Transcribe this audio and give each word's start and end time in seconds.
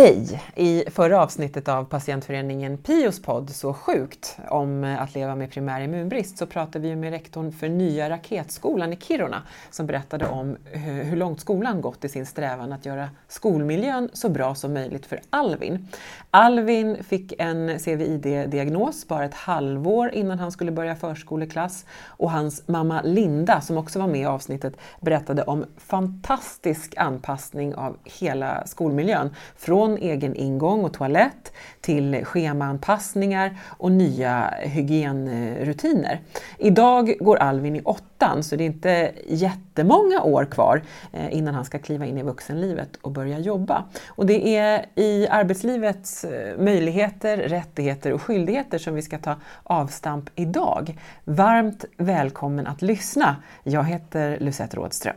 Hej! 0.00 0.42
I 0.54 0.84
förra 0.90 1.22
avsnittet 1.22 1.68
av 1.68 1.84
patientföreningen 1.84 2.78
Pios 2.78 3.22
podd 3.22 3.50
Så 3.50 3.72
sjukt 3.74 4.38
om 4.48 4.84
eh, 4.84 5.02
att 5.02 5.14
leva 5.14 5.34
med 5.34 5.50
primär 5.50 5.80
immunbrist 5.80 6.38
så 6.38 6.46
pratade 6.46 6.88
vi 6.88 6.96
med 6.96 7.10
rektorn 7.10 7.52
för 7.52 7.68
nya 7.68 8.10
Raketskolan 8.10 8.92
i 8.92 8.96
Kiruna 8.96 9.42
som 9.70 9.86
berättade 9.86 10.26
om 10.26 10.56
eh, 10.72 10.80
hur 10.80 11.16
långt 11.16 11.40
skolan 11.40 11.80
gått 11.80 12.04
i 12.04 12.08
sin 12.08 12.26
strävan 12.26 12.72
att 12.72 12.86
göra 12.86 13.10
skolmiljön 13.28 14.10
så 14.12 14.28
bra 14.28 14.54
som 14.54 14.72
möjligt 14.72 15.06
för 15.06 15.20
Alvin. 15.30 15.88
Alvin 16.32 17.04
fick 17.04 17.32
en 17.38 17.78
CVID-diagnos 17.78 19.08
bara 19.08 19.24
ett 19.24 19.34
halvår 19.34 20.10
innan 20.14 20.38
han 20.38 20.52
skulle 20.52 20.70
börja 20.72 20.96
förskoleklass 20.96 21.86
och 22.06 22.30
hans 22.30 22.68
mamma 22.68 23.02
Linda, 23.02 23.60
som 23.60 23.76
också 23.78 23.98
var 23.98 24.06
med 24.06 24.20
i 24.20 24.24
avsnittet, 24.24 24.74
berättade 25.00 25.42
om 25.42 25.64
fantastisk 25.76 26.94
anpassning 26.96 27.74
av 27.74 27.96
hela 28.04 28.66
skolmiljön 28.66 29.34
från 29.56 29.96
egen 29.96 30.34
ingång 30.34 30.84
och 30.84 30.94
toalett 30.94 31.52
till 31.80 32.24
schemaanpassningar 32.24 33.56
och 33.78 33.92
nya 33.92 34.54
hygienrutiner. 34.60 36.20
Idag 36.58 37.14
går 37.20 37.36
Alvin 37.36 37.76
i 37.76 37.82
åttan 38.20 38.42
så 38.42 38.56
det 38.56 38.64
är 38.64 38.66
inte 38.66 39.12
jättemånga 39.26 40.22
år 40.22 40.44
kvar 40.44 40.82
eh, 41.12 41.36
innan 41.36 41.54
han 41.54 41.64
ska 41.64 41.78
kliva 41.78 42.06
in 42.06 42.18
i 42.18 42.22
vuxenlivet 42.22 42.96
och 43.02 43.12
börja 43.12 43.38
jobba. 43.38 43.84
Och 44.08 44.26
det 44.26 44.56
är 44.56 44.86
i 44.94 45.28
arbetslivets 45.28 46.24
eh, 46.24 46.58
möjligheter, 46.58 47.36
rättigheter 47.36 48.12
och 48.12 48.22
skyldigheter 48.22 48.78
som 48.78 48.94
vi 48.94 49.02
ska 49.02 49.18
ta 49.18 49.36
avstamp 49.62 50.30
idag. 50.34 50.98
Varmt 51.24 51.84
välkommen 51.96 52.66
att 52.66 52.82
lyssna. 52.82 53.36
Jag 53.62 53.84
heter 53.84 54.38
Lucette 54.40 54.76
Rådström. 54.76 55.16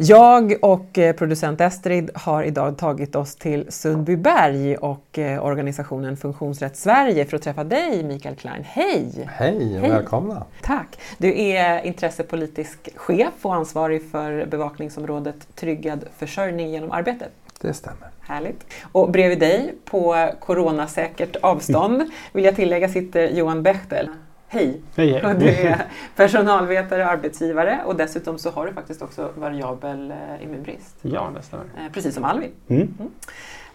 Jag 0.00 0.54
och 0.62 0.98
eh, 0.98 1.12
producent 1.12 1.60
Estrid 1.60 2.10
har 2.14 2.42
idag 2.42 2.78
tagit 2.78 3.16
oss 3.16 3.36
till 3.36 3.66
Sundbyberg 3.68 4.76
och 4.76 5.18
eh, 5.18 5.44
organisationen 5.44 6.16
Funktionsrätt 6.16 6.76
Sverige 6.76 7.24
för 7.24 7.36
att 7.36 7.42
träffa 7.42 7.64
dig 7.64 8.04
Mikael 8.04 8.36
Klein. 8.36 8.64
Hej! 8.64 9.28
Hej 9.32 9.56
och 9.56 9.80
Hej. 9.80 9.90
välkomna! 9.90 10.44
Tack! 10.62 10.98
Du 11.18 11.40
är 11.40 11.86
intressepolitisk 11.86 12.88
chef 12.96 13.32
och 13.42 13.54
ansvarig 13.54 14.10
för 14.10 14.46
bevakningsområdet 14.46 15.54
Tryggad 15.54 16.04
försörjning 16.18 16.70
genom 16.70 16.92
arbetet. 16.92 17.30
Det 17.60 17.74
stämmer. 17.74 18.08
Härligt. 18.20 18.64
Och 18.92 19.10
bredvid 19.10 19.38
dig, 19.38 19.74
på 19.84 20.30
coronasäkert 20.40 21.36
avstånd, 21.36 22.10
vill 22.32 22.44
jag 22.44 22.56
tillägga, 22.56 22.88
sitter 22.88 23.28
Johan 23.28 23.62
Bechtel. 23.62 24.08
Hej! 24.50 24.80
hej, 24.96 25.12
hej. 25.12 25.34
Du 25.38 25.48
är 25.48 25.86
personalvetare 26.16 27.04
och 27.04 27.10
arbetsgivare 27.10 27.80
och 27.84 27.96
dessutom 27.96 28.38
så 28.38 28.50
har 28.50 28.66
du 28.66 28.72
faktiskt 28.72 29.02
också 29.02 29.32
variabel 29.36 30.10
eh, 30.10 30.44
immunbrist. 30.44 30.96
Ja, 31.02 31.32
det 31.36 31.42
stämmer. 31.42 31.64
Eh, 31.64 31.92
precis 31.92 32.14
som 32.14 32.24
Alvin. 32.24 32.50
Mm. 32.68 32.82
Mm. 32.82 33.10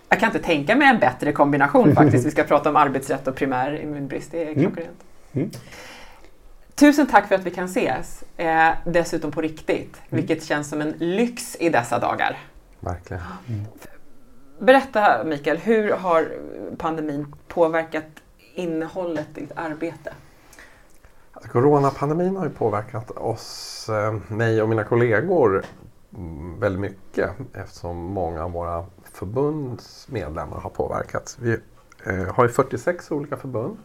Jag 0.10 0.20
kan 0.20 0.30
inte 0.30 0.40
tänka 0.40 0.76
mig 0.76 0.88
en 0.88 1.00
bättre 1.00 1.32
kombination 1.32 1.96
faktiskt. 1.96 2.26
Vi 2.26 2.32
ska 2.32 2.44
prata 2.44 2.70
om 2.70 2.76
arbetsrätt 2.76 3.28
och 3.28 3.36
primär 3.36 3.82
immunbrist. 3.82 4.32
Det 4.32 4.44
är 4.44 4.52
mm. 4.52 4.60
klockrent. 4.60 5.04
Mm. 5.34 5.52
Tusen 6.76 7.08
tack 7.08 7.28
för 7.28 7.36
att 7.36 7.44
vi 7.44 7.52
kan 7.52 7.66
ses, 7.66 8.24
eh, 8.38 8.70
dessutom 8.86 9.32
på 9.32 9.42
riktigt, 9.42 9.96
mm. 9.96 10.08
vilket 10.10 10.44
känns 10.44 10.70
som 10.70 10.82
en 10.82 10.94
lyx 10.98 11.58
i 11.60 11.70
dessa 11.70 12.00
dagar. 12.00 12.38
Verkligen. 12.80 13.24
Mm. 13.50 13.66
Berätta 14.60 15.24
Mikael, 15.24 15.58
hur 15.58 15.92
har 15.92 16.32
pandemin 16.78 17.36
påverkat 17.48 18.06
innehållet 18.56 19.28
i 19.36 19.42
ditt 19.42 19.52
arbete? 19.56 20.14
Coronapandemin 21.52 22.36
har 22.36 22.46
ju 22.46 22.52
påverkat 22.52 23.12
oss, 23.12 23.90
eh, 23.90 24.16
mig 24.28 24.62
och 24.62 24.70
mina 24.70 24.84
kollegor 24.84 25.64
mm, 26.18 26.60
väldigt 26.60 26.82
mycket 26.82 27.32
eftersom 27.54 27.98
många 27.98 28.44
av 28.44 28.52
våra 28.52 28.86
förbunds 29.04 30.08
medlemmar 30.10 30.58
har 30.60 30.70
påverkats. 30.70 31.38
Vi 31.40 31.58
eh, 32.06 32.36
har 32.36 32.44
ju 32.44 32.50
46 32.50 33.12
olika 33.12 33.38
förbund 33.38 33.78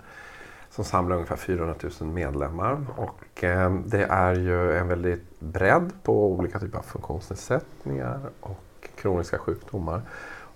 som 0.71 0.85
samlar 0.85 1.17
ungefär 1.17 1.37
400 1.37 1.75
000 2.01 2.11
medlemmar 2.11 2.87
och 2.97 3.45
eh, 3.45 3.75
det 3.75 4.05
är 4.05 4.35
ju 4.35 4.77
en 4.77 4.89
väldigt 4.89 5.41
bredd 5.41 5.93
på 6.03 6.33
olika 6.33 6.59
typer 6.59 6.79
av 6.79 6.83
funktionsnedsättningar 6.83 8.21
och 8.41 8.89
kroniska 8.97 9.39
sjukdomar. 9.39 10.03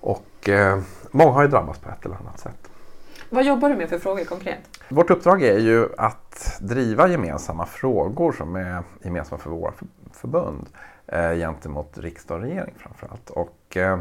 Och 0.01 0.49
många 1.11 1.31
har 1.31 1.43
ju 1.43 1.49
drabbats 1.49 1.79
på 1.79 1.89
ett 1.89 2.05
eller 2.05 2.17
annat 2.17 2.41
sätt. 2.41 2.72
Vad 3.35 3.45
jobbar 3.45 3.69
du 3.69 3.77
med 3.77 3.89
för 3.89 3.99
frågor 3.99 4.25
konkret? 4.25 4.59
Vårt 4.89 5.11
uppdrag 5.11 5.43
är 5.43 5.59
ju 5.59 5.89
att 5.97 6.59
driva 6.61 7.09
gemensamma 7.09 7.67
frågor 7.67 8.33
som 8.33 8.57
är 8.57 8.83
gemensamma 9.03 9.39
för 9.39 9.51
våra 9.51 9.73
förbund 10.13 10.69
eh, 11.07 11.33
gentemot 11.33 11.99
riksdag 11.99 12.37
och 12.37 12.43
regering 12.43 12.75
framförallt. 12.79 13.31
Och, 13.31 13.77
eh, 13.77 14.01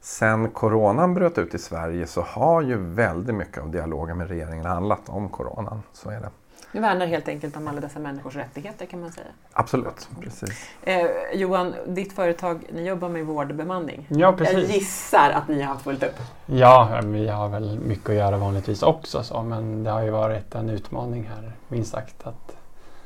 sen 0.00 0.50
coronan 0.50 1.14
bröt 1.14 1.38
ut 1.38 1.54
i 1.54 1.58
Sverige 1.58 2.06
så 2.06 2.20
har 2.20 2.62
ju 2.62 2.76
väldigt 2.76 3.34
mycket 3.34 3.62
av 3.62 3.70
dialogen 3.70 4.18
med 4.18 4.28
regeringen 4.28 4.66
handlat 4.66 5.08
om 5.08 5.28
coronan. 5.28 5.82
Så 5.92 6.10
är 6.10 6.20
det. 6.20 6.30
Du 6.72 6.80
värnar 6.80 7.06
helt 7.06 7.28
enkelt 7.28 7.56
om 7.56 7.68
alla 7.68 7.80
dessa 7.80 7.98
människors 7.98 8.36
rättigheter 8.36 8.86
kan 8.86 9.00
man 9.00 9.12
säga. 9.12 9.26
Absolut, 9.52 10.08
precis. 10.20 10.68
Eh, 10.82 11.06
Johan, 11.34 11.74
ditt 11.86 12.12
företag, 12.12 12.64
ni 12.72 12.86
jobbar 12.86 13.08
med 13.08 13.26
vårdbemanning. 13.26 14.06
Ja, 14.10 14.32
precis. 14.32 14.54
Jag 14.54 14.76
gissar 14.76 15.30
att 15.30 15.48
ni 15.48 15.62
har 15.62 15.76
fullt 15.76 16.02
upp? 16.02 16.16
Ja, 16.46 17.00
vi 17.04 17.28
har 17.28 17.48
väl 17.48 17.78
mycket 17.80 18.10
att 18.10 18.16
göra 18.16 18.36
vanligtvis 18.36 18.82
också 18.82 19.22
så, 19.22 19.42
men 19.42 19.84
det 19.84 19.90
har 19.90 20.02
ju 20.02 20.10
varit 20.10 20.54
en 20.54 20.70
utmaning 20.70 21.30
här 21.34 21.52
minst 21.68 21.90
sagt 21.90 22.26
att 22.26 22.56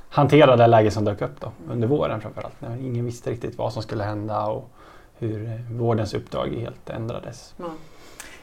hantera 0.08 0.56
det 0.56 0.66
läge 0.66 0.90
som 0.90 1.04
dök 1.04 1.22
upp 1.22 1.40
då, 1.40 1.52
under 1.70 1.88
våren 1.88 2.20
framförallt. 2.20 2.60
När 2.60 2.76
ingen 2.76 3.04
visste 3.04 3.30
riktigt 3.30 3.58
vad 3.58 3.72
som 3.72 3.82
skulle 3.82 4.04
hända 4.04 4.46
och 4.46 4.70
hur 5.18 5.64
vårdens 5.70 6.14
uppdrag 6.14 6.48
helt 6.48 6.90
ändrades. 6.90 7.54
Mm. 7.58 7.70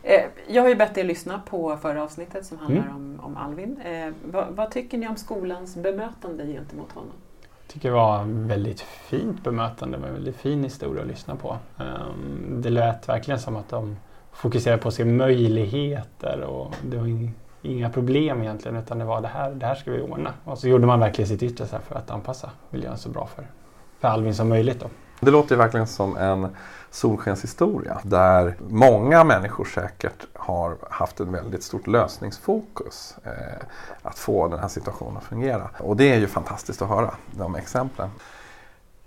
Eh, 0.07 0.25
jag 0.47 0.61
har 0.61 0.69
ju 0.69 0.75
bett 0.75 0.97
er 0.97 1.03
lyssna 1.03 1.41
på 1.49 1.77
förra 1.77 2.03
avsnittet 2.03 2.45
som 2.45 2.57
handlar 2.57 2.81
mm. 2.83 2.95
om, 2.95 3.19
om 3.23 3.37
Alvin. 3.37 3.81
Eh, 3.81 4.13
vad, 4.25 4.47
vad, 4.49 4.71
tycker 4.71 4.97
ni 4.97 5.07
om 5.07 5.15
skolans 5.15 5.75
bemötande 5.75 6.45
gentemot 6.45 6.91
honom? 6.91 7.11
Jag 7.41 7.73
tycker 7.73 7.89
det 7.89 7.95
var 7.95 8.23
väldigt 8.47 8.81
fint 8.81 9.43
bemötande, 9.43 9.97
en 9.97 10.13
väldigt 10.13 10.35
fin 10.35 10.63
historia 10.63 11.01
att 11.01 11.07
lyssna 11.07 11.35
på. 11.35 11.57
Um, 11.77 12.61
det 12.61 12.69
lät 12.69 13.09
verkligen 13.09 13.39
som 13.39 13.55
att 13.55 13.69
de 13.69 13.97
fokuserade 14.31 14.81
på 14.81 14.91
sina 14.91 15.11
möjligheter 15.11 16.41
och 16.41 16.75
det 16.81 16.97
var 16.97 17.29
inga 17.61 17.89
problem 17.89 18.41
egentligen 18.41 18.77
utan 18.77 18.99
det 18.99 19.05
var 19.05 19.21
det 19.21 19.27
här, 19.27 19.51
det 19.51 19.65
här 19.65 19.75
ska 19.75 19.91
vi 19.91 20.01
ordna. 20.01 20.33
Och 20.43 20.57
så 20.57 20.67
gjorde 20.67 20.87
man 20.87 20.99
verkligen 20.99 21.27
sitt 21.27 21.43
yttersta 21.43 21.79
för 21.79 21.95
att 21.95 22.11
anpassa 22.11 22.49
miljön 22.69 22.97
så 22.97 23.09
bra 23.09 23.25
för, 23.35 23.47
för 23.99 24.07
Alvin 24.07 24.35
som 24.35 24.49
möjligt. 24.49 24.79
Då. 24.79 24.87
Det 25.19 25.31
låter 25.31 25.55
verkligen 25.55 25.87
som 25.87 26.17
en 26.17 26.47
solskenshistoria 26.91 28.01
där 28.03 28.55
många 28.69 29.23
människor 29.23 29.65
säkert 29.65 30.27
har 30.33 30.77
haft 30.89 31.19
ett 31.19 31.27
väldigt 31.27 31.63
stort 31.63 31.87
lösningsfokus. 31.87 33.15
Eh, 33.23 33.31
att 34.01 34.19
få 34.19 34.47
den 34.47 34.59
här 34.59 34.67
situationen 34.67 35.17
att 35.17 35.23
fungera. 35.23 35.69
Och 35.79 35.97
det 35.97 36.13
är 36.13 36.17
ju 36.17 36.27
fantastiskt 36.27 36.81
att 36.81 36.89
höra 36.89 37.13
de 37.31 37.55
exemplen. 37.55 38.09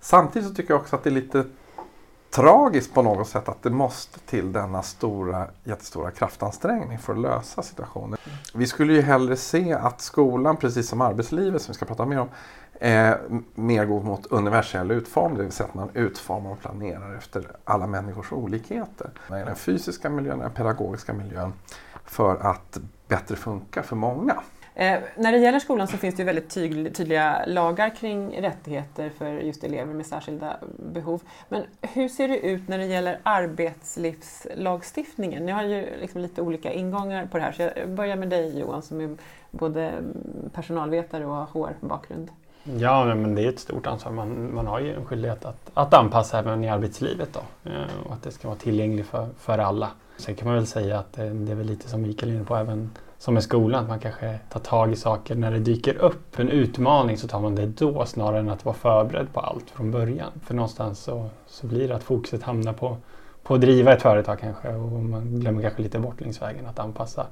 Samtidigt 0.00 0.48
så 0.48 0.54
tycker 0.54 0.74
jag 0.74 0.80
också 0.80 0.96
att 0.96 1.04
det 1.04 1.10
är 1.10 1.14
lite 1.14 1.44
tragiskt 2.30 2.94
på 2.94 3.02
något 3.02 3.28
sätt 3.28 3.48
att 3.48 3.62
det 3.62 3.70
måste 3.70 4.20
till 4.20 4.52
denna 4.52 4.82
stora, 4.82 5.46
jättestora 5.64 6.10
kraftansträngning 6.10 6.98
för 6.98 7.12
att 7.12 7.18
lösa 7.18 7.62
situationen. 7.62 8.18
Vi 8.54 8.66
skulle 8.66 8.92
ju 8.92 9.00
hellre 9.00 9.36
se 9.36 9.72
att 9.72 10.00
skolan, 10.00 10.56
precis 10.56 10.88
som 10.88 11.00
arbetslivet 11.00 11.62
som 11.62 11.72
vi 11.72 11.76
ska 11.76 11.86
prata 11.86 12.06
mer 12.06 12.20
om, 12.20 12.28
eh, 12.80 13.14
mer 13.54 13.84
går 13.84 14.02
mot 14.02 14.26
universell 14.26 14.90
utformning, 14.90 15.38
det 15.38 15.44
vill 15.44 15.52
säga 15.52 15.68
att 15.68 15.74
man 15.74 15.90
utformar 15.94 16.50
och 16.50 16.60
planerar 16.60 17.14
efter 17.14 17.50
alla 17.64 17.86
människors 17.86 18.32
olikheter. 18.32 19.10
I 19.28 19.32
Den 19.32 19.56
fysiska 19.56 20.10
miljön, 20.10 20.38
den 20.38 20.50
pedagogiska 20.50 21.12
miljön 21.12 21.52
för 22.04 22.36
att 22.36 22.78
bättre 23.08 23.36
funka 23.36 23.82
för 23.82 23.96
många. 23.96 24.42
Eh, 24.80 24.98
när 25.16 25.32
det 25.32 25.38
gäller 25.38 25.58
skolan 25.58 25.88
så 25.88 25.96
finns 25.96 26.14
det 26.14 26.24
väldigt 26.24 26.50
tydlig, 26.50 26.94
tydliga 26.94 27.44
lagar 27.46 27.96
kring 27.96 28.42
rättigheter 28.42 29.10
för 29.18 29.26
just 29.26 29.64
elever 29.64 29.94
med 29.94 30.06
särskilda 30.06 30.56
behov. 30.76 31.22
Men 31.48 31.62
hur 31.80 32.08
ser 32.08 32.28
det 32.28 32.38
ut 32.38 32.68
när 32.68 32.78
det 32.78 32.86
gäller 32.86 33.18
arbetslivslagstiftningen? 33.22 35.46
Ni 35.46 35.52
har 35.52 35.62
ju 35.62 35.86
liksom 36.00 36.20
lite 36.20 36.42
olika 36.42 36.72
ingångar 36.72 37.26
på 37.26 37.38
det 37.38 37.44
här 37.44 37.52
så 37.52 37.62
jag 37.62 37.88
börjar 37.88 38.16
med 38.16 38.28
dig 38.28 38.58
Johan 38.58 38.82
som 38.82 39.00
är 39.00 39.16
både 39.50 39.92
personalvetare 40.52 41.26
och 41.26 41.34
har 41.34 41.46
HR-bakgrund. 41.46 42.28
Ja, 42.62 43.14
men 43.14 43.34
det 43.34 43.42
är 43.42 43.48
ett 43.48 43.60
stort 43.60 43.86
ansvar. 43.86 44.12
Man, 44.12 44.54
man 44.54 44.66
har 44.66 44.80
ju 44.80 44.94
en 44.94 45.04
skyldighet 45.04 45.44
att, 45.44 45.70
att 45.74 45.94
anpassa 45.94 46.38
även 46.38 46.64
i 46.64 46.68
arbetslivet 46.68 47.28
då. 47.32 47.40
Eh, 47.70 48.06
och 48.06 48.12
att 48.12 48.22
det 48.22 48.30
ska 48.30 48.48
vara 48.48 48.58
tillgängligt 48.58 49.06
för, 49.06 49.28
för 49.38 49.58
alla. 49.58 49.90
Sen 50.16 50.34
kan 50.34 50.48
man 50.48 50.54
väl 50.54 50.66
säga 50.66 50.98
att 50.98 51.12
det, 51.12 51.30
det 51.30 51.52
är 51.52 51.56
väl 51.56 51.66
lite 51.66 51.88
som 51.88 52.02
Mikael 52.02 52.32
är 52.32 52.36
inne 52.36 52.44
på 52.44 52.56
även 52.56 52.90
som 53.20 53.34
med 53.34 53.42
skolan, 53.42 53.82
att 53.82 53.88
man 53.88 54.00
kanske 54.00 54.38
tar 54.48 54.60
tag 54.60 54.92
i 54.92 54.96
saker 54.96 55.34
när 55.34 55.50
det 55.50 55.58
dyker 55.58 55.96
upp. 55.96 56.38
En 56.38 56.48
utmaning 56.48 57.18
så 57.18 57.28
tar 57.28 57.40
man 57.40 57.54
det 57.54 57.66
då 57.66 58.06
snarare 58.06 58.38
än 58.38 58.48
att 58.48 58.64
vara 58.64 58.74
förberedd 58.74 59.32
på 59.32 59.40
allt 59.40 59.70
från 59.70 59.90
början. 59.90 60.30
För 60.44 60.54
någonstans 60.54 61.00
så, 61.00 61.28
så 61.46 61.66
blir 61.66 61.88
det 61.88 61.96
att 61.96 62.02
fokuset 62.02 62.42
hamnar 62.42 62.72
på, 62.72 62.96
på 63.42 63.54
att 63.54 63.60
driva 63.60 63.92
ett 63.92 64.02
företag 64.02 64.38
kanske 64.38 64.74
och 64.74 64.90
man 64.90 65.40
glömmer 65.40 65.62
kanske 65.62 65.82
lite 65.82 65.98
bort 65.98 66.20
längs 66.20 66.42
vägen 66.42 66.66
att 66.66 66.78
anpassa 66.78 67.26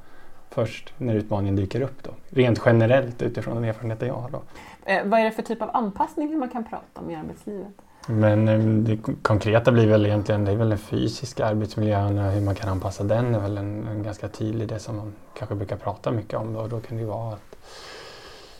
först 0.50 0.94
när 0.98 1.14
utmaningen 1.14 1.56
dyker 1.56 1.80
upp. 1.80 2.02
Då. 2.02 2.10
Rent 2.28 2.62
generellt 2.66 3.22
utifrån 3.22 3.54
den 3.54 3.64
erfarenheten 3.64 4.08
jag 4.08 4.14
har. 4.14 4.30
Då. 4.30 4.42
Eh, 4.84 5.04
vad 5.04 5.20
är 5.20 5.24
det 5.24 5.30
för 5.30 5.42
typ 5.42 5.62
av 5.62 5.70
anpassning 5.72 6.38
man 6.38 6.48
kan 6.48 6.64
prata 6.64 7.00
om 7.00 7.10
i 7.10 7.14
arbetslivet? 7.14 7.72
Men 8.10 8.48
eh, 8.48 8.58
det 8.58 8.98
konkreta 9.22 9.72
blir 9.72 9.86
väl 9.86 10.06
egentligen 10.06 10.44
det 10.44 10.52
är 10.52 10.56
väl 10.56 10.68
den 10.68 10.78
fysiska 10.78 11.46
arbetsmiljön 11.46 12.18
och 12.18 12.32
hur 12.32 12.40
man 12.40 12.54
kan 12.54 12.68
anpassa 12.68 13.04
den 13.04 13.32
Det 13.32 13.38
är 13.38 13.42
väl 13.42 13.58
en, 13.58 13.88
en 13.88 14.02
ganska 14.02 14.28
tydlig 14.28 14.68
det 14.68 14.78
som 14.78 14.96
man 14.96 15.12
kanske 15.38 15.54
brukar 15.54 15.76
prata 15.76 16.10
mycket 16.10 16.38
om. 16.38 16.52
Då, 16.52 16.66
då 16.66 16.80
kan 16.80 16.96
det 16.96 17.02
ju 17.02 17.08
vara 17.08 17.32
att, 17.32 17.56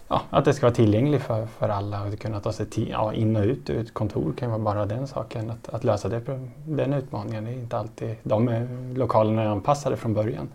ja, 0.09 0.23
att 0.31 0.45
det 0.45 0.55
ska 0.55 0.67
vara 0.67 0.75
tillgängligt 0.75 1.23
för, 1.23 1.47
för 1.47 1.69
alla 1.69 2.03
och 2.03 2.19
kunna 2.19 2.41
ta 2.41 2.53
sig 2.53 2.67
till, 2.67 2.89
ja, 2.89 3.13
in 3.13 3.37
och 3.37 3.45
ut 3.45 3.71
ur 3.71 3.81
ett 3.81 3.95
kontor 3.95 4.33
kan 4.39 4.51
vara 4.51 4.59
bara 4.59 4.87
den 4.87 5.07
saken. 5.07 5.51
Att, 5.51 5.69
att 5.69 5.85
lösa 5.85 6.09
det, 6.09 6.21
den 6.65 6.93
utmaningen. 6.93 7.45
Det 7.45 7.51
är 7.51 7.55
inte 7.55 7.79
alltid, 7.79 8.17
de 8.23 8.49
är, 8.49 8.95
lokalerna 8.95 9.43
är 9.43 9.47
anpassade 9.47 9.97
från 9.97 10.15
början. 10.15 10.49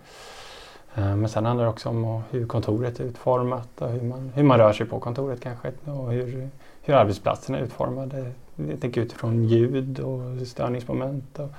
Eh, 0.96 1.16
men 1.16 1.30
sen 1.30 1.46
handlar 1.46 1.64
det 1.64 1.70
också 1.70 1.90
om 1.90 2.24
hur 2.30 2.48
kontoret 2.48 3.00
är 3.00 3.04
utformat 3.04 3.82
och 3.82 3.90
hur 3.90 4.02
man, 4.02 4.32
hur 4.36 4.44
man 4.44 4.58
rör 4.58 4.74
sig 4.74 4.86
på 4.86 5.00
kontoret 5.00 5.42
kanske 5.42 5.72
och 5.86 6.12
hur, 6.12 6.50
hur 6.84 6.94
arbetsplatsen 6.94 7.56
är 7.56 7.60
utformade. 7.60 8.32
Jag 8.56 8.82
tänker 8.82 9.02
utifrån 9.02 9.44
ljud 9.44 10.00
och 10.00 10.48
störningsmoment. 10.48 11.40
Och 11.40 11.50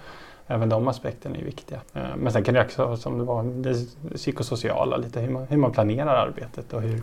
även 0.47 0.69
de 0.69 0.89
aspekterna 0.89 1.37
är 1.37 1.45
viktiga. 1.45 1.81
Eh, 1.95 2.17
men 2.17 2.33
sen 2.33 2.45
kan 2.45 2.55
det 2.55 2.65
också, 2.65 2.97
som 2.97 3.19
det 3.19 3.25
var, 3.25 3.43
det 3.43 3.75
psykosociala, 4.15 4.97
lite 4.97 5.21
hur 5.21 5.31
man, 5.31 5.47
hur 5.47 5.57
man 5.57 5.73
planerar 5.73 6.27
arbetet 6.27 6.73
och 6.73 6.83
hur, 6.83 7.03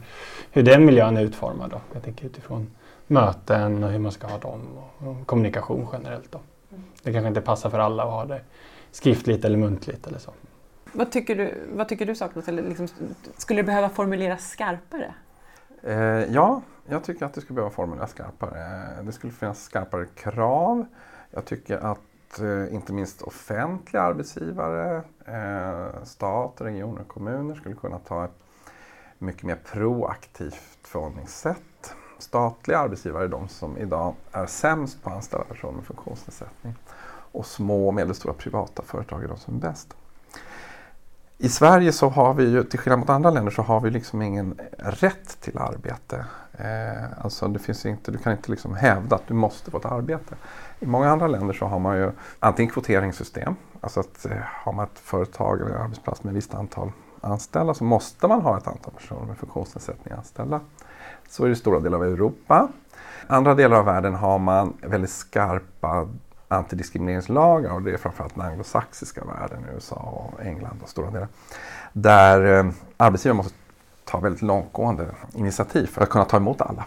hur 0.51 0.63
den 0.63 0.85
miljön 0.85 1.18
är 1.18 1.21
utformad. 1.21 1.69
Då. 1.69 1.81
Jag 1.94 2.03
tänker 2.03 2.25
utifrån 2.25 2.71
möten 3.07 3.83
och 3.83 3.89
hur 3.89 4.00
man 4.00 4.12
ska 4.12 4.27
ha 4.27 4.38
dem 4.38 4.62
och 4.97 5.27
kommunikation 5.27 5.88
generellt. 5.94 6.31
Då. 6.31 6.39
Det 7.03 7.13
kanske 7.13 7.27
inte 7.27 7.41
passar 7.41 7.69
för 7.69 7.79
alla 7.79 8.03
att 8.03 8.09
ha 8.09 8.25
det 8.25 8.41
skriftligt 8.91 9.45
eller 9.45 9.57
muntligt 9.57 10.07
eller 10.07 10.19
så. 10.19 10.31
Vad 10.94 11.12
tycker 11.12 11.35
du, 11.35 11.53
vad 11.73 11.88
tycker 11.89 12.06
du 12.06 12.15
saknas? 12.15 12.47
Eller 12.47 12.63
liksom, 12.63 12.88
skulle 13.38 13.59
det 13.59 13.65
behöva 13.65 13.89
formuleras 13.89 14.50
skarpare? 14.50 15.13
Eh, 15.83 16.33
ja, 16.33 16.62
jag 16.86 17.04
tycker 17.04 17.25
att 17.25 17.33
det 17.33 17.42
skulle 17.42 17.56
behöva 17.56 17.74
formuleras 17.74 18.12
skarpare. 18.12 18.98
Eh, 18.98 19.04
det 19.06 19.12
skulle 19.12 19.33
finnas 19.33 19.63
skarpare 19.63 20.06
krav. 20.06 20.86
Jag 21.31 21.45
tycker 21.45 21.78
att 21.78 22.39
eh, 22.39 22.74
inte 22.74 22.94
minst 22.94 23.22
offentliga 23.22 24.04
arbetsgivare, 24.04 25.04
eh, 25.25 26.04
stat, 26.04 26.54
regioner 26.57 27.01
och 27.01 27.07
kommuner 27.07 27.56
skulle 27.56 27.75
kunna 27.75 28.00
ta 28.00 28.25
ett 28.25 28.44
mycket 29.18 29.44
mer 29.44 29.57
proaktivt 29.72 30.88
förhållningssätt. 30.88 31.95
Statliga 32.18 32.78
arbetsgivare 32.78 33.24
är 33.24 33.28
de 33.28 33.48
som 33.48 33.78
idag 33.78 34.16
är 34.31 34.45
sämst 34.45 35.04
på 35.04 35.10
att 35.10 35.16
anställa 35.16 35.44
personer 35.44 35.74
med 35.74 35.86
funktionsnedsättning. 35.86 36.75
Och 37.31 37.45
små 37.45 37.88
och 37.88 37.94
medelstora 37.94 38.33
privata 38.33 38.83
företag 38.83 39.24
är 39.24 39.28
de 39.28 39.38
som 39.38 39.56
är 39.56 39.60
bäst. 39.60 39.95
I 41.44 41.50
Sverige 41.50 41.92
så 41.92 42.10
har 42.10 42.34
vi 42.34 42.44
ju, 42.44 42.64
till 42.64 42.80
skillnad 42.80 43.00
mot 43.00 43.10
andra 43.10 43.30
länder, 43.30 43.52
så 43.52 43.62
har 43.62 43.80
vi 43.80 43.90
liksom 43.90 44.22
ingen 44.22 44.60
rätt 44.78 45.42
till 45.42 45.58
arbete. 45.58 46.26
Eh, 46.54 47.24
alltså 47.24 47.48
det 47.48 47.60
finns 47.60 47.86
inte, 47.86 48.12
du 48.12 48.18
kan 48.18 48.32
inte 48.32 48.52
liksom 48.52 48.76
hävda 48.76 49.16
att 49.16 49.28
du 49.28 49.34
måste 49.34 49.72
få 49.72 49.78
ett 49.78 49.86
arbete. 49.86 50.36
I 50.80 50.86
många 50.86 51.10
andra 51.10 51.28
länder 51.28 51.54
så 51.54 51.66
har 51.66 51.80
man 51.80 51.98
ju 51.98 52.12
antingen 52.40 52.72
kvoteringssystem, 52.72 53.56
alltså 53.82 54.00
att 54.00 54.26
eh, 54.26 54.38
har 54.42 54.74
man 54.74 54.86
ett 54.86 55.00
företag 55.00 55.62
eller 55.62 55.76
en 55.76 55.82
arbetsplats 55.82 56.24
med 56.24 56.32
ett 56.32 56.38
visst 56.38 56.54
antal 56.54 56.92
anställda 57.22 57.74
så 57.74 57.84
måste 57.84 58.28
man 58.28 58.42
ha 58.42 58.58
ett 58.58 58.68
antal 58.68 58.94
personer 58.94 59.26
med 59.26 59.38
funktionsnedsättning 59.38 60.14
anställda. 60.14 60.60
Så 61.30 61.44
är 61.44 61.48
det 61.48 61.54
i 61.54 61.56
stora 61.56 61.80
delar 61.80 61.98
av 61.98 62.04
Europa. 62.04 62.68
Andra 63.28 63.56
delar 63.56 63.78
av 63.78 63.86
världen 63.86 64.16
har 64.16 64.40
man 64.40 64.74
väldigt 64.82 65.10
skarpa 65.12 66.08
antidiskrimineringslagar 66.51 67.71
och 67.71 67.81
det 67.81 67.92
är 67.92 67.98
framförallt 67.98 68.36
den 68.36 68.45
anglosaxiska 68.45 69.24
världen, 69.24 69.65
USA 69.75 69.95
och 69.95 70.45
England 70.45 70.80
och 70.83 70.89
stora 70.89 71.12
delar. 71.12 71.27
Där 71.94 72.59
eh, 72.59 72.71
arbetsgivare 72.98 73.38
måste 73.38 73.53
ta 74.06 74.19
väldigt 74.19 74.42
långtgående 74.42 75.06
initiativ 75.33 75.88
för 75.88 76.01
att 76.01 76.09
kunna 76.09 76.25
ta 76.25 76.38
emot 76.38 76.62
alla. 76.62 76.86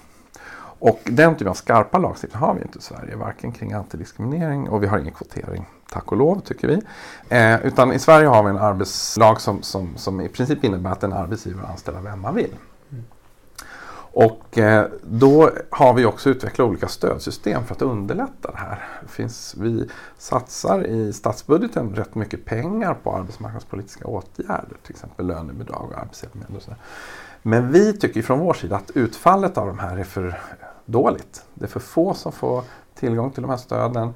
Och 0.78 1.00
den 1.04 1.34
typen 1.34 1.48
av 1.48 1.54
skarpa 1.54 1.98
lagstiftning 1.98 2.40
har 2.40 2.54
vi 2.54 2.62
inte 2.62 2.78
i 2.78 2.82
Sverige, 2.82 3.16
varken 3.16 3.52
kring 3.52 3.72
antidiskriminering 3.72 4.68
och 4.68 4.82
vi 4.82 4.86
har 4.86 4.98
ingen 4.98 5.14
kvotering, 5.14 5.66
tack 5.90 6.12
och 6.12 6.18
lov 6.18 6.40
tycker 6.40 6.68
vi. 6.68 6.80
Eh, 7.28 7.66
utan 7.66 7.92
i 7.92 7.98
Sverige 7.98 8.28
har 8.28 8.42
vi 8.42 8.50
en 8.50 8.58
arbetslag 8.58 9.40
som, 9.40 9.62
som, 9.62 9.96
som 9.96 10.20
i 10.20 10.28
princip 10.28 10.64
innebär 10.64 10.90
att 10.90 11.02
en 11.02 11.12
arbetsgivare 11.12 11.66
anställer 11.66 12.00
vem 12.00 12.20
man 12.20 12.34
vill. 12.34 12.54
Och 14.14 14.58
eh, 14.58 14.86
då 15.02 15.50
har 15.70 15.94
vi 15.94 16.04
också 16.04 16.30
utvecklat 16.30 16.68
olika 16.68 16.88
stödsystem 16.88 17.64
för 17.64 17.74
att 17.74 17.82
underlätta 17.82 18.50
det 18.50 18.56
här. 18.56 18.88
Finns, 19.08 19.54
vi 19.58 19.90
satsar 20.18 20.86
i 20.86 21.12
statsbudgeten 21.12 21.94
rätt 21.94 22.14
mycket 22.14 22.44
pengar 22.44 22.94
på 22.94 23.16
arbetsmarknadspolitiska 23.16 24.06
åtgärder, 24.06 24.76
till 24.82 24.92
exempel 24.92 25.26
lönebidrag 25.26 25.88
och 25.92 25.98
arbetshjälpmedel. 25.98 26.60
Men 27.42 27.72
vi 27.72 27.92
tycker 27.92 28.22
från 28.22 28.38
vår 28.38 28.54
sida 28.54 28.76
att 28.76 28.90
utfallet 28.94 29.58
av 29.58 29.66
de 29.66 29.78
här 29.78 29.96
är 29.96 30.04
för 30.04 30.40
dåligt. 30.84 31.44
Det 31.54 31.64
är 31.64 31.68
för 31.68 31.80
få 31.80 32.14
som 32.14 32.32
får 32.32 32.64
tillgång 32.94 33.30
till 33.30 33.42
de 33.42 33.50
här 33.50 33.56
stöden 33.56 34.14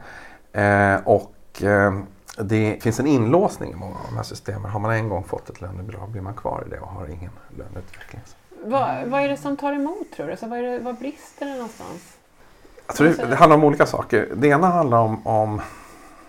eh, 0.52 1.06
och 1.08 1.62
eh, 1.62 2.00
det 2.42 2.82
finns 2.82 3.00
en 3.00 3.06
inlåsning 3.06 3.72
i 3.72 3.74
många 3.74 3.94
av 3.94 4.06
de 4.08 4.16
här 4.16 4.22
systemen. 4.22 4.70
Har 4.70 4.80
man 4.80 4.90
en 4.90 5.08
gång 5.08 5.24
fått 5.24 5.50
ett 5.50 5.60
lönebidrag 5.60 6.08
blir 6.08 6.22
man 6.22 6.34
kvar 6.34 6.64
i 6.66 6.70
det 6.70 6.80
och 6.80 6.88
har 6.88 7.06
ingen 7.06 7.32
löneutveckling. 7.56 8.22
Vad, 8.68 9.06
vad 9.06 9.20
är 9.20 9.28
det 9.28 9.36
som 9.36 9.56
tar 9.56 9.72
emot 9.72 10.10
tror 10.16 10.26
du? 10.26 10.32
Alltså, 10.32 10.46
vad, 10.46 10.58
är 10.58 10.62
det, 10.62 10.78
vad 10.78 10.94
brister 10.94 11.46
det 11.46 11.52
någonstans? 11.52 12.16
Jag 12.86 12.96
tror 12.96 13.08
det, 13.08 13.26
det 13.26 13.36
handlar 13.36 13.56
om 13.56 13.64
olika 13.64 13.86
saker. 13.86 14.28
Det 14.34 14.48
ena 14.48 14.66
handlar 14.66 14.98
om, 14.98 15.26
om 15.26 15.60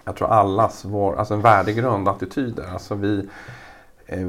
jag 0.04 0.16
tror 0.16 0.32
allas 0.32 0.86
vår, 0.86 1.16
alltså 1.16 1.34
en 1.34 1.42
värdegrund 1.42 2.08
attityder. 2.08 2.74
Alltså 2.74 2.96
vi, 2.96 3.30
eh, 4.06 4.28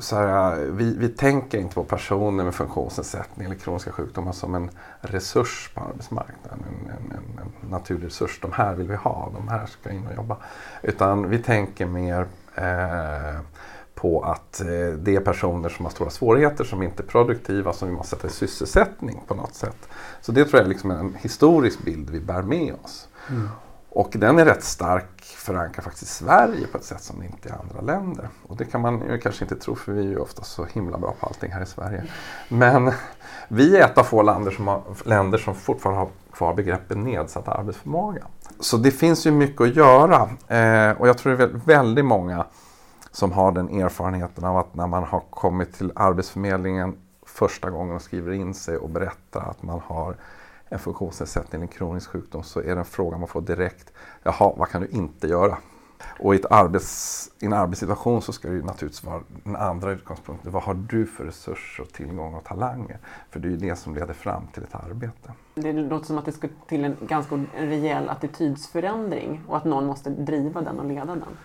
så 0.00 0.16
här, 0.16 0.56
vi, 0.56 0.96
vi 0.98 1.08
tänker 1.08 1.58
inte 1.58 1.74
på 1.74 1.84
personer 1.84 2.44
med 2.44 2.54
funktionsnedsättning 2.54 3.46
eller 3.46 3.56
kroniska 3.56 3.92
sjukdomar 3.92 4.32
som 4.32 4.54
en 4.54 4.70
resurs 5.00 5.70
på 5.74 5.80
arbetsmarknaden. 5.80 6.64
En, 6.68 6.90
en, 6.90 7.12
en, 7.12 7.52
en 7.62 7.70
naturlig 7.70 8.06
resurs. 8.06 8.40
De 8.40 8.52
här 8.52 8.74
vill 8.74 8.88
vi 8.88 8.96
ha, 8.96 9.32
de 9.34 9.48
här 9.48 9.66
ska 9.66 9.90
in 9.90 10.06
och 10.06 10.14
jobba. 10.14 10.36
Utan 10.82 11.30
vi 11.30 11.38
tänker 11.38 11.86
mer 11.86 12.26
eh, 12.54 13.40
på 14.00 14.22
att 14.22 14.60
eh, 14.60 14.66
det 14.98 15.16
är 15.16 15.20
personer 15.20 15.68
som 15.68 15.84
har 15.84 15.92
stora 15.92 16.10
svårigheter, 16.10 16.64
som 16.64 16.82
inte 16.82 17.02
är 17.02 17.06
produktiva, 17.06 17.72
som 17.72 17.88
vi 17.88 17.94
måste 17.94 18.16
sätta 18.16 18.26
i 18.26 18.30
sysselsättning 18.30 19.22
på 19.26 19.34
något 19.34 19.54
sätt. 19.54 19.88
Så 20.20 20.32
det 20.32 20.44
tror 20.44 20.58
jag 20.58 20.64
är 20.64 20.68
liksom 20.68 20.90
en 20.90 21.14
historisk 21.14 21.84
bild 21.84 22.10
vi 22.10 22.20
bär 22.20 22.42
med 22.42 22.74
oss. 22.84 23.08
Mm. 23.30 23.48
Och 23.90 24.10
den 24.12 24.38
är 24.38 24.44
rätt 24.44 24.64
stark 24.64 25.22
förankrad 25.22 25.84
faktiskt 25.84 26.02
i 26.02 26.24
Sverige 26.24 26.66
på 26.66 26.78
ett 26.78 26.84
sätt 26.84 27.02
som 27.02 27.20
det 27.20 27.26
inte 27.26 27.48
är 27.48 27.52
i 27.52 27.56
andra 27.56 27.80
länder. 27.80 28.28
Och 28.46 28.56
det 28.56 28.64
kan 28.64 28.80
man 28.80 29.00
ju 29.10 29.18
kanske 29.18 29.44
inte 29.44 29.56
tro 29.56 29.74
för 29.74 29.92
vi 29.92 30.00
är 30.00 30.08
ju 30.08 30.18
ofta 30.18 30.42
så 30.42 30.64
himla 30.64 30.98
bra 30.98 31.14
på 31.20 31.26
allting 31.26 31.52
här 31.52 31.62
i 31.62 31.66
Sverige. 31.66 32.04
Men 32.48 32.92
vi 33.48 33.76
är 33.76 33.84
ett 33.84 33.98
av 33.98 34.04
få 34.04 34.22
länder 34.22 34.50
som, 34.50 34.68
har, 34.68 34.82
länder 35.04 35.38
som 35.38 35.54
fortfarande 35.54 36.00
har 36.00 36.08
kvar 36.32 36.54
begreppet 36.54 36.98
nedsatt 36.98 37.48
arbetsförmåga. 37.48 38.22
Så 38.60 38.76
det 38.76 38.90
finns 38.90 39.26
ju 39.26 39.30
mycket 39.30 39.60
att 39.60 39.76
göra 39.76 40.28
eh, 40.48 41.00
och 41.00 41.08
jag 41.08 41.18
tror 41.18 41.36
det 41.36 41.44
är 41.44 41.60
väldigt 41.64 42.04
många 42.04 42.46
som 43.18 43.32
har 43.32 43.52
den 43.52 43.68
erfarenheten 43.68 44.44
av 44.44 44.56
att 44.56 44.74
när 44.74 44.86
man 44.86 45.04
har 45.04 45.20
kommit 45.30 45.72
till 45.72 45.92
Arbetsförmedlingen 45.94 46.96
första 47.26 47.70
gången 47.70 47.96
och 47.96 48.02
skriver 48.02 48.32
in 48.32 48.54
sig 48.54 48.76
och 48.76 48.90
berättar 48.90 49.40
att 49.40 49.62
man 49.62 49.80
har 49.86 50.16
en 50.68 50.78
funktionsnedsättning, 50.78 51.62
en 51.62 51.68
kronisk 51.68 52.10
sjukdom, 52.10 52.42
så 52.42 52.60
är 52.60 52.74
det 52.74 52.80
en 52.80 52.84
fråga 52.84 53.18
man 53.18 53.28
får 53.28 53.40
direkt. 53.40 53.92
Jaha, 54.22 54.52
vad 54.56 54.68
kan 54.68 54.80
du 54.80 54.88
inte 54.88 55.26
göra? 55.26 55.58
Och 56.20 56.34
i, 56.34 56.38
ett 56.38 56.52
arbets, 56.52 57.30
i 57.40 57.46
en 57.46 57.52
arbetssituation 57.52 58.22
så 58.22 58.32
ska 58.32 58.48
det 58.48 58.54
ju 58.54 58.62
naturligtvis 58.62 59.04
vara 59.04 59.22
den 59.44 59.56
andra 59.56 59.92
utgångspunkten. 59.92 60.52
Vad 60.52 60.62
har 60.62 60.74
du 60.74 61.06
för 61.06 61.24
resurser, 61.24 61.82
och 61.82 61.92
tillgång 61.92 62.34
och 62.34 62.44
talanger? 62.44 62.98
För 63.30 63.40
det 63.40 63.48
är 63.48 63.50
ju 63.50 63.56
det 63.56 63.76
som 63.76 63.94
leder 63.94 64.14
fram 64.14 64.46
till 64.46 64.62
ett 64.62 64.74
arbete. 64.74 65.32
Det 65.54 65.72
låter 65.72 66.06
som 66.06 66.18
att 66.18 66.24
det 66.24 66.32
ska 66.32 66.48
till 66.68 66.84
en 66.84 66.96
ganska 67.00 67.44
rejäl 67.56 68.08
attitydsförändring 68.08 69.42
och 69.48 69.56
att 69.56 69.64
någon 69.64 69.86
måste 69.86 70.10
driva 70.10 70.60
den 70.60 70.78
och 70.78 70.86
leda 70.86 71.06
den. 71.06 71.36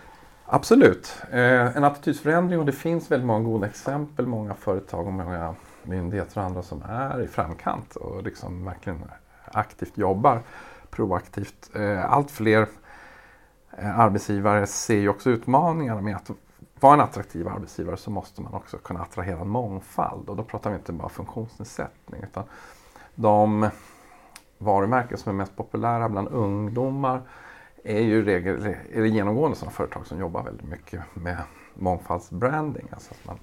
Absolut, 0.46 1.22
eh, 1.32 1.78
en 1.78 1.84
attitydsförändring 1.84 2.60
och 2.60 2.66
det 2.66 2.72
finns 2.72 3.12
väldigt 3.12 3.28
många 3.28 3.44
goda 3.44 3.68
exempel, 3.68 4.28
många 4.28 4.54
företag 4.54 5.08
och 5.08 5.14
många 5.14 5.56
myndigheter 5.84 6.38
och 6.40 6.46
andra 6.46 6.64
som 6.64 6.84
är 6.90 7.22
i 7.22 7.28
framkant 7.28 7.96
och 7.96 8.24
liksom 8.24 8.66
verkligen 8.66 9.04
aktivt 9.46 9.98
jobbar 9.98 10.42
proaktivt. 10.90 11.70
Eh, 11.76 12.12
allt 12.12 12.32
fler 12.32 12.68
eh, 13.78 14.00
arbetsgivare 14.00 14.68
ser 14.68 14.98
ju 14.98 15.10
också 15.10 15.30
utmaningarna 15.30 16.02
med 16.02 16.16
att 16.16 16.32
vara 16.80 16.94
en 16.94 17.02
attraktiv 17.02 17.48
arbetsgivare 17.48 17.98
så 17.98 18.12
måste 18.12 18.42
man 18.42 18.54
också 18.54 18.78
kunna 18.78 19.02
attrahera 19.02 19.40
en 19.40 19.50
mångfald 19.50 20.30
och 20.30 20.36
då 20.36 20.44
pratar 20.44 20.70
vi 20.70 20.76
inte 20.76 20.94
bara 20.94 21.10
funktionsnedsättning 21.10 22.24
utan 22.24 22.44
de 23.16 23.70
varumärken 24.58 25.18
som 25.18 25.30
är 25.30 25.34
mest 25.34 25.56
populära 25.56 26.10
bland 26.10 26.28
ungdomar 26.28 27.22
är 27.84 28.02
ju 28.02 28.26
regel, 28.26 28.76
är 28.94 29.02
det 29.02 29.08
genomgående 29.08 29.58
sådana 29.58 29.72
företag 29.72 30.08
som 30.08 30.20
jobbar 30.20 30.44
väldigt 30.44 30.68
mycket 30.68 31.02
med 31.14 31.38
mångfaldsbranding. 31.74 32.88
Alltså 32.92 33.14
att 33.14 33.26
man, 33.26 33.40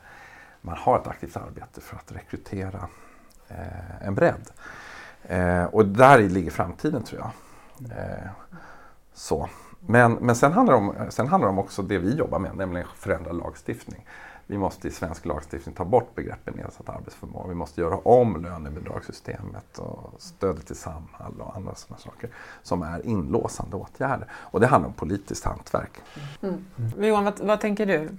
man 0.60 0.76
har 0.78 0.98
ett 0.98 1.06
aktivt 1.06 1.36
arbete 1.36 1.80
för 1.80 1.96
att 1.96 2.12
rekrytera 2.12 2.88
eh, 3.48 4.06
en 4.06 4.14
bredd. 4.14 4.50
Eh, 5.22 5.64
och 5.64 5.86
där 5.86 6.18
ligger 6.18 6.50
framtiden 6.50 7.02
tror 7.02 7.20
jag. 7.20 7.30
Eh, 7.98 8.30
så. 9.14 9.48
Men, 9.80 10.12
men 10.12 10.36
sen, 10.36 10.52
handlar 10.52 10.74
det 10.74 10.78
om, 10.78 10.94
sen 11.10 11.28
handlar 11.28 11.48
det 11.48 11.52
om 11.52 11.58
också 11.58 11.82
det 11.82 11.98
vi 11.98 12.14
jobbar 12.14 12.38
med, 12.38 12.56
nämligen 12.56 12.88
förändrad 12.96 13.36
lagstiftning 13.36 14.06
vi 14.50 14.58
måste 14.58 14.88
i 14.88 14.90
svensk 14.90 15.26
lagstiftning 15.26 15.74
ta 15.74 15.84
bort 15.84 16.14
begreppet 16.14 16.56
nedsatt 16.56 16.88
arbetsförmåga. 16.88 17.48
Vi 17.48 17.54
måste 17.54 17.80
göra 17.80 17.96
om 17.96 18.42
lönebidragssystemet 18.42 19.78
och 19.78 20.14
stödet 20.18 20.66
till 20.66 20.76
Samhall 20.76 21.40
och 21.40 21.56
andra 21.56 21.74
sådana 21.74 21.98
saker 21.98 22.30
som 22.62 22.82
är 22.82 23.06
inlåsande 23.06 23.76
åtgärder. 23.76 24.28
Och 24.32 24.60
det 24.60 24.66
handlar 24.66 24.88
om 24.88 24.94
politiskt 24.94 25.44
hantverk. 25.44 25.90
Mm. 26.42 26.64
Johan, 26.98 27.24
vad, 27.24 27.40
vad, 27.40 27.60
tänker 27.60 27.86
du? 27.86 28.16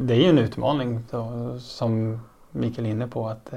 Det 0.00 0.14
är 0.14 0.18
ju 0.18 0.28
en 0.28 0.38
utmaning 0.38 1.04
då, 1.10 1.58
som 1.58 2.20
Mikael 2.50 2.86
är 2.86 2.90
inne 2.90 3.08
på 3.08 3.28
att, 3.28 3.54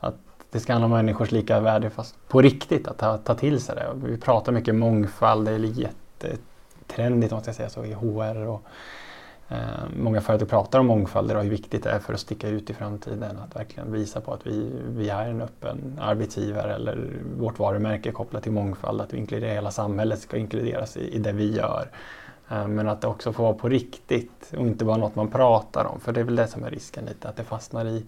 att 0.00 0.16
det 0.50 0.60
ska 0.60 0.72
handla 0.72 0.84
om 0.84 0.92
människors 0.92 1.30
lika 1.30 1.60
värde 1.60 1.90
fast 1.90 2.28
på 2.28 2.42
riktigt 2.42 2.88
att 2.88 2.98
ta, 2.98 3.18
ta 3.18 3.34
till 3.34 3.60
sig 3.60 3.74
det. 3.74 3.92
Vi 3.94 4.16
pratar 4.16 4.52
mycket 4.52 4.74
mångfald, 4.74 5.44
det 5.44 5.50
är 5.50 5.58
jättetrendigt 5.58 7.32
måste 7.32 7.48
jag 7.48 7.56
säga 7.56 7.70
så 7.70 7.84
i 7.84 7.92
HR 7.92 8.46
och 8.46 8.62
många 9.96 10.20
företag 10.20 10.48
pratar 10.48 10.78
om 10.78 10.86
mångfald 10.86 11.32
och 11.32 11.42
hur 11.42 11.50
viktigt 11.50 11.84
det 11.84 11.90
är 11.90 11.98
för 11.98 12.14
att 12.14 12.20
sticka 12.20 12.48
ut 12.48 12.70
i 12.70 12.74
framtiden. 12.74 13.38
Att 13.38 13.56
verkligen 13.56 13.92
visa 13.92 14.20
på 14.20 14.32
att 14.32 14.46
vi, 14.46 14.70
vi 14.88 15.08
är 15.08 15.28
en 15.28 15.40
öppen 15.40 15.98
arbetsgivare 16.00 16.74
eller 16.74 17.08
vårt 17.38 17.58
varumärke 17.58 18.08
är 18.08 18.12
kopplat 18.12 18.42
till 18.42 18.52
mångfald. 18.52 19.00
Att 19.00 19.12
vi 19.12 19.18
inkluderar 19.18 19.54
hela 19.54 19.70
samhället 19.70 20.20
ska 20.20 20.36
inkluderas 20.36 20.96
i, 20.96 21.14
i 21.14 21.18
det 21.18 21.32
vi 21.32 21.56
gör. 21.56 21.90
Eh, 22.50 22.66
men 22.66 22.88
att 22.88 23.00
det 23.00 23.06
också 23.06 23.32
får 23.32 23.42
vara 23.42 23.54
på 23.54 23.68
riktigt 23.68 24.52
och 24.56 24.66
inte 24.66 24.84
bara 24.84 24.96
något 24.96 25.14
man 25.14 25.28
pratar 25.28 25.84
om. 25.84 26.00
För 26.00 26.12
det 26.12 26.20
är 26.20 26.24
väl 26.24 26.36
det 26.36 26.46
som 26.46 26.64
är 26.64 26.70
risken 26.70 27.04
lite, 27.04 27.28
att 27.28 27.36
det 27.36 27.44
fastnar 27.44 27.84
i, 27.84 28.06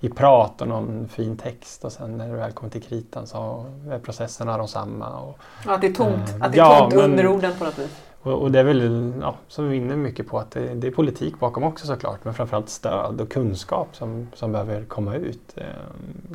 i 0.00 0.08
prat 0.08 0.60
och 0.60 0.68
någon 0.68 1.08
fin 1.08 1.36
text 1.36 1.84
och 1.84 1.92
sen 1.92 2.16
när 2.16 2.28
det 2.28 2.34
väl 2.34 2.52
kommer 2.52 2.70
till 2.70 2.82
kritan 2.82 3.26
så 3.26 3.66
är 3.90 3.98
processerna 3.98 4.58
de 4.58 4.68
samma. 4.68 5.18
Och, 5.20 5.38
att 5.66 5.80
det 5.80 5.86
är 5.86 5.92
tomt, 5.92 6.28
äh, 6.28 6.34
att 6.40 6.52
det 6.52 6.58
är 6.58 6.62
ja, 6.62 6.78
tomt 6.78 6.94
under 6.94 7.26
orden 7.26 7.52
på 7.58 7.64
något 7.64 7.78
vis. 7.78 8.00
Och, 8.24 8.42
och, 8.42 8.52
det 8.52 8.58
är 8.58 8.64
väl, 8.64 9.12
ja, 9.20 9.36
som 9.48 9.68
vi 9.68 9.78
vinner 9.78 9.96
mycket 9.96 10.26
på 10.26 10.38
att 10.38 10.50
det, 10.50 10.74
det, 10.74 10.86
är 10.86 10.90
politik 10.90 11.38
bakom 11.38 11.64
också 11.64 11.86
såklart, 11.86 12.24
men 12.24 12.34
framförallt 12.34 12.68
stöd 12.68 13.20
och 13.20 13.32
kunskap 13.32 13.96
som, 13.96 14.28
som 14.34 14.52
behöver 14.52 14.84
komma 14.84 15.14
ut. 15.14 15.54
Eh, 15.56 15.64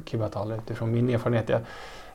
kan 0.05 0.51
utifrån 0.51 0.91
min 0.91 1.09
erfarenhet. 1.09 1.49
Jag, 1.49 1.61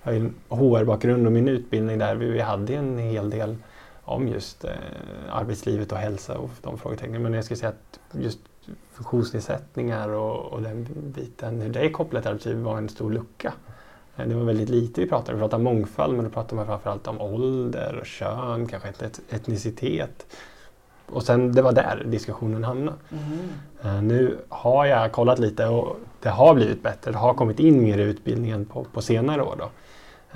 jag 0.02 0.12
har 0.12 0.19
en 0.19 0.35
HR-bakgrund 0.49 1.26
och 1.26 1.33
min 1.33 1.49
utbildning 1.49 1.99
där 1.99 2.14
vi, 2.14 2.31
vi 2.31 2.40
hade 2.40 2.75
en 2.75 2.99
hel 2.99 3.31
del 3.31 3.57
om 4.02 4.28
just 4.28 4.64
eh, 4.64 4.71
arbetslivet 5.31 5.93
och 5.93 5.99
hälsa 5.99 6.38
och 6.38 6.50
de 6.62 6.78
frågetecknen. 6.78 7.23
Men 7.23 7.35
jag 7.35 7.45
skulle 7.45 7.59
säga 7.59 7.71
att 7.71 8.00
just 8.12 8.38
funktionsnedsättningar 8.93 10.09
och, 10.09 10.52
och 10.52 10.62
den 10.62 10.87
biten, 11.16 11.61
hur 11.61 11.71
det 11.71 11.81
är 11.81 11.90
kopplat 11.90 12.23
till 12.23 12.31
arbetslivet 12.31 12.62
var 12.62 12.78
en 12.78 12.88
stor 12.88 13.11
lucka. 13.11 13.52
Eh, 14.16 14.26
det 14.26 14.35
var 14.35 14.44
väldigt 14.44 14.68
lite 14.68 15.00
vi 15.00 15.06
pratade. 15.06 15.33
Vi 15.33 15.40
pratade 15.40 15.56
om 15.56 15.64
mångfald 15.64 16.14
men 16.14 16.25
då 16.25 16.30
pratade 16.30 16.54
man 16.54 16.66
framförallt 16.66 17.06
om 17.06 17.21
ålder 17.21 17.99
och 18.00 18.06
kön, 18.06 18.66
kanske 18.66 18.88
et 18.88 19.21
etnicitet. 19.30 20.26
Och 21.06 21.23
sen 21.23 21.52
det 21.52 21.62
var 21.62 21.73
där 21.73 22.04
diskussionen 22.06 22.64
hamnade. 22.64 22.97
Mm. 23.83 24.09
Nu 24.09 24.38
har 24.49 24.87
jag 24.87 25.12
kollat 25.12 25.38
lite 25.38 25.66
och 25.66 25.97
det 26.21 26.28
har 26.28 26.54
blivit 26.54 26.83
bättre. 26.83 27.11
Det 27.11 27.18
har 27.18 27.35
kommit 27.35 27.61
in 27.61 27.83
mer 27.83 27.99
i 27.99 28.02
utbildningen 28.02 28.64
på, 28.64 28.85
på 28.85 29.02
senare 29.02 29.42
år. 29.42 29.56
Då. 29.59 29.71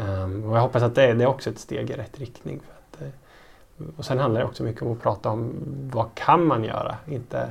Um, 0.03 0.45
och 0.45 0.57
jag 0.57 0.61
hoppas 0.61 0.83
att 0.83 0.95
det, 0.95 1.15
det, 1.15 1.25
är 1.25 1.29
också 1.29 1.51
ett 1.51 1.59
steg 1.59 1.91
i 1.91 1.93
rätt 1.93 2.19
riktning. 2.19 2.61
För 2.61 2.73
att, 2.75 3.03
eh, 3.03 3.87
och 3.97 4.05
sen 4.05 4.19
handlar 4.19 4.41
det 4.41 4.47
också 4.47 4.63
mycket 4.63 4.83
om 4.83 4.93
att 4.93 5.03
prata 5.03 5.31
om 5.31 5.55
vad 5.93 6.15
kan 6.15 6.47
man 6.47 6.65
göra? 6.65 6.97
Inte 7.07 7.51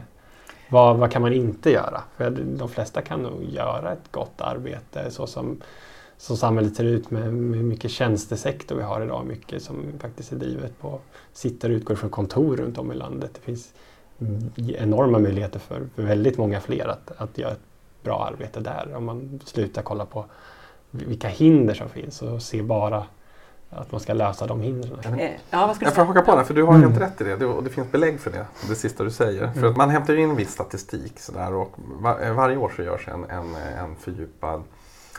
vad, 0.69 0.98
vad 0.98 1.12
kan 1.12 1.22
man 1.22 1.34
inte 1.34 1.72
göra? 1.72 2.03
För 2.17 2.29
de 2.29 2.69
flesta 2.69 3.01
kan 3.01 3.19
nog 3.19 3.43
göra 3.43 3.91
ett 3.91 4.12
gott 4.12 4.41
arbete 4.41 5.12
så 5.12 5.27
som 5.27 5.62
som 6.18 6.38
samhället 6.38 6.76
ser 6.76 6.84
ut 6.84 7.12
med, 7.12 7.34
med 7.34 7.66
mycket 7.66 7.92
tjänstesektor 7.92 8.76
vi 8.76 8.84
har 8.84 9.02
idag. 9.02 9.26
Mycket 9.26 9.64
som 9.64 9.86
faktiskt 10.00 10.32
är 10.32 10.36
drivet 10.36 10.80
på, 10.80 11.00
sitter 11.34 11.70
och 11.70 11.74
utgår 11.74 11.96
från 11.96 12.10
kontor 12.10 12.58
runt 12.58 12.78
om 12.78 12.92
i 12.92 12.96
landet. 12.96 13.32
Det 13.34 13.42
finns 13.42 13.74
enorma 14.58 15.20
möjligheter 15.20 15.60
för, 15.60 15.82
för 15.96 16.04
väldigt 16.04 16.38
många 16.38 16.60
fler 16.60 16.88
att, 16.88 17.12
att 17.18 17.38
göra 17.38 17.52
ett 17.52 17.60
bra 18.04 18.30
arbete 18.34 18.60
där. 18.60 18.94
Om 18.96 19.06
man 19.06 19.40
slutar 19.46 19.82
kolla 19.82 20.06
på 20.06 20.26
vilka 20.92 21.28
hinder 21.28 21.74
som 21.74 21.90
finns 21.90 22.22
och 22.22 22.42
ser 22.42 22.64
bara 22.64 23.06
att 23.70 23.92
man 23.92 24.02
ska 24.02 24.14
lösa 24.14 24.48
de 24.48 24.62
hindren. 24.62 25.20
Eh, 25.20 25.32
ja, 25.50 25.68
vad 25.68 25.76
ska 25.76 25.86
jag 25.86 25.96
får 25.96 26.06
haka 26.06 26.22
på 26.22 26.36
det, 26.36 26.46
för 26.46 26.54
du 26.54 26.64
har 26.64 26.76
mm. 26.76 26.90
helt 26.92 27.02
rätt 27.02 27.22
i 27.22 27.24
det 27.24 27.46
och 27.46 27.64
det 27.64 27.70
finns 27.70 27.92
belägg 27.92 28.20
för 28.20 28.32
det, 28.32 28.46
det 28.70 28.76
sista 28.76 29.04
du 29.04 29.12
säger. 29.12 29.44
Mm. 29.44 29.54
För 29.54 29.68
att 29.68 29.78
man 29.78 29.90
hämtar 29.90 30.16
in 30.16 30.36
viss 30.36 30.52
statistik 30.52 31.20
sådär, 31.20 31.54
och 31.54 31.72
var, 31.78 32.34
varje 32.34 32.58
år 32.58 32.74
så 32.76 32.84
görs 32.84 33.08
en, 33.08 33.24
en, 33.24 33.56
en 33.56 33.96
fördjupad 33.96 34.64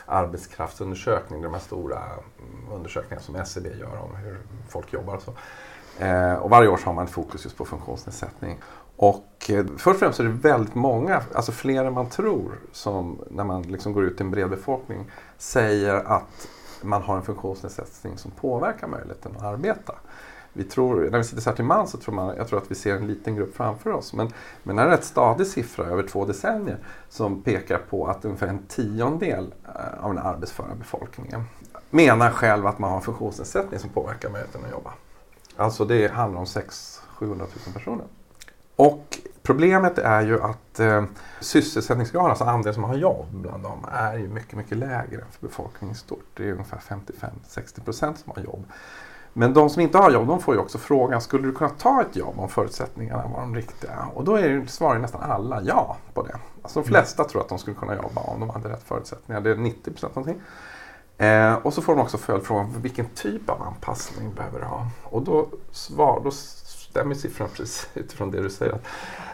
arbetskraftsundersökning, 0.09 1.41
de 1.41 1.53
här 1.53 1.59
stora 1.59 1.97
mm, 1.97 2.71
undersökningarna 2.71 3.21
som 3.21 3.35
SCB 3.35 3.69
gör 3.79 3.97
om 4.01 4.15
hur 4.15 4.37
folk 4.69 4.93
jobbar 4.93 5.15
och 5.15 5.21
så. 5.21 5.33
Eh, 6.03 6.33
och 6.33 6.49
varje 6.49 6.69
år 6.69 6.77
så 6.77 6.85
har 6.85 6.93
man 6.93 7.05
ett 7.05 7.11
fokus 7.11 7.43
just 7.43 7.57
på 7.57 7.65
funktionsnedsättning. 7.65 8.59
Och 8.95 9.49
eh, 9.49 9.65
först 9.65 9.87
och 9.87 9.99
främst 9.99 10.19
är 10.19 10.23
det 10.23 10.29
väldigt 10.29 10.75
många, 10.75 11.21
alltså 11.33 11.51
fler 11.51 11.85
än 11.85 11.93
man 11.93 12.09
tror, 12.09 12.59
som 12.71 13.19
när 13.29 13.43
man 13.43 13.61
liksom 13.61 13.93
går 13.93 14.03
ut 14.03 14.17
till 14.17 14.25
en 14.25 14.31
bred 14.31 14.49
befolkning 14.49 15.11
säger 15.37 15.95
att 15.95 16.47
man 16.81 17.01
har 17.01 17.15
en 17.15 17.23
funktionsnedsättning 17.23 18.17
som 18.17 18.31
påverkar 18.31 18.87
möjligheten 18.87 19.31
att 19.37 19.43
arbeta 19.43 19.95
vi 20.59 20.65
tror, 20.65 21.09
när 21.09 21.17
vi 21.17 21.23
sitter 21.23 21.41
så 21.41 21.49
här 21.49 21.55
till 21.55 21.65
man 21.65 21.87
så 21.87 21.97
tror 21.97 22.15
man, 22.15 22.35
jag 22.37 22.47
tror 22.47 22.59
att 22.59 22.71
vi 22.71 22.75
ser 22.75 22.95
en 22.95 23.07
liten 23.07 23.35
grupp 23.35 23.55
framför 23.55 23.91
oss. 23.91 24.13
Men, 24.13 24.31
men 24.63 24.75
det 24.75 24.81
är 24.81 24.85
en 24.85 24.91
rätt 24.91 25.03
stadig 25.03 25.47
siffra 25.47 25.85
över 25.85 26.03
två 26.03 26.25
decennier 26.25 26.77
som 27.09 27.43
pekar 27.43 27.77
på 27.89 28.07
att 28.07 28.25
ungefär 28.25 28.47
en 28.47 28.63
tiondel 28.67 29.53
eh, 29.65 30.05
av 30.05 30.13
den 30.13 30.25
arbetsföra 30.25 30.75
befolkningen 30.75 31.43
menar 31.89 32.31
själv 32.31 32.67
att 32.67 32.79
man 32.79 32.89
har 32.89 32.97
en 32.97 33.03
funktionsnedsättning 33.03 33.79
som 33.79 33.89
påverkar 33.89 34.29
möjligheten 34.29 34.65
att 34.65 34.71
jobba. 34.71 34.93
Alltså 35.55 35.85
det 35.85 36.11
handlar 36.11 36.39
om 36.39 36.45
600 36.45 37.09
700 37.19 37.45
000 37.65 37.73
personer. 37.73 38.05
Och 38.75 39.19
problemet 39.43 39.97
är 39.97 40.21
ju 40.21 40.41
att 40.41 40.79
eh, 40.79 41.03
sysselsättningsgraden, 41.39 42.29
alltså 42.29 42.43
andelen 42.43 42.73
som 42.73 42.83
har 42.83 42.95
jobb 42.95 43.27
bland 43.31 43.63
dem, 43.63 43.85
är 43.91 44.17
ju 44.17 44.27
mycket, 44.27 44.53
mycket 44.53 44.77
lägre 44.77 45.21
än 45.21 45.31
för 45.31 45.47
befolkningen 45.47 45.95
i 45.95 45.97
stort. 45.97 46.25
Det 46.33 46.47
är 46.47 46.51
ungefär 46.51 46.77
55-60 46.77 47.83
procent 47.83 48.19
som 48.19 48.33
har 48.35 48.43
jobb. 48.43 48.65
Men 49.39 49.53
de 49.53 49.69
som 49.69 49.81
inte 49.81 49.97
har 49.97 50.11
jobb, 50.11 50.27
de 50.27 50.39
får 50.39 50.53
ju 50.53 50.59
också 50.59 50.77
frågan, 50.77 51.21
skulle 51.21 51.47
du 51.47 51.53
kunna 51.53 51.69
ta 51.69 52.01
ett 52.01 52.15
jobb 52.15 52.39
om 52.39 52.49
förutsättningarna 52.49 53.27
var 53.27 53.39
de 53.39 53.55
riktiga? 53.55 54.07
Och 54.13 54.23
då 54.23 54.35
är 54.35 54.65
svarar 54.67 54.99
nästan 54.99 55.21
alla 55.21 55.61
ja 55.61 55.97
på 56.13 56.23
det. 56.23 56.35
Alltså 56.61 56.81
de 56.81 56.87
flesta 56.87 57.23
tror 57.23 57.41
att 57.41 57.49
de 57.49 57.59
skulle 57.59 57.75
kunna 57.75 57.95
jobba 57.95 58.21
om 58.21 58.39
de 58.39 58.49
hade 58.49 58.69
rätt 58.69 58.83
förutsättningar. 58.83 59.41
Det 59.41 59.49
är 59.49 59.55
90 59.55 59.91
procent 59.91 60.15
någonting. 60.15 60.41
Eh, 61.17 61.53
och 61.53 61.73
så 61.73 61.81
får 61.81 61.95
de 61.95 62.01
också 62.01 62.17
följdfrågan, 62.17 62.75
vilken 62.81 63.05
typ 63.05 63.49
av 63.49 63.61
anpassning 63.61 64.33
behöver 64.33 64.59
du 64.59 64.65
ha? 64.65 64.87
Och 65.03 65.21
då, 65.21 65.47
svar, 65.71 66.21
då 66.23 66.31
stämmer 66.31 67.15
siffrorna 67.15 67.49
precis 67.55 67.89
utifrån 67.93 68.31
det 68.31 68.41
du 68.41 68.49
säger. 68.49 68.73
Att 68.73 68.85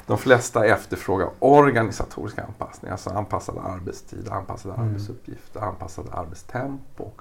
de 0.06 0.18
flesta 0.18 0.66
efterfrågar 0.66 1.30
organisatorisk 1.40 2.40
anpassning, 2.40 2.92
alltså 2.92 3.10
anpassad 3.10 3.58
arbetstid, 3.58 4.30
anpassade 4.30 4.76
mm. 4.76 4.88
arbetsuppgifter, 4.88 5.60
anpassad 5.60 6.06
arbetstempo. 6.12 7.12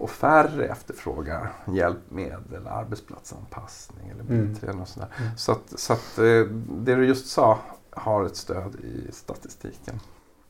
Och 0.00 0.10
färre 0.10 0.66
efterfrågar 0.66 1.52
hjälpmedel, 1.66 2.66
arbetsplatsanpassning 2.66 4.08
eller 4.08 4.22
biträden 4.22 4.70
mm. 4.70 4.82
och 4.82 4.88
sådär. 4.88 5.08
Mm. 5.18 5.36
Så, 5.36 5.52
att, 5.52 5.80
så 5.80 5.92
att 5.92 6.18
eh, 6.18 6.24
det 6.68 6.94
du 6.94 7.06
just 7.06 7.26
sa 7.26 7.58
har 7.90 8.24
ett 8.24 8.36
stöd 8.36 8.74
i 8.74 9.12
statistiken. 9.12 10.00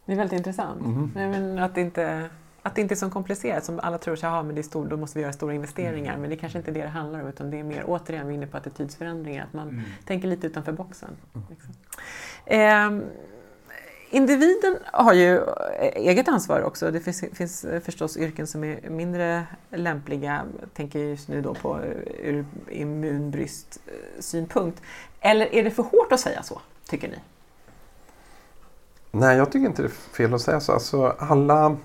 Det 0.06 0.12
är 0.12 0.16
väldigt 0.16 0.38
intressant. 0.38 0.80
Mm. 0.80 1.10
Men 1.14 1.58
att, 1.58 1.74
det 1.74 1.80
inte, 1.80 2.30
att 2.62 2.74
det 2.74 2.80
inte 2.80 2.94
är 2.94 2.96
så 2.96 3.10
komplicerat 3.10 3.64
som 3.64 3.80
alla 3.80 3.98
tror, 3.98 4.24
att 4.24 4.46
men 4.46 4.54
det 4.54 4.60
är 4.60 4.62
stor, 4.62 4.86
då 4.86 4.96
måste 4.96 5.18
vi 5.18 5.22
göra 5.22 5.32
stora 5.32 5.54
investeringar. 5.54 6.10
Mm. 6.10 6.20
Men 6.20 6.30
det 6.30 6.36
är 6.36 6.38
kanske 6.38 6.58
inte 6.58 6.70
är 6.70 6.74
det 6.74 6.82
det 6.82 6.88
handlar 6.88 7.20
om 7.20 7.28
utan 7.28 7.50
det 7.50 7.58
är 7.58 7.64
mer, 7.64 7.84
återigen, 7.86 8.26
vi 8.26 8.32
är 8.32 8.36
inne 8.36 8.46
på 8.46 8.56
attitydsförändringar, 8.56 9.44
att 9.44 9.52
man 9.52 9.68
mm. 9.68 9.82
tänker 10.06 10.28
lite 10.28 10.46
utanför 10.46 10.72
boxen. 10.72 11.16
Mm. 11.34 11.46
Liksom. 11.50 11.74
Eh, 12.44 13.08
Individen 14.12 14.76
har 14.92 15.12
ju 15.12 15.36
eh, 15.36 15.42
eget 15.94 16.28
ansvar 16.28 16.62
också. 16.62 16.90
Det 16.90 17.00
finns, 17.00 17.24
finns, 17.32 17.64
eh, 17.64 17.80
förstås 17.80 18.16
yrken 18.16 18.46
som 18.46 18.64
är 18.64 18.90
mindre 18.90 19.46
lämpliga. 19.70 20.42
Jag 20.60 20.74
tänker 20.74 20.98
just 20.98 21.28
nu 21.28 21.42
då 21.42 21.54
på 21.54 21.78
eh, 21.78 21.82
ur 22.28 22.44
immunbristsynpunkt. 22.68 24.82
Eller 25.20 25.54
är 25.54 25.64
det 25.64 25.70
för 25.70 25.82
hårt 25.82 26.12
att 26.12 26.20
säga 26.20 26.42
så, 26.42 26.60
tycker 26.88 27.08
ni? 27.08 27.18
Nej, 29.10 29.36
jag 29.36 29.52
tycker 29.52 29.66
inte 29.66 29.82
det 29.82 29.88
är 29.88 30.14
fel 30.16 30.34
att 30.34 30.40
säga 30.40 30.60
så. 30.60 30.72
Alltså, 30.72 31.14
alla, 31.18 31.76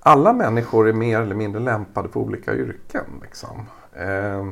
alla 0.00 0.32
människor 0.32 0.88
är 0.88 0.92
mer 0.92 1.20
eller 1.20 1.34
mindre 1.34 1.60
lämpade 1.60 2.08
för 2.08 2.20
olika 2.20 2.54
yrken. 2.54 3.04
Liksom. 3.22 3.66
Eh, 3.92 4.46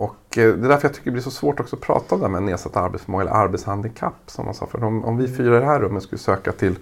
och 0.00 0.38
eh, 0.38 0.54
det 0.54 0.66
är 0.66 0.68
därför 0.68 0.88
jag 0.88 0.94
tycker 0.94 1.04
det 1.04 1.10
blir 1.10 1.22
så 1.22 1.30
svårt 1.30 1.60
också 1.60 1.76
att 1.76 1.82
prata 1.82 2.14
om 2.14 2.20
det 2.20 2.26
här 2.26 2.32
med 2.32 2.42
nedsatt 2.42 2.76
arbetsförmåga 2.76 3.22
eller 3.22 3.32
arbetshandikapp. 3.32 4.14
Som 4.26 4.44
man 4.44 4.54
sa. 4.54 4.66
För 4.66 4.84
om, 4.84 5.04
om 5.04 5.16
vi 5.16 5.28
fyra 5.28 5.56
i 5.56 5.60
det 5.60 5.66
här 5.66 5.80
rummet 5.80 6.02
skulle 6.02 6.18
söka 6.18 6.52
till 6.52 6.78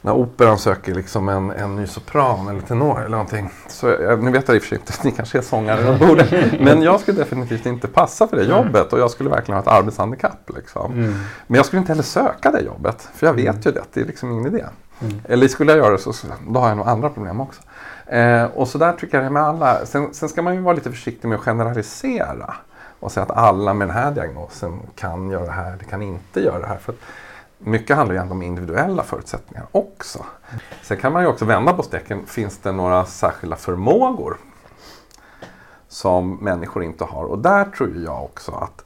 när 0.00 0.12
operan 0.12 0.58
söker 0.58 0.94
liksom 0.94 1.28
en, 1.28 1.50
en 1.50 1.76
ny 1.76 1.86
sopran 1.86 2.48
eller 2.48 2.60
tenor 2.60 2.98
eller 2.98 3.08
någonting. 3.08 3.50
Så, 3.68 3.86
nu 4.16 4.30
vet 4.30 4.48
jag 4.48 4.56
i 4.56 4.58
och 4.58 4.62
för 4.62 4.68
sig 4.68 4.78
inte, 4.78 4.92
ni 5.04 5.10
kanske 5.10 5.38
är 5.38 5.42
sångare 5.42 5.98
borde. 5.98 6.58
Men 6.60 6.82
jag 6.82 7.00
skulle 7.00 7.18
definitivt 7.18 7.66
inte 7.66 7.88
passa 7.88 8.28
för 8.28 8.36
det 8.36 8.44
jobbet 8.44 8.92
och 8.92 8.98
jag 8.98 9.10
skulle 9.10 9.30
verkligen 9.30 9.56
ha 9.56 9.62
ett 9.62 9.80
arbetshandikapp. 9.80 10.50
Liksom. 10.56 10.92
Mm. 10.92 11.14
Men 11.46 11.56
jag 11.56 11.66
skulle 11.66 11.80
inte 11.80 11.92
heller 11.92 12.02
söka 12.02 12.50
det 12.50 12.60
jobbet. 12.60 13.08
För 13.14 13.26
jag 13.26 13.34
vet 13.34 13.48
mm. 13.48 13.62
ju 13.64 13.72
det, 13.72 13.82
det 13.92 14.00
är 14.00 14.04
liksom 14.04 14.30
ingen 14.32 14.46
idé. 14.46 14.64
Mm. 15.00 15.20
Eller 15.24 15.48
skulle 15.48 15.72
jag 15.72 15.78
göra 15.78 15.92
det 15.92 15.98
så, 15.98 16.12
då 16.48 16.60
har 16.60 16.68
jag 16.68 16.76
nog 16.76 16.88
andra 16.88 17.10
problem 17.10 17.40
också. 17.40 17.62
Eh, 18.06 18.44
och 18.44 18.68
så 18.68 18.78
där 18.78 18.92
tycker 18.92 19.16
jag 19.16 19.24
det 19.24 19.26
är 19.26 19.30
med 19.30 19.42
alla. 19.42 19.86
Sen, 19.86 20.14
sen, 20.14 20.28
ska 20.28 20.42
man 20.42 20.54
ju 20.54 20.60
vara 20.60 20.74
lite 20.74 20.90
försiktig 20.90 21.28
med 21.28 21.38
att 21.38 21.44
generalisera. 21.44 22.54
och 23.00 23.12
säga 23.12 23.24
att 23.24 23.30
alla 23.30 23.74
med 23.74 23.88
den 23.88 23.96
här 23.96 24.10
diagnosen 24.10 24.80
kan 24.94 25.30
göra 25.30 25.44
det 25.44 25.50
här 25.50 25.72
eller 25.72 25.84
kan 25.84 26.02
inte 26.02 26.40
göra 26.40 26.58
det 26.58 26.66
här. 26.66 26.76
För 26.76 26.94
mycket 27.58 27.96
handlar 27.96 28.14
ju 28.14 28.20
ändå 28.20 28.34
om 28.34 28.42
individuella 28.42 29.02
förutsättningar 29.02 29.66
också. 29.72 30.26
Sen 30.82 30.96
kan 30.96 31.12
man 31.12 31.22
ju 31.22 31.28
också 31.28 31.44
vända 31.44 31.72
på 31.72 31.82
steken. 31.82 32.26
Finns 32.26 32.58
det 32.58 32.72
några 32.72 33.04
särskilda 33.04 33.56
förmågor 33.56 34.36
som 35.88 36.36
människor 36.36 36.84
inte 36.84 37.04
har? 37.04 37.24
Och 37.24 37.38
där 37.38 37.64
tror 37.64 37.96
jag 37.96 38.24
också 38.24 38.52
att 38.52 38.84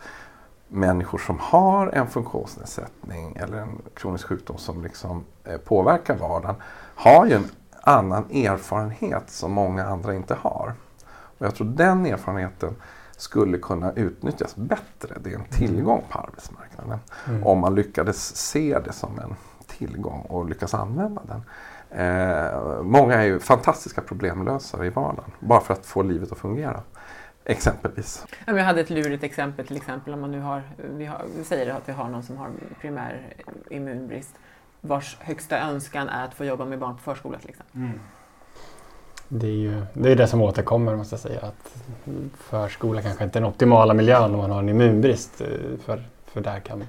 människor 0.69 1.19
som 1.19 1.39
har 1.39 1.87
en 1.87 2.07
funktionsnedsättning 2.07 3.37
eller 3.37 3.59
en 3.59 3.83
kronisk 3.95 4.27
sjukdom 4.27 4.59
som 4.59 4.83
liksom 4.83 5.25
eh, 5.45 5.57
påverkar 5.57 6.17
vardagen 6.17 6.57
har 6.95 7.27
ju 7.27 7.33
en 7.33 7.49
annan 7.83 8.31
erfarenhet 8.31 9.31
som 9.31 9.53
många 9.53 9.85
andra 9.85 10.15
inte 10.15 10.35
har. 10.35 10.75
Och 11.39 11.47
jag 11.47 11.55
tror 11.55 11.67
den 11.67 12.07
erfarenheten 12.07 12.77
skulle 13.17 13.59
kunna 13.59 13.93
utnyttjas 13.93 14.57
bättre. 14.57 15.17
Det 15.21 15.33
är 15.33 15.35
en 15.35 15.45
tillgång 15.45 16.05
på 16.11 16.19
arbetsmarknaden. 16.19 16.99
Mm. 17.29 17.47
Om 17.47 17.59
man 17.59 17.75
lyckades 17.75 18.37
se 18.37 18.79
det 18.79 18.93
som 18.93 19.19
en 19.19 19.35
tillgång 19.67 20.21
och 20.21 20.49
lyckas 20.49 20.75
använda 20.75 21.23
den. 21.25 21.43
Eh, 21.91 22.83
många 22.83 23.15
är 23.15 23.25
ju 23.25 23.39
fantastiska 23.39 24.01
problemlösare 24.01 24.87
i 24.87 24.91
vardagen 24.91 25.31
bara 25.41 25.61
för 25.61 25.75
att 25.75 25.87
få 25.87 26.03
livet 26.03 26.33
att 26.33 26.39
fungera. 26.39 26.83
Exempelvis. 27.45 28.27
Jag 28.47 28.65
hade 28.65 28.81
ett 28.81 28.91
lurigt 28.91 29.25
exempel 29.25 29.67
till 29.67 29.77
exempel 29.77 30.15
om 30.15 30.21
man 30.21 30.31
nu 30.31 30.41
har, 30.41 30.63
vi, 30.77 31.07
har, 31.07 31.25
vi 31.37 31.45
säger 31.45 31.75
att 31.75 31.89
vi 31.89 31.93
har 31.93 32.09
någon 32.09 32.23
som 32.23 32.37
har 32.37 32.51
primär 32.81 33.35
immunbrist 33.71 34.35
vars 34.81 35.17
högsta 35.21 35.59
önskan 35.59 36.09
är 36.09 36.25
att 36.25 36.35
få 36.35 36.45
jobba 36.45 36.65
med 36.65 36.79
barn 36.79 36.95
på 36.95 37.01
förskola 37.01 37.39
till 37.39 37.49
exempel. 37.49 37.81
Mm. 37.81 38.01
Det 39.29 39.47
är 39.47 39.51
ju 39.51 39.83
det, 39.93 40.13
är 40.13 40.17
det 40.17 40.27
som 40.27 40.43
återkommer 40.43 40.97
måste 40.97 41.13
jag 41.13 41.21
säga. 41.21 41.41
Att 41.41 41.83
förskola 42.37 43.03
kanske 43.03 43.25
inte 43.25 43.39
är 43.39 43.41
den 43.41 43.51
optimala 43.51 43.95
miljön 43.95 44.35
om 44.35 44.41
man 44.41 44.51
har 44.51 44.59
en 44.59 44.69
immunbrist. 44.69 45.41
Eh, 45.41 45.47
för, 45.85 46.03
för 46.25 46.41
där 46.41 46.61
kan, 46.61 46.85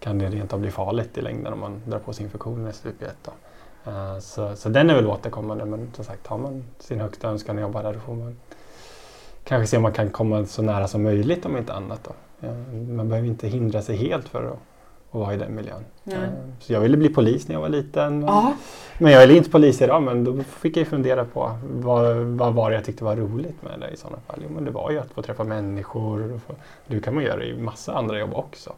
kan 0.00 0.18
det 0.18 0.28
rent 0.28 0.52
av 0.52 0.60
bli 0.60 0.70
farligt 0.70 1.18
i 1.18 1.22
längden 1.22 1.52
om 1.52 1.60
man 1.60 1.82
drar 1.86 1.98
på 1.98 2.12
sig 2.12 2.24
infektioner 2.24 2.70
i 2.70 2.72
stup 2.72 3.02
i 3.02 3.04
ett. 3.04 3.28
Uh, 3.86 4.18
så, 4.18 4.56
så 4.56 4.68
den 4.68 4.90
är 4.90 4.94
väl 4.94 5.06
återkommande 5.06 5.64
men 5.64 5.90
som 5.94 6.04
sagt 6.04 6.26
har 6.26 6.38
man 6.38 6.64
sin 6.78 7.00
högsta 7.00 7.28
önskan 7.28 7.56
att 7.56 7.62
jobba 7.62 7.82
där 7.82 7.92
då 7.92 8.00
får 8.00 8.14
man 8.14 8.36
kanske 9.44 9.66
se 9.66 9.76
om 9.76 9.82
man 9.82 9.92
kan 9.92 10.10
komma 10.10 10.46
så 10.46 10.62
nära 10.62 10.88
som 10.88 11.02
möjligt 11.02 11.46
om 11.46 11.56
inte 11.56 11.72
annat. 11.72 12.00
Då. 12.04 12.12
Man 12.72 13.08
behöver 13.08 13.28
inte 13.28 13.48
hindra 13.48 13.82
sig 13.82 13.96
helt 13.96 14.28
för 14.28 14.44
att, 14.44 14.58
att 15.14 15.20
vara 15.20 15.34
i 15.34 15.36
den 15.36 15.54
miljön. 15.54 15.84
Mm. 16.04 16.30
Så 16.60 16.72
jag 16.72 16.80
ville 16.80 16.96
bli 16.96 17.08
polis 17.08 17.48
när 17.48 17.54
jag 17.54 17.60
var 17.60 17.68
liten. 17.68 18.18
Men, 18.18 18.54
men 18.98 19.12
jag 19.12 19.22
är 19.22 19.30
inte 19.30 19.50
polis 19.50 19.82
idag 19.82 20.02
men 20.02 20.24
då 20.24 20.42
fick 20.42 20.76
jag 20.76 20.86
fundera 20.86 21.24
på 21.24 21.58
vad, 21.72 22.16
vad 22.16 22.54
var 22.54 22.70
det 22.70 22.76
jag 22.76 22.84
tyckte 22.84 23.04
var 23.04 23.16
roligt 23.16 23.62
med 23.62 23.80
det 23.80 23.90
i 23.90 23.96
sådana 23.96 24.18
fall. 24.26 24.40
Jo, 24.42 24.48
men 24.54 24.64
det 24.64 24.70
var 24.70 24.90
ju 24.90 24.98
att 24.98 25.10
få 25.10 25.22
träffa 25.22 25.44
människor. 25.44 26.40
Få, 26.46 26.54
det 26.86 27.00
kan 27.00 27.14
man 27.14 27.24
göra 27.24 27.44
i 27.44 27.56
massa 27.58 27.94
andra 27.94 28.18
jobb 28.18 28.34
också. 28.34 28.72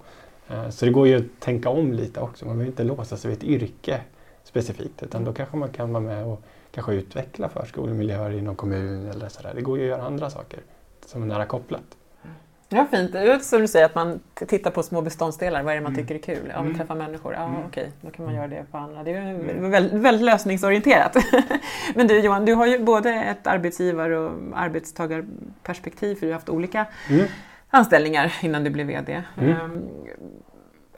Eh, 0.48 0.68
så 0.68 0.84
det 0.84 0.90
går 0.90 1.06
ju 1.06 1.16
att 1.16 1.40
tänka 1.40 1.68
om 1.68 1.92
lite 1.92 2.20
också. 2.20 2.44
Man 2.44 2.54
behöver 2.58 2.70
inte 2.70 2.84
låsa 2.84 3.16
sig 3.16 3.30
vid 3.30 3.38
ett 3.38 3.44
yrke 3.44 4.00
specifikt 4.44 5.02
utan 5.02 5.24
då 5.24 5.32
kanske 5.32 5.56
man 5.56 5.68
kan 5.68 5.92
vara 5.92 6.02
med 6.02 6.26
och 6.26 6.42
kanske 6.70 6.94
utveckla 6.94 7.48
förskolemiljöer 7.48 8.30
i 8.32 8.42
någon 8.42 8.56
kommun 8.56 9.10
eller 9.10 9.28
sådär. 9.28 9.52
Det 9.54 9.60
går 9.60 9.78
ju 9.78 9.84
att 9.84 9.98
göra 9.98 10.06
andra 10.06 10.30
saker 10.30 10.60
som 11.06 11.22
är 11.22 11.26
nära 11.26 11.46
kopplat. 11.46 11.96
Ja, 12.68 12.86
fint. 12.90 13.12
Det 13.12 13.18
är 13.18 13.38
som 13.38 13.60
du 13.60 13.68
säger, 13.68 13.86
att 13.86 13.94
man 13.94 14.20
tittar 14.34 14.70
på 14.70 14.82
små 14.82 15.02
beståndsdelar. 15.02 15.62
Vad 15.62 15.72
är 15.72 15.76
det 15.76 15.82
man 15.82 15.92
mm. 15.92 16.06
tycker 16.06 16.32
är 16.32 16.36
kul? 16.36 16.50
Ja, 16.54 16.60
mm. 16.60 16.74
träffa 16.74 16.94
människor. 16.94 17.34
Ja, 17.34 17.44
mm. 17.44 17.60
okej, 17.66 17.92
då 18.00 18.10
kan 18.10 18.24
man 18.24 18.34
göra 18.34 18.48
det 18.48 18.64
på 18.70 18.78
andra. 18.78 19.02
Det 19.02 19.12
är 19.12 19.20
mm. 19.20 19.70
väldigt, 19.70 20.00
väldigt 20.00 20.24
lösningsorienterat. 20.24 21.16
Men 21.94 22.06
du 22.06 22.20
Johan, 22.20 22.44
du 22.44 22.54
har 22.54 22.66
ju 22.66 22.78
både 22.78 23.12
ett 23.14 23.46
arbetsgivar 23.46 24.10
och 24.10 24.32
arbetstagarperspektiv 24.54 26.14
för 26.14 26.20
du 26.20 26.26
har 26.26 26.34
haft 26.34 26.48
olika 26.48 26.86
mm. 27.08 27.26
anställningar 27.70 28.34
innan 28.42 28.64
du 28.64 28.70
blev 28.70 28.86
VD. 28.86 29.22
Um, 29.36 29.88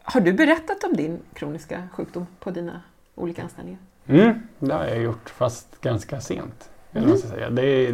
har 0.02 0.20
du 0.20 0.32
berättat 0.32 0.84
om 0.84 0.96
din 0.96 1.18
kroniska 1.34 1.88
sjukdom 1.92 2.26
på 2.40 2.50
dina 2.50 2.82
olika 3.14 3.42
anställningar? 3.42 3.80
Mm, 4.06 4.42
det 4.58 4.74
har 4.74 4.84
jag 4.84 5.02
gjort, 5.02 5.30
fast 5.30 5.80
ganska 5.80 6.20
sent. 6.20 6.70
Mm. 6.92 7.18
Säga. 7.18 7.50
Det 7.50 7.92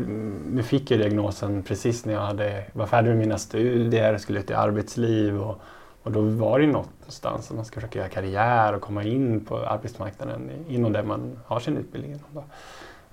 nu 0.50 0.62
fick 0.62 0.90
jag 0.90 1.00
diagnosen 1.00 1.62
precis 1.62 2.04
när 2.04 2.14
jag 2.14 2.21
hade, 2.21 2.64
var 2.73 2.86
färdig 2.86 3.08
med 3.08 3.19
mina 3.19 3.38
studier, 3.38 4.19
skulle 4.19 4.38
ut 4.40 4.50
i 4.50 4.54
arbetsliv 4.54 5.40
och, 5.40 5.60
och 6.02 6.12
då 6.12 6.21
var 6.21 6.58
det 6.58 6.66
någonstans 6.66 7.50
att 7.50 7.56
man 7.56 7.64
ska 7.64 7.75
försöka 7.75 7.99
göra 7.99 8.08
karriär 8.08 8.73
och 8.73 8.80
komma 8.80 9.04
in 9.04 9.45
på 9.45 9.58
arbetsmarknaden 9.58 10.50
inom 10.69 10.92
det 10.92 11.02
man 11.02 11.38
har 11.47 11.60
sin 11.60 11.76
utbildning 11.76 12.12
inom. 12.12 12.25
Då. 12.32 12.45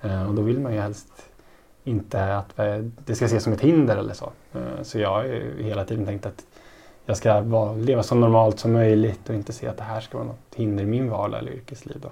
Eh, 0.02 0.30
och 0.30 0.36
då 0.36 0.42
vill 0.42 0.60
man 0.60 0.74
ju 0.74 0.80
helst 0.80 1.32
inte 1.84 2.38
att 2.38 2.60
eh, 2.60 2.78
det 3.06 3.16
ska 3.16 3.26
ses 3.26 3.44
som 3.44 3.54
ett 3.54 3.62
hinder 3.62 3.98
eller 3.98 4.14
så. 4.14 4.32
Eh, 4.54 4.84
så 4.84 5.00
jag 5.00 5.10
har 5.10 5.24
ju 5.24 5.64
hela 5.64 5.86
tiden 5.86 6.06
tänkt 6.06 6.26
att 6.26 6.46
jag 7.06 7.18
ska 7.18 7.42
leva 7.76 8.04
så 8.04 8.16
normalt 8.16 8.60
som 8.60 8.74
möjligt 8.74 9.30
och 9.30 9.36
inte 9.36 9.54
se 9.54 9.68
att 9.68 9.78
det 9.78 9.84
här 9.84 10.02
ska 10.02 10.18
vara 10.18 10.28
något 10.28 10.56
hinder 10.56 10.84
i 10.84 10.88
min 10.88 11.10
vardag 11.10 11.40
eller 11.40 11.52
yrkesliv. 11.52 11.98
Då. 12.02 12.10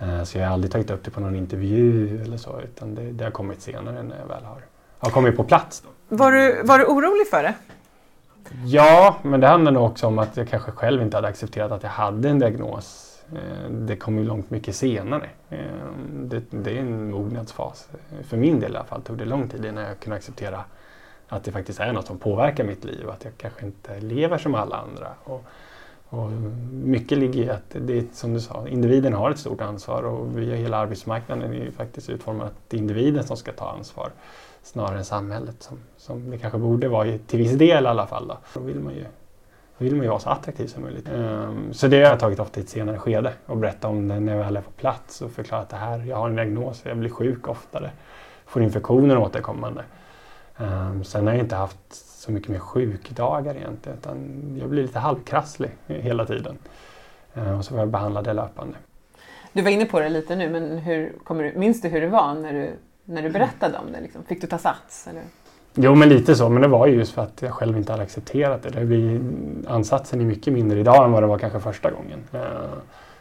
Eh, 0.00 0.22
så 0.22 0.38
jag 0.38 0.46
har 0.46 0.52
aldrig 0.52 0.72
tagit 0.72 0.90
upp 0.90 1.04
det 1.04 1.10
på 1.10 1.20
någon 1.20 1.36
intervju 1.36 2.22
eller 2.22 2.36
så 2.36 2.60
utan 2.60 2.94
det, 2.94 3.12
det 3.12 3.24
har 3.24 3.30
kommit 3.30 3.62
senare 3.62 4.02
när 4.02 4.18
jag 4.18 4.26
väl 4.26 4.44
har, 4.44 4.62
har 4.98 5.10
kommit 5.10 5.36
på 5.36 5.44
plats. 5.44 5.82
Då. 6.08 6.16
Var, 6.16 6.32
du, 6.32 6.62
var 6.62 6.78
du 6.78 6.84
orolig 6.84 7.28
för 7.30 7.42
det? 7.42 7.54
Ja, 8.64 9.16
men 9.22 9.40
det 9.40 9.46
handlar 9.46 9.72
nog 9.72 9.84
också 9.84 10.06
om 10.06 10.18
att 10.18 10.36
jag 10.36 10.48
kanske 10.48 10.70
själv 10.70 11.02
inte 11.02 11.16
hade 11.16 11.28
accepterat 11.28 11.72
att 11.72 11.82
jag 11.82 11.90
hade 11.90 12.28
en 12.28 12.38
diagnos. 12.38 13.18
Eh, 13.32 13.70
det 13.70 13.96
kom 13.96 14.18
ju 14.18 14.24
långt 14.24 14.50
mycket 14.50 14.76
senare. 14.76 15.28
Eh, 15.50 15.58
det, 16.12 16.42
det, 16.50 16.70
är 16.70 16.80
en 16.80 17.10
mognadsfas. 17.10 17.88
För 18.22 18.36
min 18.36 18.60
del 18.60 18.72
i 18.72 18.76
alla 18.76 18.84
fall 18.84 19.02
tog 19.02 19.18
det 19.18 19.24
lång 19.24 19.48
tid 19.48 19.64
innan 19.64 19.84
jag 19.84 20.00
kunde 20.00 20.16
acceptera 20.16 20.64
att 21.28 21.44
det 21.44 21.52
faktiskt 21.52 21.80
är 21.80 21.92
något 21.92 22.06
som 22.06 22.18
påverkar 22.18 22.64
mitt 22.64 22.84
liv 22.84 23.06
och 23.06 23.12
att 23.12 23.24
jag 23.24 23.32
kanske 23.36 23.66
inte 23.66 24.00
lever 24.00 24.38
som 24.38 24.54
alla 24.54 24.76
andra. 24.76 25.08
Och 25.24 25.44
och 26.10 26.30
mycket 26.72 27.18
ligger 27.18 27.42
i 27.42 27.50
att 27.50 27.76
det 27.86 27.98
är 27.98 28.04
som 28.12 28.34
du 28.34 28.40
sa, 28.40 28.68
individen 28.68 29.12
har 29.12 29.30
ett 29.30 29.38
stort 29.38 29.60
ansvar 29.60 30.02
och 30.02 30.38
via 30.38 30.56
hela 30.56 30.76
arbetsmarknaden 30.76 31.52
är 31.52 31.64
ju 31.64 31.70
faktiskt 31.70 32.10
utformad 32.10 32.46
att 32.46 32.54
det 32.68 32.76
är 32.76 32.78
individen 32.78 33.24
som 33.24 33.36
ska 33.36 33.52
ta 33.52 33.70
ansvar 33.70 34.10
snarare 34.62 34.98
än 34.98 35.04
samhället 35.04 35.62
som, 35.62 35.78
som 35.96 36.30
det 36.30 36.38
kanske 36.38 36.58
borde 36.58 36.88
vara 36.88 37.18
till 37.26 37.38
viss 37.38 37.52
del 37.52 37.84
i 37.84 37.86
alla 37.86 38.06
fall. 38.06 38.28
Då, 38.28 38.38
då 38.54 38.60
vill 38.60 38.80
man 38.80 38.94
ju 38.94 39.04
vill 39.78 39.96
man 39.96 40.02
ju 40.02 40.08
vara 40.08 40.20
så 40.20 40.30
attraktiv 40.30 40.66
som 40.66 40.82
möjligt. 40.82 41.08
Um, 41.14 41.72
så 41.72 41.88
det 41.88 41.96
har 41.96 42.10
jag 42.10 42.20
tagit 42.20 42.40
ofta 42.40 42.60
i 42.60 42.62
ett 42.62 42.68
senare 42.68 42.98
skede 42.98 43.32
och 43.46 43.56
berätta 43.56 43.88
om 43.88 44.08
det 44.08 44.20
när 44.20 44.36
jag 44.36 44.44
väl 44.44 44.56
är 44.56 44.60
på 44.60 44.70
plats 44.70 45.22
och 45.22 45.30
förklara 45.30 45.62
att 45.62 45.68
det 45.68 45.76
här, 45.76 45.98
jag 45.98 46.16
har 46.16 46.28
en 46.28 46.36
diagnos, 46.36 46.82
jag 46.84 46.98
blir 46.98 47.10
sjuk 47.10 47.48
oftare, 47.48 47.90
får 48.46 48.62
infektioner 48.62 49.18
återkommande. 49.18 49.84
Um, 50.58 51.04
sen 51.04 51.26
har 51.26 51.34
jag 51.34 51.42
inte 51.42 51.56
haft 51.56 52.09
så 52.20 52.32
mycket 52.32 52.48
mer 52.48 52.58
sjukdagar 52.58 53.54
egentligen 53.54 53.98
utan 53.98 54.16
jag 54.60 54.68
blir 54.68 54.82
lite 54.82 54.98
halvkrasslig 54.98 55.70
hela 55.86 56.26
tiden. 56.26 56.58
Uh, 57.36 57.58
och 57.58 57.64
så 57.64 57.70
får 57.70 57.78
jag 57.78 57.88
behandla 57.88 58.22
det 58.22 58.32
löpande. 58.32 58.76
Du 59.52 59.62
var 59.62 59.70
inne 59.70 59.84
på 59.84 60.00
det 60.00 60.08
lite 60.08 60.36
nu, 60.36 60.48
men 60.48 60.78
hur, 60.78 61.12
kommer 61.24 61.44
du, 61.44 61.58
minns 61.58 61.80
du 61.80 61.88
hur 61.88 62.00
det 62.00 62.08
var 62.08 62.34
när 62.34 62.52
du, 62.52 62.70
när 63.04 63.22
du 63.22 63.30
berättade 63.30 63.78
om 63.78 63.92
det? 63.92 64.00
Liksom? 64.00 64.24
Fick 64.24 64.40
du 64.40 64.46
ta 64.46 64.58
sats? 64.58 65.06
Eller? 65.06 65.22
Jo, 65.74 65.94
men 65.94 66.08
lite 66.08 66.34
så. 66.34 66.48
Men 66.48 66.62
det 66.62 66.68
var 66.68 66.86
ju 66.86 66.94
just 66.94 67.12
för 67.12 67.22
att 67.22 67.42
jag 67.42 67.52
själv 67.52 67.76
inte 67.76 67.92
hade 67.92 68.02
accepterat 68.02 68.62
det. 68.62 68.70
det 68.70 68.84
blir, 68.84 69.20
ansatsen 69.66 70.20
är 70.20 70.24
mycket 70.24 70.52
mindre 70.52 70.80
idag 70.80 71.04
än 71.04 71.12
vad 71.12 71.22
det 71.22 71.26
var 71.26 71.38
kanske 71.38 71.60
första 71.60 71.90
gången. 71.90 72.20
Uh, 72.34 72.40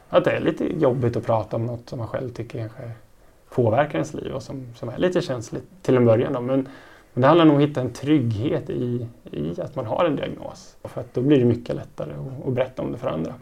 att 0.10 0.24
det 0.24 0.32
är 0.32 0.40
lite 0.40 0.80
jobbigt 0.80 1.18
att 1.18 1.26
prata 1.26 1.56
om 1.56 1.66
något 1.66 1.90
som 1.90 2.00
man 2.00 2.08
själv 2.08 2.30
tycker 2.30 2.60
kanske 2.60 2.92
påverkar 3.50 3.94
ens 3.94 4.14
liv 4.14 4.34
och 4.34 4.44
som, 4.44 4.66
som 4.76 4.90
är 4.90 4.98
lite 4.98 5.22
känsligt 5.22 5.68
till 5.82 5.98
en 5.98 6.06
början. 6.06 6.34
Då. 6.34 6.42
Men 6.42 6.68
men 7.20 7.22
det 7.22 7.28
handlar 7.28 7.46
nog 7.46 7.56
om 7.56 7.64
att 7.64 7.70
hitta 7.70 7.82
en 7.82 7.94
trygghet 7.94 8.70
i, 8.70 9.08
i 9.32 9.62
att 9.62 9.76
man 9.76 9.86
har 9.86 10.06
en 10.06 10.16
diagnos. 10.16 10.78
För 10.84 11.02
att 11.02 11.14
då 11.14 11.22
blir 11.22 11.40
det 11.40 11.46
mycket 11.46 11.76
lättare 11.76 12.12
att, 12.14 12.48
att 12.48 12.54
berätta 12.54 12.82
om 12.82 12.92
det 12.92 12.98
för 12.98 13.08
andra. 13.08 13.34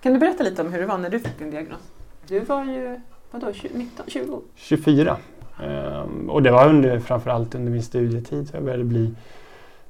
Kan 0.00 0.12
du 0.12 0.18
berätta 0.18 0.44
lite 0.44 0.62
om 0.62 0.72
hur 0.72 0.80
det 0.80 0.86
var 0.86 0.98
när 0.98 1.10
du 1.10 1.20
fick 1.20 1.38
din 1.38 1.50
diagnos? 1.50 1.80
Du 2.28 2.40
var 2.40 2.64
ju 2.64 3.00
vadå, 3.30 3.52
19, 3.74 4.06
20? 4.08 4.40
24. 4.54 5.16
Um, 5.64 6.30
och 6.30 6.42
det 6.42 6.50
var 6.50 6.68
under, 6.68 6.98
framförallt 6.98 7.54
under 7.54 7.72
min 7.72 7.82
studietid. 7.82 8.48
Så 8.48 8.56
jag 8.56 8.64
började 8.64 8.84
bli 8.84 9.14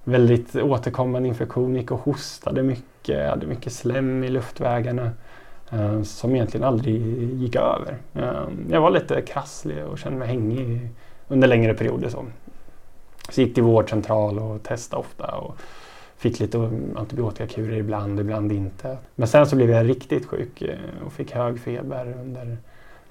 väldigt 0.04 0.56
återkommande 0.56 1.28
infektion, 1.28 1.76
gick 1.76 1.90
och 1.90 2.00
hostade 2.00 2.62
mycket, 2.62 3.28
hade 3.28 3.46
mycket 3.46 3.72
slem 3.72 4.24
i 4.24 4.28
luftvägarna 4.28 5.10
um, 5.70 6.04
som 6.04 6.34
egentligen 6.34 6.64
aldrig 6.66 6.96
gick 7.32 7.56
över. 7.56 7.96
Um, 8.12 8.66
jag 8.70 8.80
var 8.80 8.90
lite 8.90 9.22
krasslig 9.22 9.84
och 9.84 9.98
kände 9.98 10.18
mig 10.18 10.28
hängig 10.28 10.88
under 11.28 11.48
längre 11.48 11.74
perioder. 11.74 12.08
Så. 12.08 12.24
Så 13.28 13.40
gick 13.40 13.54
till 13.54 13.62
vårdcentral 13.62 14.38
och 14.38 14.62
testade 14.62 15.00
ofta 15.00 15.36
och 15.36 15.56
fick 16.16 16.40
lite 16.40 16.70
antibiotikakurer 16.96 17.76
ibland, 17.76 18.20
ibland 18.20 18.52
inte. 18.52 18.98
Men 19.14 19.28
sen 19.28 19.46
så 19.46 19.56
blev 19.56 19.70
jag 19.70 19.88
riktigt 19.88 20.26
sjuk 20.26 20.62
eh, 20.62 20.78
och 21.06 21.12
fick 21.12 21.32
hög 21.32 21.60
feber 21.60 22.16
under 22.20 22.56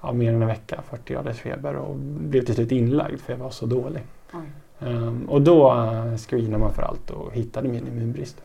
ja, 0.00 0.12
mer 0.12 0.32
än 0.32 0.42
en 0.42 0.48
vecka, 0.48 0.80
40 0.90 1.12
graders 1.12 1.40
feber 1.40 1.76
och 1.76 1.96
blev 1.96 2.44
till 2.44 2.54
slut 2.54 2.72
inlagd 2.72 3.20
för 3.20 3.32
jag 3.32 3.38
var 3.38 3.50
så 3.50 3.66
dålig. 3.66 4.02
Um, 4.78 5.28
och 5.28 5.42
då 5.42 5.74
uh, 5.74 6.16
screenade 6.16 6.58
man 6.58 6.72
för 6.72 6.82
allt 6.82 7.10
och 7.10 7.32
hittade 7.34 7.68
min 7.68 7.86
immunbrist. 7.86 8.42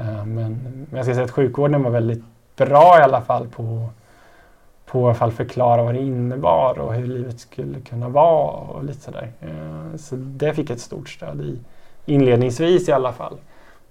Uh, 0.00 0.26
men, 0.26 0.52
men 0.90 0.96
jag 0.96 1.04
ska 1.04 1.14
säga 1.14 1.24
att 1.24 1.30
sjukvården 1.30 1.82
var 1.82 1.90
väldigt 1.90 2.24
bra 2.56 2.98
i 2.98 3.02
alla 3.02 3.20
fall 3.20 3.48
på 3.48 3.88
på 4.92 5.10
i 5.10 5.14
fall 5.14 5.32
förklara 5.32 5.82
vad 5.82 5.94
det 5.94 6.00
innebar 6.00 6.78
och 6.78 6.94
hur 6.94 7.06
livet 7.06 7.40
skulle 7.40 7.80
kunna 7.80 8.08
vara 8.08 8.50
och 8.56 8.84
lite 8.84 9.00
sådär. 9.00 9.32
Eh, 9.40 9.96
så 9.96 10.14
det 10.16 10.54
fick 10.54 10.70
ett 10.70 10.80
stort 10.80 11.08
stöd 11.08 11.40
i, 11.40 11.58
inledningsvis 12.06 12.88
i 12.88 12.92
alla 12.92 13.12
fall. 13.12 13.36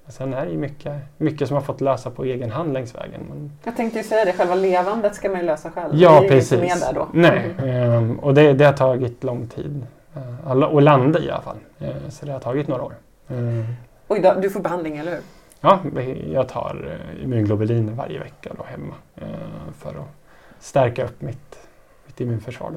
Men 0.06 0.12
sen 0.12 0.34
är 0.34 0.46
det 0.46 0.52
ju 0.52 0.58
mycket, 0.58 0.94
mycket 1.18 1.48
som 1.48 1.56
man 1.56 1.64
fått 1.64 1.82
lösa 1.82 2.10
på 2.10 2.24
egen 2.24 2.52
hand 2.52 2.74
längs 2.74 2.96
vägen. 2.96 3.22
Men, 3.30 3.52
Jag 3.64 3.76
tänkte 3.78 3.98
ju 4.00 4.04
säga 4.04 4.26
det, 4.26 4.34
själva 4.34 4.56
levandet 4.56 5.16
ska 5.16 5.30
man 5.30 5.40
ju 5.40 5.46
lösa 5.46 5.72
själv. 5.72 5.94
ja, 5.96 6.24
precis. 6.28 6.48
Som 6.50 6.60
är 6.60 6.94
där 6.94 6.94
då. 6.94 7.08
Nej, 7.14 7.52
ehm, 7.66 8.20
och 8.20 8.34
det, 8.34 8.54
det 8.54 8.66
har 8.66 8.74
tagit 8.74 9.24
lång 9.24 9.48
tid. 9.48 9.86
Eh, 10.46 10.52
Och 10.64 10.82
landa 10.82 11.20
i 11.20 11.30
alla 11.32 11.42
fall. 11.42 11.58
Eh, 11.80 11.90
Så 12.10 12.26
det 12.26 12.32
har 12.32 12.40
tagit 12.40 12.68
några 12.68 12.84
år. 12.84 12.94
Ehm, 13.30 13.66
Och 14.08 14.18
idag, 14.18 14.42
du 14.42 14.50
får 14.50 14.60
behandling, 14.60 14.98
eller 14.98 15.12
hur? 15.12 15.22
Ja, 15.62 15.80
jag 16.34 16.48
tar 16.50 16.98
immunglobuliner 17.24 17.94
varje 17.94 18.20
vecka 18.20 18.50
då 18.58 18.64
hemma 18.64 18.94
för 19.78 19.90
att 19.90 19.96
stärka 20.62 21.06
upp 21.06 21.22
mitt, 21.22 21.60
mitt 22.06 22.22
immunförsvar. 22.22 22.74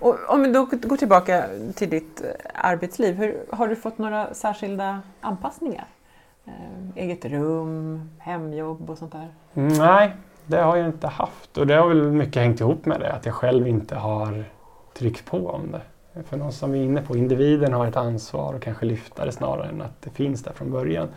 Och 0.00 0.16
om 0.28 0.42
vi 0.42 0.52
då 0.52 0.64
går 0.64 0.96
tillbaka 0.96 1.44
till 1.74 1.90
ditt 1.90 2.20
eh, 2.20 2.28
arbetsliv, 2.54 3.14
hur, 3.14 3.44
har 3.50 3.68
du 3.68 3.76
fått 3.76 3.98
några 3.98 4.34
särskilda 4.34 5.00
anpassningar? 5.20 5.86
Eh, 6.44 6.52
eget 6.96 7.24
rum, 7.24 8.10
hemjobb 8.18 8.90
och 8.90 8.98
sånt 8.98 9.12
där? 9.12 9.28
Mm, 9.54 9.72
Nej, 9.72 10.12
det 10.46 10.56
har 10.56 10.76
jag 10.76 10.86
inte 10.86 11.06
haft 11.06 11.58
och 11.58 11.66
det 11.66 11.74
har 11.74 11.88
väl 11.88 12.12
mycket 12.12 12.42
hängt 12.42 12.60
ihop 12.60 12.86
med 12.86 13.00
det 13.00 13.12
att 13.12 13.26
jag 13.26 13.34
själv 13.34 13.68
inte 13.68 13.94
har 13.94 14.44
tryckt 14.94 15.24
på 15.24 15.48
om 15.48 15.72
det. 15.72 15.80
För 16.22 16.36
någon 16.36 16.52
som 16.52 16.72
vi 16.72 16.78
är 16.78 16.84
inne 16.84 17.02
på, 17.02 17.16
individen 17.16 17.72
har 17.72 17.86
ett 17.86 17.96
ansvar 17.96 18.54
och 18.54 18.62
kanske 18.62 18.86
lyfta 18.86 19.24
det 19.24 19.32
snarare 19.32 19.68
än 19.68 19.82
att 19.82 20.02
det 20.02 20.10
finns 20.10 20.42
där 20.42 20.52
från 20.52 20.70
början. 20.70 21.08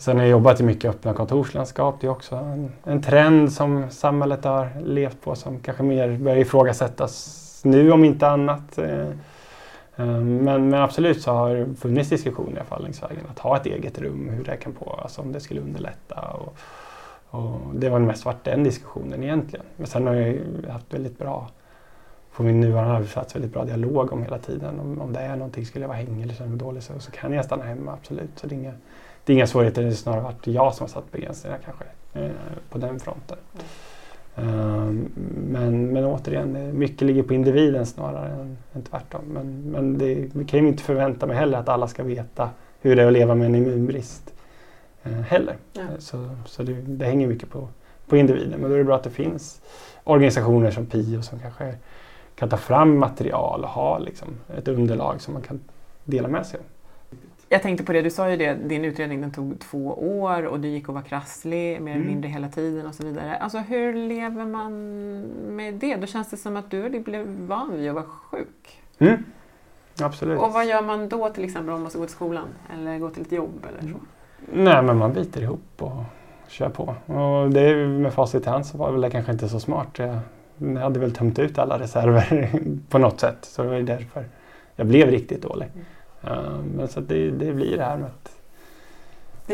Sen 0.00 0.16
har 0.16 0.24
jag 0.24 0.30
jobbat 0.30 0.60
i 0.60 0.62
mycket 0.62 0.90
öppna 0.90 1.14
kontorslandskap. 1.14 2.00
Det 2.00 2.06
är 2.06 2.10
också 2.10 2.36
en, 2.36 2.72
en 2.84 3.02
trend 3.02 3.52
som 3.52 3.90
samhället 3.90 4.44
har 4.44 4.68
levt 4.84 5.20
på 5.20 5.34
som 5.34 5.58
kanske 5.58 5.82
mer 5.82 6.18
börjar 6.18 6.36
ifrågasättas 6.38 7.60
nu 7.64 7.92
om 7.92 8.04
inte 8.04 8.28
annat. 8.28 8.78
Eh, 8.78 9.08
eh, 9.96 10.20
men, 10.20 10.68
men 10.68 10.74
absolut 10.74 11.22
så 11.22 11.32
har 11.32 11.54
det 11.54 11.74
funnits 11.74 12.10
diskussioner 12.10 12.52
i 12.52 12.56
alla 12.56 12.64
fall 12.64 12.82
längs 12.82 13.02
vägen 13.02 13.24
att 13.30 13.38
ha 13.38 13.56
ett 13.56 13.66
eget 13.66 13.98
rum, 13.98 14.28
hur 14.28 14.44
det 14.44 14.56
kan 14.56 14.72
på, 14.72 15.00
alltså 15.02 15.22
om 15.22 15.32
det 15.32 15.40
skulle 15.40 15.60
underlätta. 15.60 16.20
Och, 16.20 16.56
och 17.30 17.60
det 17.74 17.88
var 17.88 17.98
mest 17.98 18.24
varit 18.24 18.44
den 18.44 18.64
diskussionen 18.64 19.22
egentligen. 19.22 19.66
Men 19.76 19.86
sen 19.86 20.06
har 20.06 20.14
jag 20.14 20.36
haft 20.72 20.94
väldigt 20.94 21.18
bra, 21.18 21.48
på 22.36 22.42
min 22.42 22.60
nuvarande 22.60 22.94
arbetsplats, 22.94 23.34
väldigt 23.34 23.52
bra 23.52 23.64
dialog 23.64 24.12
om 24.12 24.22
hela 24.22 24.38
tiden. 24.38 24.80
Om, 24.80 25.00
om 25.00 25.12
det 25.12 25.20
är 25.20 25.36
någonting, 25.36 25.66
skulle 25.66 25.82
jag 25.82 25.88
vara 25.88 25.98
hängig 25.98 26.22
eller 26.22 26.34
känna 26.34 26.50
mig 26.50 26.58
dålig 26.58 26.82
så, 26.82 26.98
så 26.98 27.10
kan 27.10 27.32
jag 27.32 27.44
stanna 27.44 27.64
hemma, 27.64 27.92
absolut. 27.92 28.30
Så 28.36 28.46
det 28.46 28.54
är 28.54 28.58
inga, 28.58 28.72
det 29.24 29.32
är 29.32 29.34
inga 29.34 29.46
svårigheter, 29.46 29.82
det 29.82 29.88
har 29.88 29.94
snarare 29.94 30.20
varit 30.20 30.46
jag 30.46 30.74
som 30.74 30.84
har 30.84 30.88
satt 30.88 31.12
begränsningar 31.12 31.58
kanske 31.64 31.84
eh, 32.14 32.30
på 32.70 32.78
den 32.78 33.00
fronten. 33.00 33.38
Um, 34.36 35.10
men, 35.48 35.92
men 35.92 36.04
återigen, 36.04 36.78
mycket 36.78 37.00
ligger 37.00 37.22
på 37.22 37.34
individen 37.34 37.86
snarare 37.86 38.28
än, 38.28 38.58
än 38.72 38.82
tvärtom. 38.82 39.24
Men, 39.24 39.62
men 39.70 39.98
det, 39.98 40.14
vi 40.14 40.44
kan 40.44 40.60
ju 40.60 40.68
inte 40.68 40.82
förvänta 40.82 41.26
mig 41.26 41.36
heller 41.36 41.58
att 41.58 41.68
alla 41.68 41.88
ska 41.88 42.02
veta 42.02 42.50
hur 42.80 42.96
det 42.96 43.02
är 43.02 43.06
att 43.06 43.12
leva 43.12 43.34
med 43.34 43.46
en 43.46 43.54
immunbrist 43.54 44.34
eh, 45.02 45.12
heller. 45.12 45.56
Ja. 45.72 45.80
Eh, 45.80 45.86
Så, 45.98 46.30
så 46.46 46.62
det, 46.62 46.72
det 46.72 47.04
hänger 47.04 47.26
mycket 47.28 47.50
på, 47.50 47.68
på 48.06 48.16
individen. 48.16 48.60
Men 48.60 48.70
då 48.70 48.74
är 48.74 48.78
det 48.78 48.84
bra 48.84 48.96
att 48.96 49.04
det 49.04 49.10
finns 49.10 49.60
organisationer 50.04 50.70
som 50.70 50.86
PIO 50.86 51.22
som 51.22 51.38
kanske 51.38 51.74
kan 52.34 52.48
ta 52.48 52.56
fram 52.56 52.98
material 52.98 53.64
och 53.64 53.70
ha 53.70 53.98
liksom, 53.98 54.28
ett 54.56 54.68
underlag 54.68 55.20
som 55.20 55.34
man 55.34 55.42
kan 55.42 55.60
dela 56.04 56.28
med 56.28 56.46
sig 56.46 56.60
av. 56.60 56.64
Jag 57.52 57.62
tänkte 57.62 57.84
på 57.84 57.92
det, 57.92 58.02
du 58.02 58.10
sa 58.10 58.30
ju 58.30 58.36
det, 58.36 58.54
din 58.54 58.84
utredning 58.84 59.20
den 59.20 59.30
tog 59.30 59.58
två 59.60 59.86
år 60.20 60.42
och 60.46 60.60
du 60.60 60.68
gick 60.68 60.88
och 60.88 60.94
var 60.94 61.02
krasslig 61.02 61.80
mer 61.82 61.92
eller 61.92 62.00
Mm. 62.00 62.06
mindre 62.12 62.28
hela 62.30 62.48
tiden 62.48 62.86
och 62.86 62.94
så 62.94 63.04
vidare. 63.06 63.36
Alltså 63.36 63.58
hur 63.58 63.94
lever 64.08 64.44
man 64.44 64.72
med 65.56 65.74
det? 65.74 65.96
Då 65.96 66.06
känns 66.06 66.30
det 66.30 66.36
som 66.36 66.56
att 66.56 66.70
du 66.70 67.00
blev 67.00 67.26
van 67.26 67.72
vid 67.76 67.88
att 67.88 67.94
vara 67.94 68.04
sjuk. 68.04 68.80
Mm. 68.98 69.24
Absolut. 70.02 70.38
Och 70.40 70.52
vad 70.52 70.66
gör 70.66 70.82
man 70.82 71.08
då 71.08 71.28
till 71.28 71.44
exempel 71.44 71.74
om 71.74 71.82
man 71.82 71.90
ska 71.90 71.98
gå 72.00 72.06
till 72.06 72.14
skolan 72.14 72.48
eller 72.74 72.98
gå 72.98 73.10
till 73.10 73.22
ett 73.22 73.32
jobb 73.32 73.66
eller 73.68 73.92
så? 73.92 73.98
Nej, 74.52 74.82
men 74.82 74.96
man 74.98 75.12
biter 75.12 75.42
ihop 75.42 75.62
och 75.78 76.02
kör 76.48 76.68
på. 76.68 76.82
Och 77.14 77.50
det 77.50 77.60
är, 77.60 77.86
med 77.86 78.14
facit 78.14 78.46
i 78.46 78.48
hand 78.48 78.66
så 78.66 78.78
var 78.78 78.92
väl 78.92 79.00
det 79.00 79.10
kanske 79.10 79.32
inte 79.32 79.48
så 79.48 79.60
smart. 79.60 79.98
Jag 79.98 80.18
hade 80.80 81.00
väl 81.00 81.12
tömt 81.14 81.38
ut 81.38 81.58
alla 81.58 81.78
reserver 81.78 82.50
på 82.88 82.98
något 82.98 83.20
sätt. 83.20 83.38
Så 83.40 83.62
det 83.62 83.68
var 83.68 83.76
ju 83.76 83.82
därför 83.82 84.24
jag 84.76 84.86
blev 84.86 85.10
riktigt 85.10 85.42
dålig. 85.42 85.68
Uh, 86.24 86.58
men 86.74 86.88
så 86.88 87.00
det, 87.00 87.30
det 87.30 87.52
blir 87.52 87.76
det 87.76 87.84
här 87.84 87.96
med 87.96 88.06
att 88.06 88.30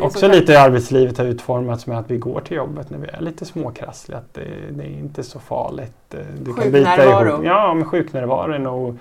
också 0.00 0.28
lite 0.28 0.52
i 0.52 0.56
arbetslivet 0.56 1.18
har 1.18 1.24
utformats 1.24 1.86
med 1.86 1.98
att 1.98 2.10
vi 2.10 2.18
går 2.18 2.40
till 2.40 2.56
jobbet 2.56 2.90
när 2.90 2.98
vi 2.98 3.08
är 3.08 3.20
lite 3.20 3.44
småkrassliga. 3.44 4.18
Att 4.18 4.34
det, 4.34 4.46
det 4.70 4.84
är 4.84 4.88
inte 4.88 5.22
så 5.22 5.38
farligt. 5.38 6.14
Eh, 6.14 6.20
Du 6.40 6.54
kan 6.54 6.72
bita 6.72 7.04
ihop. 7.04 7.44
Ja, 7.44 7.74
men 7.74 7.84
sjuknärvaro 7.84 8.52
är 8.52 8.58
nog 8.58 8.98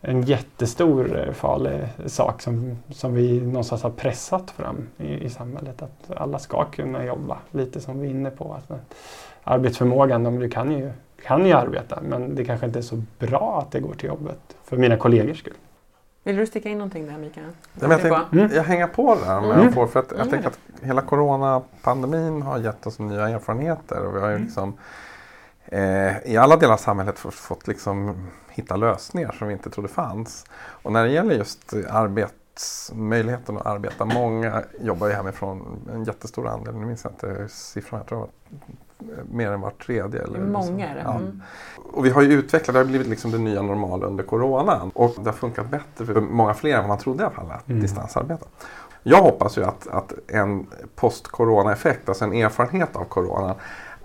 en 0.00 0.22
jättestor 0.22 1.24
eh, 1.26 1.32
farlig 1.32 1.80
sak 2.06 2.42
som, 2.42 2.78
som 2.90 3.14
vi 3.14 3.40
någonstans 3.40 3.82
har 3.82 3.90
pressat 3.90 4.50
fram 4.50 4.88
i, 4.98 5.24
i 5.24 5.30
samhället. 5.30 5.82
Att 5.82 6.16
alla 6.16 6.38
ska 6.38 6.64
kunna 6.64 7.04
jobba, 7.04 7.38
lite 7.50 7.80
som 7.80 8.00
vi 8.00 8.06
är 8.06 8.10
inne 8.10 8.30
på. 8.30 8.52
Att 8.52 8.78
arbetsförmågan, 9.44 10.38
du 10.38 10.48
kan 10.48 10.72
ju, 10.72 10.90
kan 11.26 11.46
ju 11.46 11.52
arbeta 11.52 11.98
men 12.02 12.34
det 12.34 12.44
kanske 12.44 12.66
inte 12.66 12.78
är 12.78 12.82
så 12.82 13.02
bra 13.18 13.62
att 13.62 13.72
det 13.72 13.80
går 13.80 13.94
till 13.94 14.08
jobbet 14.08 14.56
för 14.64 14.76
mina 14.76 14.96
kollegors 14.96 15.38
skull. 15.38 15.54
Vill 16.28 16.36
du 16.36 16.46
sticka 16.46 16.68
in 16.68 16.78
någonting 16.78 17.06
där 17.06 17.18
Mikael? 17.18 17.46
Nej, 17.74 17.88
men 17.88 18.06
jag, 18.06 18.24
Mm. 18.32 18.50
jag 18.54 18.62
hänger 18.62 18.86
på 18.86 19.14
det 19.14 19.20
där 19.24 19.40
med 19.40 19.58
Mm. 19.60 19.72
få, 19.72 19.86
för 19.86 20.00
att 20.00 20.06
jag 20.10 20.20
Mm. 20.20 20.30
tänker 20.30 20.48
att 20.48 20.58
hela 20.82 21.02
coronapandemin 21.02 22.42
har 22.42 22.58
gett 22.58 22.86
oss 22.86 22.98
nya 22.98 23.28
erfarenheter 23.28 24.06
och 24.06 24.16
vi 24.16 24.20
har 24.20 24.28
ju 24.28 24.34
Mm. 24.34 24.46
liksom 24.46 24.74
eh, 25.64 26.18
i 26.32 26.36
alla 26.36 26.56
delar 26.56 26.72
av 26.74 26.78
samhället 26.78 27.18
fått, 27.18 27.66
liksom 27.66 28.26
hitta 28.48 28.76
lösningar 28.76 29.32
som 29.38 29.48
vi 29.48 29.52
inte 29.52 29.70
trodde 29.70 29.88
fanns. 29.88 30.44
Och 30.60 30.92
när 30.92 31.04
det 31.04 31.10
gäller 31.10 31.34
just 31.34 31.72
eh, 31.72 31.94
arbetsmöjligheten 31.96 33.56
att 33.58 33.66
arbeta, 33.66 34.04
många 34.04 34.62
jobbar 34.80 35.06
ju 35.06 35.12
hemifrån, 35.12 35.88
en 35.94 36.04
jättestor 36.04 36.48
andel, 36.48 36.74
nu 36.74 36.86
minns 36.86 37.04
jag 37.04 37.12
inte 37.12 37.48
siffran, 37.48 37.98
jag 38.00 38.06
tror 38.08 38.18
det 38.18 38.20
var 38.20 38.30
mer 39.30 39.52
än 39.52 39.60
var 39.60 39.70
tredje. 39.70 40.22
Eller. 40.22 40.38
Många 40.40 40.88
är 40.88 40.94
det. 40.94 41.02
Ja. 41.04 41.14
Mm. 41.14 41.42
Och 41.92 42.06
vi 42.06 42.10
har 42.10 42.22
ju 42.22 42.32
utvecklat, 42.32 42.74
det 42.74 42.80
har 42.80 42.84
blivit 42.86 43.06
liksom 43.06 43.30
det 43.30 43.38
nya 43.38 43.62
normala 43.62 44.06
under 44.06 44.24
coronan. 44.24 44.90
Och 44.94 45.14
det 45.18 45.30
har 45.30 45.36
funkat 45.36 45.70
bättre 45.70 46.06
för 46.06 46.20
många 46.20 46.54
fler 46.54 46.74
än 46.74 46.80
vad 46.80 46.88
man 46.88 46.98
trodde 46.98 47.22
i 47.22 47.26
alla 47.26 47.34
fall 47.34 47.50
att 47.50 47.68
Mm. 47.68 47.82
distansarbeta. 47.82 48.46
Jag 49.02 49.22
hoppas 49.22 49.58
ju 49.58 49.64
att, 49.64 49.86
att 49.88 50.12
en 50.28 50.66
post-corona-effekt, 50.96 52.08
alltså 52.08 52.24
en 52.24 52.32
erfarenhet 52.32 52.96
av 52.96 53.04
coronan, 53.04 53.54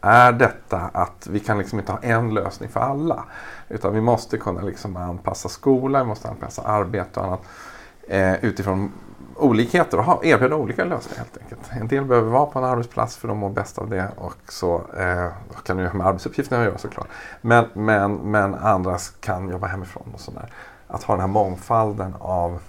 är 0.02 0.32
detta 0.32 0.78
att 0.78 1.28
vi 1.32 1.40
kan 1.40 1.58
liksom 1.58 1.80
inte 1.80 1.92
ha 1.92 2.00
en 2.00 2.34
lösning 2.34 2.70
för 2.70 2.80
alla. 2.80 3.24
Utan 3.70 3.94
vi 3.94 4.02
måste 4.02 4.38
kunna 4.38 4.62
liksom 4.62 4.98
anpassa 4.98 5.50
skola, 5.50 6.00
vi 6.04 6.08
måste 6.08 6.30
anpassa 6.30 6.62
arbete 6.62 7.20
och 7.20 7.26
annat 7.26 7.42
eh, 8.08 8.46
utifrån 8.46 8.92
olikheter 9.44 9.98
och 9.98 10.04
ha, 10.04 10.24
erbjuda 10.24 10.56
olika 10.56 10.86
lösningar 10.86 11.18
helt 11.18 11.38
enkelt. 11.38 11.62
En 11.82 11.88
del 11.88 12.06
behöver 12.06 12.30
vara 12.30 12.46
på 12.46 12.60
en 12.60 12.66
arbetsplats 12.66 13.18
för 13.18 13.28
de 13.28 13.38
mår 13.38 13.50
bäst 13.50 13.78
av 13.78 13.90
det 13.90 14.08
och 14.18 14.36
så 14.50 14.82
eh, 14.98 15.28
kan 15.64 15.80
ju 15.80 15.88
ha 15.88 15.94
med 15.94 16.08
arbetsuppgifterna 16.08 16.62
att 16.62 16.68
göra 16.68 16.78
såklart. 16.78 17.08
Men, 17.42 17.66
men, 17.74 18.16
men 18.16 18.56
andra 18.56 18.98
kan 19.20 19.50
jobba 19.50 19.68
hemifrån 19.68 20.12
och 20.14 20.20
sådär. 20.20 20.52
Att 20.88 21.04
ha 21.04 21.14
den 21.14 21.22
här 21.22 21.28
mångfalden 21.28 22.16
av 22.20 22.60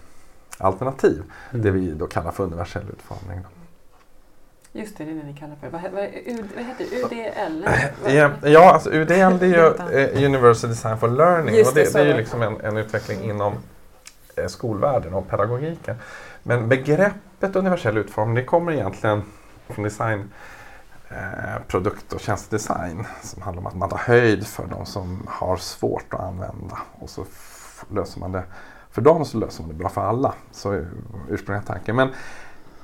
alternativ, 0.59 1.23
det 1.51 1.71
vi 1.71 1.95
då 1.95 2.07
kallar 2.07 2.31
för 2.31 2.45
universell 2.45 2.89
utformning. 2.93 3.41
Då. 3.43 3.49
Just 4.81 4.99
det, 4.99 5.05
det 5.05 5.11
är 5.11 5.15
det 5.15 5.23
ni 5.23 5.35
kallar 5.35 5.57
för. 5.61 5.69
Vad, 5.69 5.83
vad, 5.93 6.05
U- 6.05 6.45
vad 6.55 6.65
heter 6.65 6.87
det? 6.91 7.03
UDL? 7.05 7.69
Ja, 8.17 8.31
ja 8.43 8.73
alltså 8.73 8.91
UDL 8.91 9.39
det 9.39 9.47
är 9.47 9.83
ju 9.93 9.99
eh, 9.99 10.25
Universal 10.25 10.71
Design 10.71 10.99
for 10.99 11.09
Learning 11.09 11.55
Just 11.55 11.71
och 11.71 11.77
det, 11.77 11.93
det, 11.93 12.01
är 12.01 12.07
ju 12.07 12.15
liksom 12.15 12.43
en, 12.43 12.61
en 12.61 12.77
utveckling 12.77 13.23
inom 13.23 13.55
eh, 14.37 14.47
skolvärlden 14.47 15.15
och 15.15 15.29
pedagogiken. 15.29 15.97
Men 16.47 16.69
begreppet 16.69 17.57
universell 17.57 17.97
utformning 17.97 18.35
det 18.35 18.45
kommer 18.45 18.73
egentligen 18.73 19.23
från 19.69 19.85
design 19.85 20.31
eh, 21.09 21.63
produkt 21.69 22.13
och 22.13 22.21
tjänstedesign 22.21 23.07
som 23.23 23.43
handlar 23.43 23.61
om 23.61 23.67
att 23.67 23.77
man 23.77 23.89
tar 23.89 23.99
höjd 23.99 24.47
för 24.47 24.67
de 24.67 24.87
som 24.87 25.27
har 25.29 25.57
svårt 25.57 26.15
att 26.15 26.21
använda 26.21 26.79
och 26.99 27.11
så 27.11 27.25
löser 27.91 28.21
man 28.21 28.33
det 28.33 28.43
för 28.91 29.03
dem 29.03 29.25
så 29.25 29.39
löser 29.39 29.63
man 29.63 29.69
det 29.69 29.77
bra 29.77 29.89
för 29.89 30.01
alla. 30.01 30.35
Så 30.53 30.71
är 30.71 30.89
ursprungliga 31.31 31.67
tanken. 31.67 31.97
Men 31.97 32.09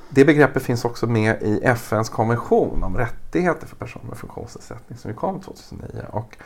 det 0.09 0.25
begreppet 0.25 0.63
finns 0.63 0.85
också 0.85 1.07
med 1.07 1.43
i 1.43 1.61
FNs 1.63 2.09
konvention 2.09 2.83
om 2.83 2.97
rättigheter 2.97 3.67
för 3.67 3.77
personer 3.77 4.05
med 4.05 4.19
funktionsnedsättning 4.19 4.99
som 4.99 5.11
ju 5.11 5.17
kom 5.17 5.41
2009. 5.41 6.05
Och 6.11 6.37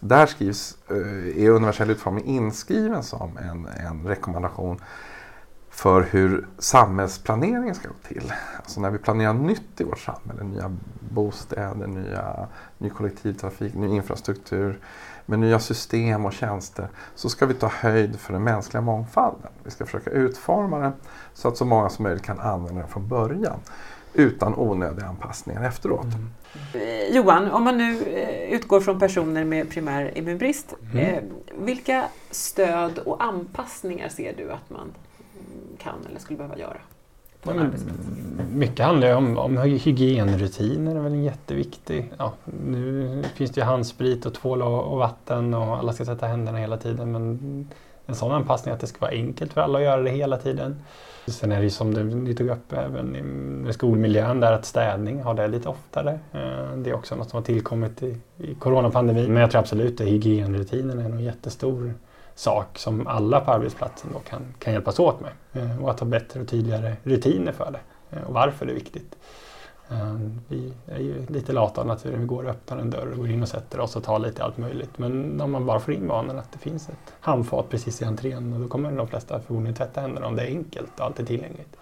där 0.00 0.26
skrivs, 0.26 0.76
eh, 0.90 1.44
är 1.44 1.50
universell 1.50 1.90
utformning 1.90 2.24
inskriven 2.24 3.02
som 3.02 3.38
en, 3.38 3.68
en 3.86 4.06
rekommendation 4.06 4.80
för 5.72 6.02
hur 6.02 6.46
samhällsplaneringen 6.58 7.74
ska 7.74 7.88
gå 7.88 7.94
till. 8.08 8.32
Alltså 8.56 8.80
när 8.80 8.90
vi 8.90 8.98
planerar 8.98 9.34
nytt 9.34 9.80
i 9.80 9.84
vårt 9.84 9.98
samhälle, 9.98 10.44
nya 10.44 10.76
bostäder, 11.10 11.86
nya, 11.86 12.48
ny 12.78 12.90
kollektivtrafik, 12.90 13.74
ny 13.74 13.88
infrastruktur 13.88 14.78
med 15.26 15.38
nya 15.38 15.58
system 15.58 16.24
och 16.26 16.32
tjänster 16.32 16.88
så 17.14 17.28
ska 17.28 17.46
vi 17.46 17.54
ta 17.54 17.66
höjd 17.66 18.18
för 18.20 18.32
den 18.32 18.44
mänskliga 18.44 18.80
mångfalden. 18.80 19.50
Vi 19.64 19.70
ska 19.70 19.84
försöka 19.86 20.10
utforma 20.10 20.78
den 20.78 20.92
så 21.34 21.48
att 21.48 21.56
så 21.56 21.64
många 21.64 21.88
som 21.88 22.02
möjligt 22.02 22.22
kan 22.22 22.40
använda 22.40 22.80
den 22.80 22.88
från 22.90 23.08
början 23.08 23.58
utan 24.14 24.54
onödiga 24.54 25.06
anpassningar 25.06 25.64
efteråt. 25.64 26.06
Eh, 26.74 27.16
Johan, 27.16 27.50
om 27.50 27.64
man 27.64 27.78
nu 27.78 28.02
eh, 28.02 28.52
utgår 28.54 28.80
från 28.80 28.98
personer 28.98 29.44
med 29.44 29.70
primär 29.70 30.18
immunbrist, 30.18 30.74
Mm. 30.92 30.98
eh, 31.14 31.22
vilka 31.58 32.04
stöd 32.30 32.98
och 32.98 33.24
anpassningar 33.24 34.08
ser 34.08 34.34
du 34.36 34.52
att 34.52 34.70
man 34.70 34.80
mm, 34.80 34.92
kan 35.82 36.06
eller 36.08 36.20
skulle 36.20 36.36
behöva 36.36 36.58
göra? 36.58 36.80
På 37.42 37.50
en 37.50 37.58
arbetsplats? 37.58 37.98
Mycket 38.52 38.86
handlar 38.86 39.08
ju 39.08 39.14
om, 39.14 39.38
om 39.38 39.58
hygienrutiner, 39.58 40.96
är 40.96 41.00
väl 41.00 41.14
jätteviktig. 41.14 42.12
Ja, 42.18 42.32
nu 42.66 43.22
finns 43.34 43.50
det 43.50 43.60
ju 43.60 43.64
handsprit 43.64 44.26
och 44.26 44.34
tvål 44.34 44.62
och, 44.62 44.92
och 44.92 44.98
vatten 44.98 45.54
och 45.54 45.76
alla 45.76 45.92
ska 45.92 46.04
tvätta 46.04 46.26
händerna 46.26 46.58
hela 46.58 46.76
tiden 46.76 47.12
men 47.12 47.68
en 48.06 48.14
sån 48.14 48.32
anpassning 48.32 48.74
att 48.74 48.80
det 48.80 48.86
ska 48.86 48.98
vara 49.00 49.10
enkelt 49.10 49.52
för 49.52 49.60
alla 49.60 49.78
att 49.78 49.84
göra 49.84 50.02
det 50.02 50.10
hela 50.10 50.36
tiden. 50.36 50.76
Sen 51.26 51.52
är 51.52 51.56
det 51.56 51.62
ju 51.62 51.70
som 51.70 51.90
ni 52.24 52.34
tog 52.34 52.48
upp 52.48 52.72
även 52.72 53.16
i 53.68 53.72
skolmiljön 53.72 54.40
där 54.40 54.52
att 54.52 54.64
städning 54.64 55.22
har 55.22 55.34
det 55.34 55.48
lite 55.48 55.68
oftare. 55.68 56.10
Eh, 56.32 56.76
det 56.76 56.90
är 56.90 56.94
också 56.94 57.16
något 57.16 57.30
som 57.30 57.36
har 57.36 57.44
tillkommit 57.44 58.02
i, 58.02 58.16
i 58.38 58.54
coronapandemin. 58.54 59.32
Men 59.32 59.40
jag 59.40 59.50
tror 59.50 59.60
absolut 59.60 60.00
att 60.00 60.06
hygienrutinerna 60.06 61.02
är 61.02 61.06
en 61.06 61.20
jättestor 61.20 61.94
sak 62.42 62.78
som 62.78 63.06
alla 63.06 63.40
på 63.40 63.50
arbetsplatsen 63.50 64.10
då 64.12 64.18
kan, 64.18 64.42
kan 64.58 64.72
hjälpas 64.72 64.98
åt 64.98 65.20
med. 65.20 65.32
Eh, 65.52 65.82
och 65.82 65.90
att 65.90 66.00
ha 66.00 66.06
bättre 66.06 66.40
och 66.40 66.48
tydligare 66.48 66.96
rutiner 67.02 67.52
för 67.52 67.70
det 67.70 68.16
eh, 68.16 68.22
och 68.22 68.34
varför 68.34 68.66
det 68.66 68.72
är 68.72 68.74
viktigt. 68.74 69.16
Eh, 69.90 70.16
vi 70.48 70.72
är 70.86 70.98
ju 70.98 71.26
lite 71.26 71.52
lata 71.52 71.80
av 71.80 71.86
naturen. 71.86 72.20
Vi 72.20 72.26
går 72.26 72.44
och 72.44 72.50
öppnar 72.50 72.78
en 72.78 72.90
dörr 72.90 73.10
och 73.10 73.18
går 73.18 73.30
in 73.30 73.42
och 73.42 73.48
sätter 73.48 73.80
oss 73.80 73.96
och 73.96 74.04
tar 74.04 74.18
lite 74.18 74.44
allt 74.44 74.58
möjligt. 74.58 74.98
Men 74.98 75.40
om 75.40 75.50
man 75.52 75.66
bara 75.66 75.80
får 75.80 75.94
in 75.94 76.08
vanan 76.08 76.38
att 76.38 76.52
det 76.52 76.58
finns 76.58 76.88
ett 76.88 77.14
handfat 77.20 77.68
precis 77.68 78.02
i 78.02 78.04
entrén 78.04 78.52
och 78.52 78.60
då 78.60 78.68
kommer 78.68 78.92
de 78.92 79.08
flesta 79.08 79.40
förmodligen 79.40 79.74
tvätta 79.74 80.00
händerna 80.00 80.26
om 80.26 80.36
det 80.36 80.42
är 80.42 80.46
enkelt 80.46 81.00
och 81.00 81.04
allt 81.04 81.20
är 81.20 81.24
tillgängligt. 81.24 81.76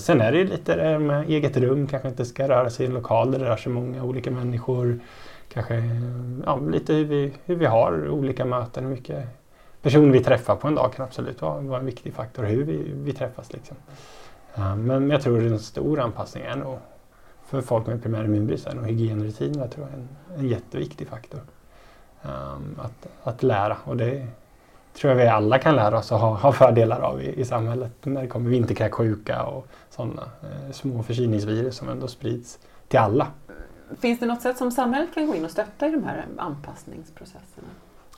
Sen 0.00 0.20
är 0.20 0.32
det 0.32 0.38
ju 0.38 0.44
lite 0.44 0.76
det 0.76 0.98
med 0.98 1.28
eget 1.28 1.56
rum, 1.56 1.86
kanske 1.86 2.08
inte 2.08 2.24
ska 2.24 2.48
röra 2.48 2.70
sig 2.70 2.86
i 2.86 2.88
en 2.88 2.94
lokal 2.94 3.30
där 3.30 3.38
det 3.38 3.44
rör 3.44 3.56
sig 3.56 3.72
många 3.72 4.02
olika 4.02 4.30
människor. 4.30 5.00
Kanske 5.52 5.82
ja, 6.46 6.56
lite 6.56 6.92
hur 6.92 7.04
vi, 7.04 7.32
hur 7.44 7.54
vi 7.54 7.66
har 7.66 8.08
olika 8.08 8.44
möten, 8.44 8.84
hur 8.84 8.90
mycket 8.90 9.24
personer 9.82 10.12
vi 10.12 10.24
träffar 10.24 10.56
på 10.56 10.68
en 10.68 10.74
dag 10.74 10.92
kan 10.92 11.04
absolut 11.04 11.42
vara, 11.42 11.60
vara 11.60 11.80
en 11.80 11.86
viktig 11.86 12.14
faktor, 12.14 12.44
hur 12.44 12.64
vi, 12.64 12.92
vi 12.94 13.12
träffas. 13.12 13.52
Liksom. 13.52 13.76
Men 14.76 15.10
jag 15.10 15.22
tror 15.22 15.46
att 15.46 15.52
en 15.52 15.58
stor 15.58 16.00
anpassning 16.00 16.44
är 16.44 16.56
nog 16.56 16.78
för 17.46 17.60
folk 17.60 17.86
med 17.86 18.02
primär 18.02 18.24
immunbrist 18.24 18.66
är 18.66 18.74
nog 18.74 18.86
hygienrutinerna 18.86 19.68
tror 19.68 19.86
jag, 19.86 20.00
en, 20.00 20.08
en 20.38 20.48
jätteviktig 20.48 21.08
faktor. 21.08 21.40
Um, 22.22 22.76
att, 22.78 23.06
att 23.22 23.42
lära 23.42 23.76
och 23.84 23.96
det 23.96 24.26
tror 24.94 25.10
jag 25.12 25.16
vi 25.16 25.26
alla 25.26 25.58
kan 25.58 25.76
lära 25.76 25.98
oss 25.98 26.12
och 26.12 26.18
ha, 26.18 26.34
ha 26.34 26.52
fördelar 26.52 27.00
av 27.00 27.22
i, 27.22 27.40
i 27.40 27.44
samhället 27.44 27.92
när 28.02 28.22
det 28.22 28.28
kommer 28.28 28.50
vinterkräksjuka 28.50 29.42
och 29.42 29.66
sådana 29.90 30.22
eh, 30.42 30.72
små 30.72 31.02
förkylningsvirus 31.02 31.76
som 31.76 31.88
ändå 31.88 32.08
sprids 32.08 32.58
till 32.88 32.98
alla. 32.98 33.26
Finns 34.00 34.20
det 34.20 34.26
något 34.26 34.42
sätt 34.42 34.58
som 34.58 34.70
samhället 34.70 35.14
kan 35.14 35.26
gå 35.26 35.34
in 35.34 35.44
och 35.44 35.50
stötta 35.50 35.88
i 35.88 35.90
de 35.90 36.04
här 36.04 36.26
anpassningsprocesserna? 36.36 37.68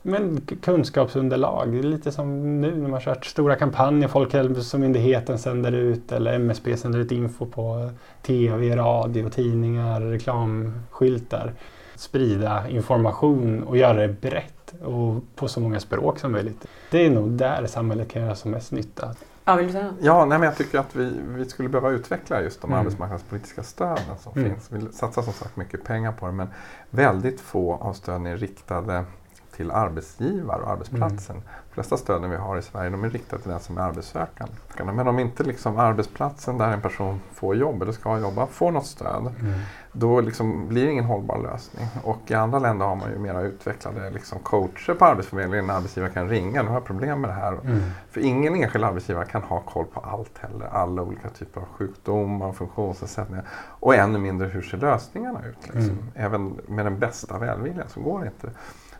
Men 0.05 0.41
kunskapsunderlag, 0.61 1.71
det 1.71 1.79
är 1.79 1.83
lite 1.83 2.11
som 2.11 2.61
nu 2.61 2.75
när 2.75 2.89
man 2.89 3.01
kört 3.01 3.25
stora 3.25 3.55
kampanjer, 3.55 4.07
Folkhälsomyndigheten 4.07 5.39
sänder 5.39 5.71
ut 5.71 6.11
eller 6.11 6.33
MSB 6.33 6.77
sänder 6.77 6.99
ut 6.99 7.11
info 7.11 7.45
på 7.45 7.89
tv, 8.21 8.75
radio, 8.75 9.29
tidningar, 9.29 10.01
reklamskyltar. 10.01 11.53
Sprida 11.95 12.69
information 12.69 13.63
och 13.63 13.77
göra 13.77 14.07
det 14.07 14.21
brett 14.21 14.73
och 14.83 15.23
på 15.35 15.47
så 15.47 15.59
många 15.59 15.79
språk 15.79 16.19
som 16.19 16.31
möjligt. 16.31 16.67
Det 16.91 17.05
är 17.05 17.09
nog 17.09 17.29
där 17.29 17.65
samhället 17.65 18.09
kan 18.09 18.21
göra 18.21 18.35
som 18.35 18.51
mest 18.51 18.71
nytta. 18.71 19.15
Ja, 19.45 19.55
vill 19.55 19.65
du 19.67 19.71
säga 19.71 19.93
Ja, 20.01 20.25
nej, 20.25 20.39
men 20.39 20.45
jag 20.45 20.57
tycker 20.57 20.79
att 20.79 20.95
vi, 20.95 21.21
vi 21.25 21.45
skulle 21.45 21.69
behöva 21.69 21.89
utveckla 21.89 22.41
just 22.41 22.61
de 22.61 22.67
mm. 22.71 22.79
arbetsmarknadspolitiska 22.79 23.63
stöden 23.63 24.17
som 24.19 24.33
mm. 24.37 24.49
finns. 24.49 24.71
Vi 24.71 24.93
satsar 24.93 25.21
som 25.21 25.33
sagt 25.33 25.55
mycket 25.55 25.83
pengar 25.83 26.11
på 26.11 26.25
det 26.25 26.31
men 26.31 26.47
väldigt 26.89 27.41
få 27.41 27.73
av 27.73 27.93
stöden 27.93 28.25
är 28.25 28.37
riktade 28.37 29.05
till 29.55 29.71
arbetsgivare 29.71 30.61
och 30.61 30.71
arbetsplatsen. 30.71 31.35
Mm. 31.35 31.47
De 31.69 31.73
flesta 31.73 31.97
stöden 31.97 32.29
vi 32.29 32.35
har 32.35 32.57
i 32.57 32.61
Sverige 32.61 32.89
de 32.89 33.03
är 33.03 33.09
riktade 33.09 33.41
till 33.41 33.51
den 33.51 33.59
som 33.59 33.77
är 33.77 33.81
arbetssökande. 33.81 34.53
Men 34.77 35.07
om 35.07 35.19
inte 35.19 35.43
liksom 35.43 35.77
arbetsplatsen 35.77 36.57
där 36.57 36.71
en 36.71 36.81
person 36.81 37.21
får 37.33 37.55
jobb 37.55 37.81
eller 37.81 37.91
ska 37.91 38.19
jobba 38.19 38.45
får 38.45 38.71
något 38.71 38.85
stöd, 38.85 39.21
mm. 39.21 39.59
då 39.91 40.21
liksom 40.21 40.67
blir 40.67 40.85
det 40.85 40.91
ingen 40.91 41.05
hållbar 41.05 41.37
lösning. 41.37 41.87
Och 42.03 42.19
i 42.27 42.33
andra 42.33 42.59
länder 42.59 42.85
har 42.85 42.95
man 42.95 43.11
ju 43.11 43.19
mera 43.19 43.41
utvecklade 43.41 44.09
liksom 44.09 44.39
coacher 44.39 44.93
på 44.93 45.05
Arbetsförmedlingen. 45.05 45.69
En 45.69 45.75
arbetsgivare 45.75 46.11
kan 46.11 46.29
ringa, 46.29 46.61
nu 46.61 46.67
har 46.67 46.75
jag 46.75 46.85
problem 46.85 47.21
med 47.21 47.29
det 47.29 47.33
här. 47.33 47.53
Mm. 47.53 47.81
För 48.11 48.21
ingen 48.21 48.55
enskild 48.55 48.85
arbetsgivare 48.85 49.25
kan 49.25 49.43
ha 49.43 49.59
koll 49.59 49.85
på 49.85 49.99
allt 49.99 50.37
heller. 50.37 50.67
Alla 50.67 51.01
olika 51.01 51.29
typer 51.29 51.61
av 51.61 51.67
sjukdomar 51.67 52.47
och 52.47 52.55
funktionsnedsättningar. 52.55 53.45
Och 53.79 53.95
ännu 53.95 54.19
mindre 54.19 54.47
hur 54.47 54.61
ser 54.61 54.77
lösningarna 54.77 55.39
ut. 55.45 55.57
Liksom. 55.63 55.81
Mm. 55.81 56.11
Även 56.15 56.59
med 56.67 56.85
den 56.85 56.99
bästa 56.99 57.37
välviljan 57.37 57.87
så 57.89 58.01
går 58.01 58.19
det 58.19 58.25
inte. 58.25 58.49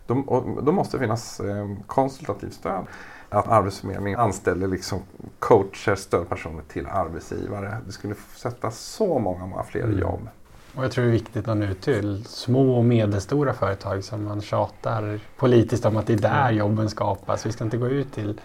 Då, 0.07 0.43
då 0.61 0.71
måste 0.71 0.97
det 0.97 1.01
finnas 1.01 1.39
eh, 1.39 1.69
konsultativt 1.87 2.53
stöd. 2.53 2.85
Att 3.29 3.47
Arbetsförmedlingen 3.47 4.19
anställer 4.19 4.67
liksom 4.67 4.99
coacher, 5.39 5.95
stödpersoner 5.95 6.63
till 6.67 6.87
arbetsgivare. 6.87 7.77
Det 7.85 7.91
skulle 7.91 8.15
sätta 8.35 8.71
så 8.71 9.19
många, 9.19 9.45
många 9.45 9.63
fler 9.63 9.83
mm. 9.83 9.99
jobb. 9.99 10.29
Och 10.75 10.83
jag 10.83 10.91
tror 10.91 11.05
det 11.05 11.09
är 11.09 11.11
viktigt 11.11 11.47
att 11.47 11.57
nå 11.57 11.65
ut 11.65 11.81
till 11.81 12.25
små 12.25 12.77
och 12.77 12.85
medelstora 12.85 13.53
företag 13.53 14.03
som 14.03 14.23
man 14.23 14.41
tjatar 14.41 15.19
politiskt 15.37 15.85
om 15.85 15.97
att 15.97 16.07
det 16.07 16.13
är 16.13 16.17
där 16.17 16.43
mm. 16.43 16.57
jobben 16.57 16.89
skapas. 16.89 17.45
Vi 17.45 17.51
ska 17.51 17.63
inte 17.63 17.77
gå 17.77 17.87
ut 17.87 18.13
till 18.13 18.41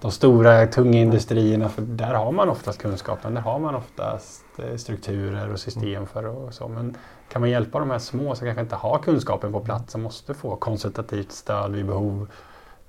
de 0.00 0.10
stora 0.10 0.66
tunga 0.66 0.98
industrierna 0.98 1.68
för 1.68 1.82
där 1.82 2.14
har 2.14 2.32
man 2.32 2.48
oftast 2.48 2.82
kunskapen. 2.82 3.34
Där 3.34 3.40
har 3.40 3.58
man 3.58 3.74
oftast 3.74 4.45
strukturer 4.76 5.52
och 5.52 5.60
system 5.60 6.06
för 6.06 6.26
och 6.26 6.54
så. 6.54 6.68
Men 6.68 6.96
kan 7.28 7.40
man 7.40 7.50
hjälpa 7.50 7.78
de 7.78 7.90
här 7.90 7.98
små 7.98 8.34
som 8.34 8.46
kanske 8.46 8.62
inte 8.62 8.76
har 8.76 8.98
kunskapen 8.98 9.52
på 9.52 9.60
plats 9.60 9.92
som 9.92 10.02
måste 10.02 10.34
få 10.34 10.56
konsultativt 10.56 11.32
stöd 11.32 11.72
vid 11.72 11.86
behov. 11.86 12.28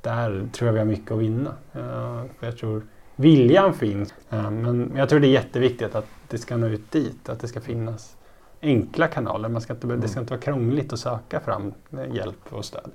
Där 0.01 0.49
tror 0.53 0.67
jag 0.67 0.73
vi 0.73 0.79
har 0.79 0.85
mycket 0.85 1.11
att 1.11 1.17
vinna. 1.17 1.53
Uh, 1.75 2.23
jag 2.39 2.57
tror 2.57 2.81
viljan 3.15 3.73
finns. 3.73 4.13
Uh, 4.33 4.51
men 4.51 4.91
jag 4.95 5.09
tror 5.09 5.19
det 5.19 5.27
är 5.27 5.31
jätteviktigt 5.31 5.95
att 5.95 6.05
det 6.27 6.37
ska 6.37 6.57
nå 6.57 6.67
ut 6.67 6.91
dit. 6.91 7.29
Att 7.29 7.39
det 7.39 7.47
ska 7.47 7.61
finnas 7.61 8.17
enkla 8.61 9.07
kanaler. 9.07 9.49
Man 9.49 9.61
ska 9.61 9.73
inte, 9.73 9.87
Det 9.87 10.07
ska 10.07 10.19
inte 10.19 10.33
vara 10.33 10.41
krångligt 10.41 10.93
att 10.93 10.99
söka 10.99 11.39
fram 11.39 11.73
hjälp 12.11 12.53
och 12.53 12.65
stöd. 12.65 12.91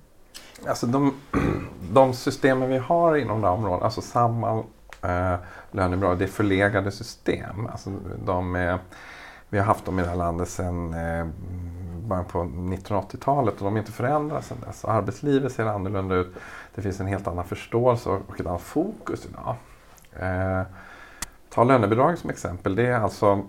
Alltså 0.66 0.86
de, 0.86 1.14
de 1.92 2.12
systemen 2.12 2.68
vi 2.68 2.78
har 2.78 3.16
inom 3.16 3.40
det 3.40 3.46
här 3.46 3.54
området, 3.54 3.82
alltså 3.82 4.00
Samhall, 4.00 4.64
eh, 5.02 5.34
lönebidrag, 5.70 6.18
det 6.18 6.24
är 6.24 6.28
förlegade 6.28 6.90
system. 6.92 7.66
Alltså 7.66 7.90
de 8.24 8.54
är, 8.54 8.78
vi 9.48 9.58
har 9.58 9.66
haft 9.66 9.84
dem 9.84 9.98
i 9.98 10.02
det 10.02 10.08
här 10.08 10.16
landet 10.16 10.48
sedan 10.48 10.94
eh, 10.94 11.26
början 12.02 12.24
på 12.24 12.38
1980-talet 12.38 13.54
och 13.54 13.64
de 13.64 13.72
har 13.72 13.78
inte 13.78 13.92
förändrats 13.92 14.48
sedan 14.48 14.58
dess. 14.66 14.84
Arbetslivet 14.84 15.52
ser 15.52 15.66
annorlunda 15.66 16.14
ut. 16.14 16.34
Det 16.74 16.82
finns 16.82 17.00
en 17.00 17.06
helt 17.06 17.26
annan 17.26 17.44
förståelse 17.44 18.08
och 18.08 18.40
ett 18.40 18.46
annat 18.46 18.62
fokus 18.62 19.26
idag. 19.26 19.56
Eh, 20.12 20.62
ta 21.48 21.64
lönebidrag 21.64 22.18
som 22.18 22.30
exempel. 22.30 22.74
Det 22.74 22.86
är, 22.86 23.00
alltså, 23.00 23.42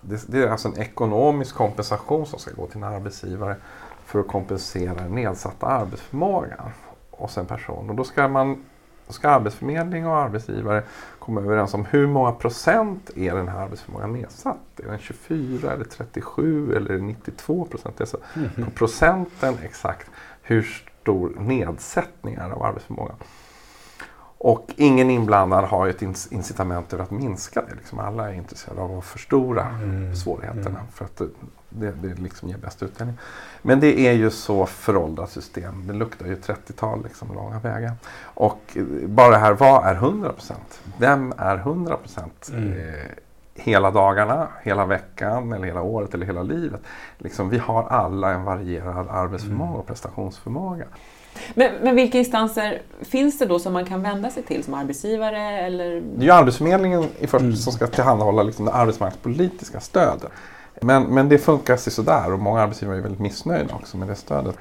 det, 0.00 0.24
det, 0.28 0.42
är 0.42 0.48
alltså 0.48 0.68
en 0.68 0.78
ekonomisk 0.78 1.54
kompensation 1.54 2.26
som 2.26 2.38
ska 2.38 2.50
gå 2.54 2.66
till 2.66 2.76
en 2.76 2.84
arbetsgivare 2.84 3.56
för 4.04 4.20
att 4.20 4.28
kompensera 4.28 4.94
den 4.94 5.14
nedsatta 5.14 5.66
arbetsförmågan 5.66 6.70
hos 7.10 7.38
en 7.38 7.46
person. 7.46 7.90
Och 7.90 7.96
då 7.96 8.04
ska, 8.04 8.28
man, 8.28 8.64
då 9.10 9.14
ska 9.14 9.28
Arbetsförmedling 9.28 10.06
och 10.06 10.16
arbetsgivare 10.16 10.82
komma 11.18 11.40
överens 11.40 11.74
om 11.74 11.84
hur 11.84 12.06
många 12.06 12.32
procent 12.32 13.10
är 13.16 13.34
den 13.34 13.48
här 13.48 13.60
arbetsförmågan 13.60 14.12
nedsatt. 14.12 14.80
Är 14.82 14.88
den 14.88 14.98
24 14.98 15.72
eller 15.72 15.84
37 15.84 16.76
eller 16.76 16.98
92 16.98 17.64
procent? 17.64 17.96
Det 17.98 18.04
är 18.04 18.06
så 18.06 18.18
mm 18.36 18.48
-hmm. 18.48 18.64
På 18.64 18.70
procenten 18.70 19.54
exakt 19.62 20.10
hur 20.42 20.62
stor 21.02 21.32
nedsättning 21.38 22.34
är 22.34 22.50
av 22.50 22.62
arbetsförmågan. 22.62 23.16
Och 24.38 24.66
ingen 24.76 25.10
inblandad 25.10 25.64
har 25.64 25.88
ett 25.88 26.02
incitament 26.32 26.92
över 26.92 27.04
att 27.04 27.10
minska 27.10 27.62
det. 27.62 27.74
Liksom 27.74 27.98
alla 27.98 28.30
är 28.30 28.34
intresserade 28.34 28.80
av 28.80 28.98
att 28.98 29.04
förstora 29.04 29.66
mm. 29.66 30.16
svårigheterna 30.16 30.78
mm. 30.78 30.90
för 30.92 31.04
att 31.04 31.20
det, 31.70 31.90
det, 32.02 32.14
liksom 32.14 32.48
ger 32.48 32.56
bäst 32.56 32.82
utdelning. 32.82 33.18
Men 33.62 33.80
det 33.80 34.00
är 34.00 34.12
ju 34.12 34.30
så 34.30 34.66
föråldrat 34.66 35.30
system. 35.30 35.86
Det 35.86 35.92
luktar 35.92 36.26
ju 36.26 36.36
30-tal 36.36 37.02
liksom, 37.02 37.34
långa 37.34 37.58
vägar. 37.58 37.92
Och 38.22 38.76
bara 39.06 39.30
det 39.30 39.38
här, 39.38 39.52
vad 39.52 39.86
är 39.86 39.94
100 39.94 40.32
procent? 40.32 40.80
Vem 40.98 41.32
är 41.38 41.56
100 41.56 41.96
procent? 41.96 42.50
Mm. 42.52 42.72
Eh, 42.72 42.94
hela 43.54 43.90
dagarna, 43.90 44.48
hela 44.62 44.86
veckan, 44.86 45.52
eller 45.52 45.66
hela 45.66 45.82
året 45.82 46.14
eller 46.14 46.26
hela 46.26 46.42
livet. 46.42 46.80
Liksom, 47.18 47.48
vi 47.48 47.58
har 47.58 47.82
alla 47.82 48.30
en 48.30 48.44
varierad 48.44 49.08
arbetsförmåga 49.10 49.78
och 49.78 49.86
prestationsförmåga. 49.86 50.84
Men, 51.54 51.72
men, 51.82 51.96
vilka 51.96 52.18
instanser 52.18 52.82
finns 53.00 53.38
det 53.38 53.46
då 53.46 53.58
som 53.58 53.72
man 53.72 53.84
kan 53.84 54.02
vända 54.02 54.30
sig 54.30 54.42
till 54.42 54.64
som 54.64 54.74
arbetsgivare? 54.74 55.60
Eller? 55.60 55.90
Det 55.90 56.22
är 56.22 56.24
ju 56.24 56.30
Arbetsförmedlingen 56.30 57.04
i 57.18 57.26
först, 57.26 57.42
mm. 57.42 57.56
som 57.56 57.72
ska 57.72 57.86
tillhandahålla 57.86 58.42
liksom 58.42 58.64
det 58.64 58.72
arbetsmarknadspolitiska 58.72 59.80
stödet. 59.80 60.30
Men, 60.82 61.02
men 61.02 61.28
det 61.28 61.38
funkar 61.38 61.76
sådär 61.76 62.32
och 62.32 62.38
många 62.38 62.60
arbetsgivare 62.60 62.98
är 62.98 63.02
väldigt 63.02 63.20
missnöjda 63.20 63.74
också 63.74 63.96
med 63.96 64.08
det 64.08 64.14
stödet. 64.14 64.56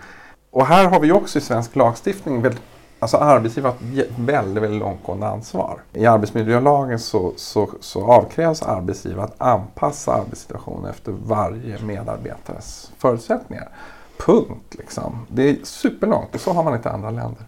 Och 0.52 0.66
här 0.66 0.90
har 0.90 1.00
vi 1.00 1.12
också 1.12 1.38
i 1.38 1.42
svensk 1.42 1.76
lagstiftning 1.76 2.42
väldigt, 2.42 2.62
alltså 3.00 3.18
arbetsgivare 3.18 3.74
har 3.80 4.02
ett 4.02 4.10
väldigt, 4.18 4.64
väldigt 4.64 4.80
långtgående 4.80 5.28
ansvar. 5.28 5.80
I 5.94 6.06
arbetsmiljölagen 6.06 7.00
så, 7.00 7.34
så, 7.36 7.70
så 7.80 8.12
avkrävs 8.12 8.62
arbetsgivare 8.62 9.26
att 9.26 9.42
anpassa 9.42 10.14
arbetssituationen 10.14 10.90
efter 10.90 11.12
varje 11.12 11.82
medarbetares 11.82 12.92
förutsättningar. 12.98 13.70
Punkt. 14.18 14.76
Liksom. 14.78 15.26
Det 15.28 15.50
är 15.50 15.58
superlångt 15.64 16.36
och 16.36 16.42
så 16.42 16.54
har 16.54 16.64
man 16.64 16.76
inte 16.76 16.90
i 16.90 16.92
andra 16.92 17.12
länder. 17.12 17.44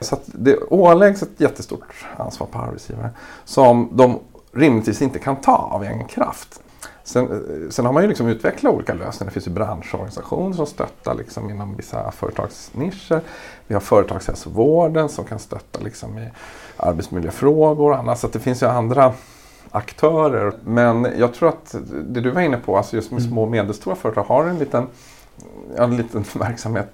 Så 0.00 0.14
att 0.14 0.22
det 0.24 0.56
åläggs 0.70 1.22
ett 1.22 1.40
jättestort 1.40 2.06
ansvar 2.16 2.46
på 2.46 2.58
arbetsgivare 2.58 3.10
som 3.44 3.88
de 3.92 4.18
rimligtvis 4.52 5.02
inte 5.02 5.18
kan 5.18 5.36
ta 5.36 5.56
av 5.56 5.84
egen 5.84 6.04
kraft. 6.04 6.60
Sen, 7.06 7.42
sen 7.70 7.86
har 7.86 7.92
man 7.92 8.02
ju 8.02 8.08
liksom 8.08 8.26
utvecklat 8.26 8.74
olika 8.74 8.94
lösningar. 8.94 9.30
Det 9.30 9.34
finns 9.34 9.46
ju 9.46 9.50
branschorganisationer 9.50 10.56
som 10.56 10.66
stöttar 10.66 11.14
liksom 11.14 11.50
inom 11.50 11.76
vissa 11.76 12.10
företagsnischer. 12.10 13.20
Vi 13.66 13.74
har 13.74 13.80
företagshälsovården 13.80 15.08
som 15.08 15.24
kan 15.24 15.38
stötta 15.38 15.80
liksom 15.80 16.18
i 16.18 16.28
arbetsmiljöfrågor 16.76 17.90
och 17.90 17.98
annat. 17.98 18.18
Så 18.18 18.28
det 18.28 18.38
finns 18.38 18.62
ju 18.62 18.66
andra 18.66 19.12
aktörer. 19.70 20.52
Men 20.64 21.08
jag 21.18 21.34
tror 21.34 21.48
att 21.48 21.74
det 21.90 22.20
du 22.20 22.30
var 22.30 22.40
inne 22.40 22.56
på, 22.56 22.76
alltså 22.76 22.96
just 22.96 23.10
med 23.10 23.20
mm. 23.20 23.30
små 23.30 23.42
och 23.42 23.50
medelstora 23.50 23.96
företag, 23.96 24.22
har 24.22 24.44
en 24.44 24.58
liten 24.58 24.86
en 25.78 25.96
liten 25.96 26.24
verksamhet, 26.34 26.92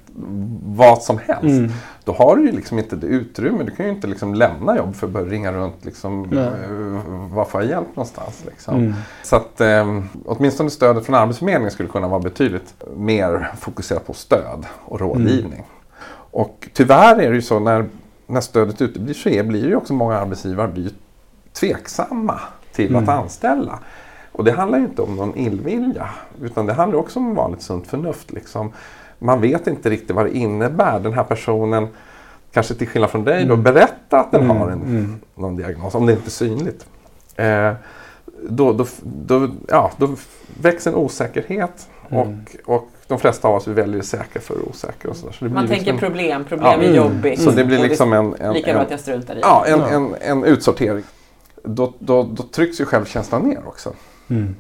vad 0.65 1.03
som 1.03 1.19
helst. 1.19 1.43
Mm. 1.43 1.71
Då 2.05 2.13
har 2.13 2.37
du 2.37 2.47
ju 2.47 2.53
liksom 2.53 2.79
inte 2.79 2.97
det 2.97 3.07
utrymme. 3.07 3.65
Du 3.65 3.71
kan 3.71 3.87
ju 3.87 3.93
inte 3.93 4.07
liksom 4.07 4.35
lämna 4.35 4.77
jobb 4.77 4.97
för 4.97 5.07
att 5.07 5.13
börja 5.13 5.27
ringa 5.27 5.53
runt. 5.53 5.85
Liksom, 5.85 6.33
uh, 6.33 7.35
var 7.35 7.45
får 7.45 7.63
jag 7.63 7.71
hjälp 7.71 7.89
någonstans? 7.97 8.43
Liksom. 8.47 8.75
Mm. 8.75 8.95
Så 9.23 9.37
att 9.37 9.61
eh, 9.61 10.03
åtminstone 10.25 10.71
stödet 10.71 11.07
från 11.07 11.15
Arbetsförmedlingen 11.15 11.71
skulle 11.71 11.89
kunna 11.89 12.09
vara 12.09 12.21
betydligt 12.21 12.75
mer 12.97 13.51
fokuserat 13.61 14.07
på 14.07 14.13
stöd 14.13 14.67
och 14.85 15.01
rådgivning. 15.01 15.53
Mm. 15.53 15.67
Och 16.31 16.69
tyvärr 16.73 17.21
är 17.21 17.31
det 17.31 17.35
ju 17.35 17.43
så 17.43 17.59
när, 17.59 17.87
när 18.27 18.41
stödet 18.41 18.83
uteblir 18.83 19.15
så 19.15 19.29
är, 19.29 19.43
blir 19.43 19.67
ju 19.67 19.77
också 19.77 19.95
många 19.95 20.19
arbetsgivare 20.19 20.91
tveksamma 21.53 22.41
till 22.73 22.97
att 22.97 23.03
mm. 23.03 23.19
anställa. 23.19 23.79
Och 24.33 24.45
det 24.45 24.53
handlar 24.53 24.79
ju 24.79 24.85
inte 24.85 25.03
om 25.03 25.17
någon 25.17 25.37
illvilja 25.37 26.09
utan 26.43 26.67
det 26.67 26.73
handlar 26.73 26.99
också 26.99 27.19
om 27.19 27.35
vanligt 27.35 27.63
sunt 27.63 27.87
förnuft. 27.87 28.33
Liksom. 28.33 28.73
Man 29.19 29.41
vet 29.41 29.67
inte 29.67 29.91
riktigt 29.91 30.17
vad 30.17 30.27
det 30.27 30.37
innebär. 30.37 31.01
Den 31.01 31.13
här 31.13 31.25
personen, 31.25 31.89
kanske 32.53 32.75
till 32.75 32.89
skillnad 32.89 33.11
från 33.11 33.25
dig, 33.25 33.45
då, 33.45 33.53
mm. 33.53 33.63
berättar 33.63 34.19
att 34.19 34.31
den 34.31 34.43
mm. 34.43 34.57
har 34.57 34.71
en, 34.71 34.83
mm. 34.83 35.21
någon 35.35 35.57
diagnos, 35.57 35.95
om 35.95 36.07
det 36.07 36.13
inte 36.13 36.29
är 36.29 36.31
synligt. 36.31 36.87
Eh, 37.37 37.73
då, 38.49 38.73
då, 38.73 38.87
då, 39.03 39.49
ja, 39.69 39.91
då 39.97 40.17
växer 40.61 40.91
en 40.91 40.97
osäkerhet 40.97 41.89
mm. 42.11 42.21
och, 42.21 42.77
och 42.77 42.89
de 43.07 43.19
flesta 43.19 43.49
av 43.49 43.55
oss 43.55 43.69
vi 43.69 43.73
väljer 43.73 43.97
det 43.97 44.03
säkra 44.03 44.41
för 44.41 44.69
osäkra. 44.69 45.11
Och 45.11 45.17
så, 45.17 45.33
så 45.33 45.45
Man 45.45 45.69
tänker 45.69 45.93
liksom, 45.93 45.99
problem, 45.99 46.45
problem 46.45 46.81
ja, 46.83 46.89
är 46.89 46.95
jobbigt. 46.95 47.41
Så 47.41 47.51
det 47.51 47.65
blir 47.65 47.79
liksom 47.79 48.13
en, 48.13 48.35
en, 48.39 48.53
lika 48.53 48.73
bra 48.73 48.83
att 48.83 48.91
jag 48.91 49.01
struntar 49.01 49.35
i 49.35 49.41
ja, 49.43 49.65
en, 49.67 49.81
en, 49.81 50.15
en 50.21 50.45
utsortering. 50.45 51.05
Då, 51.63 51.93
då, 51.99 52.23
då 52.23 52.43
trycks 52.43 52.81
ju 52.81 52.85
självkänslan 52.85 53.43
ner 53.43 53.61
också. 53.67 53.93
Mm. 54.33 54.55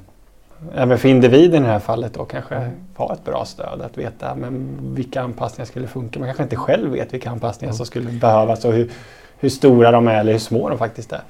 Även 0.75 0.99
för 0.99 1.09
individen 1.09 1.63
i 1.63 1.67
det 1.67 1.73
här 1.73 1.79
fallet 1.79 2.15
då 2.15 2.25
kanske 2.25 2.71
ha 2.97 3.13
ett 3.13 3.25
bra 3.25 3.45
stöd 3.45 3.83
att 3.83 3.99
veta 3.99 4.35
men 4.35 4.79
vilka 4.95 5.23
anpassningar 5.23 5.67
skulle 5.67 5.87
funka. 5.87 6.19
Man 6.19 6.29
kanske 6.29 6.43
inte 6.43 6.57
själv 6.57 6.91
vet 6.91 7.15
vilka 7.15 7.31
anpassningar 7.31 7.73
som 7.73 7.87
skulle 7.87 8.11
behövas 8.11 8.65
och 8.65 8.73
hur, 8.73 8.91
hur 9.39 9.49
stora 9.49 9.91
de 9.91 10.09
är 10.09 10.21
eller 10.21 10.33
hur 10.33 10.39
små 10.39 10.69
de 10.69 10.79
faktiskt 10.79 11.13
är. 11.13 11.23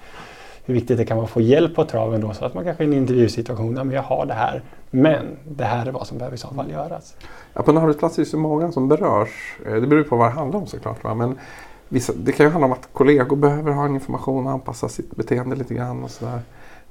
Hur 0.65 0.75
viktigt 0.75 0.99
det 0.99 1.05
kan 1.05 1.17
vara 1.17 1.25
att 1.25 1.31
få 1.31 1.41
hjälp 1.41 1.75
på 1.75 1.85
traven 1.85 2.21
då 2.21 2.35
så 2.35 2.45
att 2.45 2.55
man 2.55 2.65
kanske 2.65 2.85
i 2.85 2.87
en 2.87 2.93
intervjusituation, 2.93 3.77
ja 3.77 3.85
men 3.85 3.95
jag 3.95 4.03
har 4.03 4.27
det 4.27 4.35
här 4.35 4.63
men 4.95 5.37
det 5.45 5.65
här 5.65 5.87
är 5.87 5.93
vad 5.93 6.07
som 6.07 6.19
behöver 6.19 6.35
i 6.35 6.39
så 6.39 6.49
fall 6.49 6.71
göras. 6.71 7.15
Ja, 7.55 7.63
på 7.63 7.71
en 7.71 7.79
arbetsplats 7.79 8.19
är 8.19 8.23
det 8.23 8.29
så 8.29 8.39
många 8.39 8.73
som 8.73 8.89
berörs. 8.89 9.57
Eh, 9.67 9.75
det 9.75 9.87
beror 9.87 10.03
på 10.03 10.17
vad 10.17 10.27
det 10.27 10.35
handlar 10.35 10.61
om 10.61 10.67
såklart. 10.67 11.05
Va? 11.05 11.15
Men 11.15 11.39
vissa, 11.89 12.13
det 12.17 12.33
kan 12.33 12.47
ju 12.47 12.53
handla 12.53 12.67
om 12.67 12.73
att 12.73 12.89
kollegor 12.93 13.37
behöver 13.37 13.73
ha 13.73 13.87
information 13.87 14.47
och 14.47 14.53
anpassa 14.53 14.89
sitt 14.89 15.17
beteende 15.17 15.57
lite 15.57 15.75
grann 15.75 16.05
och 16.05 16.11
sådär. 16.11 16.41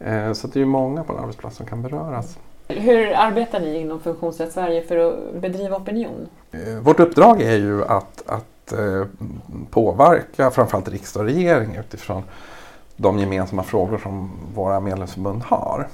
Eh, 0.06 0.34
så 0.34 0.48
det 0.48 0.56
är 0.56 0.60
ju 0.60 0.66
många 0.66 1.04
på 1.04 1.14
en 1.14 1.20
arbetsplats 1.20 1.58
som 1.58 1.66
kan 1.66 1.82
beröras. 1.82 2.38
Hur 2.68 3.14
arbetar 3.14 3.60
ni 3.60 3.78
inom 3.78 4.00
Funktionsrätt 4.00 4.54
Sverige 4.54 4.84
för 4.84 4.98
att 4.98 5.42
bedriva 5.42 5.78
opinion? 5.78 6.28
Eh, 6.52 6.80
vårt 6.82 7.00
uppdrag 7.00 7.42
är 7.42 7.58
ju 7.58 7.86
att, 7.86 8.24
att 8.26 8.72
eh, 8.72 9.06
påverka 9.70 10.52
framförallt 10.52 10.88
riksdag 10.90 11.22
och 11.22 11.28
regering 11.28 11.76
utifrån 11.76 12.24
de 12.96 13.20
gemensamma 13.20 13.64
frågor 13.64 13.98
som 13.98 14.32
våra 14.56 14.80
medlemsförbund 14.80 15.44
har. 15.44 15.88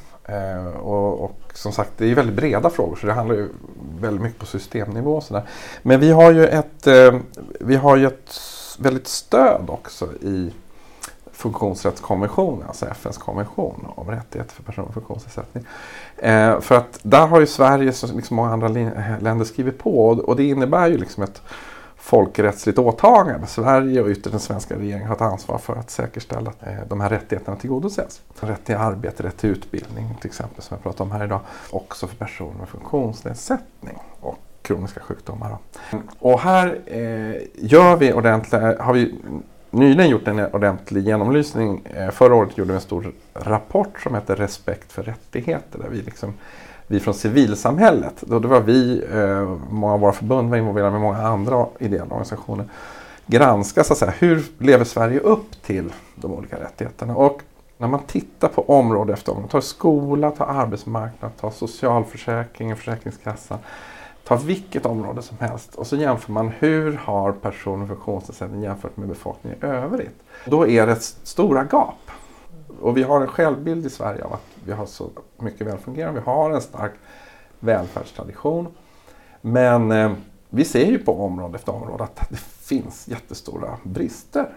Och, 0.82 1.24
och, 1.24 1.40
som 1.54 1.72
sagt, 1.72 1.92
det 1.98 2.12
är 2.12 2.16
väldigt 2.16 2.36
breda 2.36 2.70
frågor 2.70 2.96
så 2.96 3.08
det 3.08 3.14
handlar 3.14 3.36
ju 3.36 3.50
väldigt 4.00 4.22
mycket 4.22 4.40
på 4.40 4.46
systemnivå. 4.46 5.16
Och 5.16 5.24
så 5.24 5.42
Men 5.82 6.00
vi 6.00 6.12
har 6.12 6.32
ju 6.32 6.48
ett, 6.48 6.88
vi 7.60 7.76
har 7.76 7.96
ju 7.96 8.08
ett 8.08 8.40
väldigt 8.80 9.08
stöd 9.08 9.66
också 9.68 10.06
i 10.22 10.52
funktionsrättskonventionen, 11.38 12.68
alltså 12.68 12.86
FNs 12.86 13.18
konvention 13.18 13.88
om 13.96 14.12
rättigheter 14.12 14.54
för 14.54 14.64
personer 14.64 14.86
med 14.86 14.94
funktionsnedsättning. 14.94 15.66
Eh, 16.18 16.60
för 16.60 16.76
att 16.76 17.00
där 17.02 17.28
har 17.28 17.40
ju 17.40 17.46
Sverige, 17.46 17.94
som 17.94 18.18
liksom 18.18 18.36
många 18.36 18.52
andra 18.54 18.68
eh, 18.68 19.22
länder, 19.22 19.46
skrivit 19.46 19.78
på 19.78 20.08
och, 20.08 20.20
och 20.20 20.36
det 20.36 20.44
innebär 20.44 20.88
ju 20.88 20.98
liksom 20.98 21.24
ett 21.24 21.42
folkrättsligt 21.96 22.80
åtagande. 22.80 23.48
Sverige 23.48 24.02
och 24.02 24.08
ytterst 24.10 24.32
den 24.32 24.40
svenska 24.40 24.76
regeringen 24.76 25.08
har 25.08 25.16
ett 25.16 25.22
ansvar 25.22 25.58
för 25.58 25.76
att 25.76 25.90
säkerställa 25.90 26.50
att 26.50 26.68
eh, 26.68 26.74
de 26.90 27.02
här 27.02 27.10
rättigheterna 27.10 27.58
tillgodoses. 27.58 28.22
Rätt 28.40 28.66
till 28.66 28.76
arbete, 28.76 29.24
rätt 29.24 29.38
till 29.38 29.50
utbildning 29.50 30.18
till 30.22 30.30
exempel 30.30 30.64
som 30.64 30.76
jag 30.76 30.84
pratar 30.84 31.06
om 31.06 31.12
här 31.12 31.26
idag. 31.26 31.40
Också 31.70 32.08
för 32.08 32.16
personer 32.16 32.60
med 32.60 32.70
funktionsnedsättning 32.70 33.98
och 34.20 34.38
kroniska 34.62 35.00
sjukdomar. 35.00 35.58
Och 36.20 36.40
här 36.40 36.80
eh, 36.86 37.42
gör 37.56 37.96
vi 37.96 38.14
ordentliga, 38.14 38.84
har 38.84 38.94
vi 38.94 39.16
nyligen 39.72 40.10
gjort 40.10 40.28
en 40.28 40.40
ordentlig 40.40 41.04
genomlysning. 41.04 41.82
Eh, 41.86 42.10
förra 42.10 42.36
året 42.36 42.58
gjorde 42.58 42.72
vi 42.72 42.76
en 42.76 42.82
stor 42.82 43.12
rapport 43.34 44.02
som 44.04 44.16
heter 44.16 44.36
Respekt 44.36 44.92
för 44.92 45.04
rättigheter. 45.04 45.80
Där 45.80 45.90
vi, 45.90 46.02
liksom, 46.02 46.34
vi 46.88 47.00
från 47.00 47.14
civilsamhället, 47.14 48.16
då 48.22 48.40
det 48.40 48.48
var 48.48 48.62
vi, 48.62 49.04
eh, 49.14 49.58
många 49.70 49.94
av 49.94 50.00
våra 50.00 50.12
förbund 50.12 50.50
var 50.50 50.58
involverade 50.58 50.92
med 50.92 51.02
många 51.02 51.18
andra 51.18 51.66
ideella 51.80 52.06
organisationer, 52.06 52.66
granska 53.26 53.84
så 53.84 53.94
att 53.94 54.00
säga, 54.00 54.14
hur 54.20 54.44
lever 54.58 54.86
Sverige 54.86 55.20
upp 55.20 55.64
till 55.66 55.94
de 56.16 56.32
olika 56.32 56.60
rättigheterna. 56.60 57.16
Och 57.16 57.42
när 57.78 57.88
man 57.88 58.00
tittar 58.08 58.48
på 58.48 58.70
område 58.70 59.14
efter 59.14 59.32
område, 59.32 59.52
ta 59.52 59.62
skola, 59.62 60.32
ta 60.32 60.46
arbetsmarknad, 60.46 61.32
ta 61.40 61.52
socialförsäkringen, 61.52 62.78
Försäkringskassan 62.78 63.60
Ta 64.28 64.36
vilket 64.36 64.86
område 64.86 65.22
som 65.22 65.38
helst 65.40 65.76
och 65.76 65.88
så 65.88 65.96
jämför 65.96 66.32
man 66.32 66.52
hur 66.60 66.94
har 66.94 67.32
personer 67.32 67.78
med 67.78 67.88
funktionsnedsättning 67.88 68.62
jämfört 68.62 68.98
med 68.98 69.08
befolkningen 69.08 69.60
i 69.62 69.66
övrigt. 69.66 70.24
Då 70.46 70.68
är 70.68 70.88
det 70.88 71.02
stora 71.02 71.64
gap. 71.72 72.12
Och 72.82 72.98
vi 72.98 73.04
har 73.04 73.22
en 73.22 73.28
självbild 73.28 73.86
i 73.86 73.90
Sverige 73.90 74.24
av 74.24 74.34
att 74.34 74.46
vi 74.66 74.72
har 74.72 74.86
så 74.86 75.10
mycket 75.38 75.68
välfungerande. 75.68 76.20
Vi 76.20 76.26
har 76.26 76.52
en 76.52 76.62
stark 76.62 76.92
välfärdstradition. 77.60 78.68
Men 79.42 79.92
eh, 79.92 80.12
vi 80.50 80.66
ser 80.66 80.86
ju 80.86 81.00
på 81.00 81.26
område 81.26 81.56
efter 81.56 81.76
område 81.76 82.04
att 82.04 82.30
det 82.30 82.40
finns 82.40 83.08
jättestora 83.08 83.78
brister. 83.84 84.50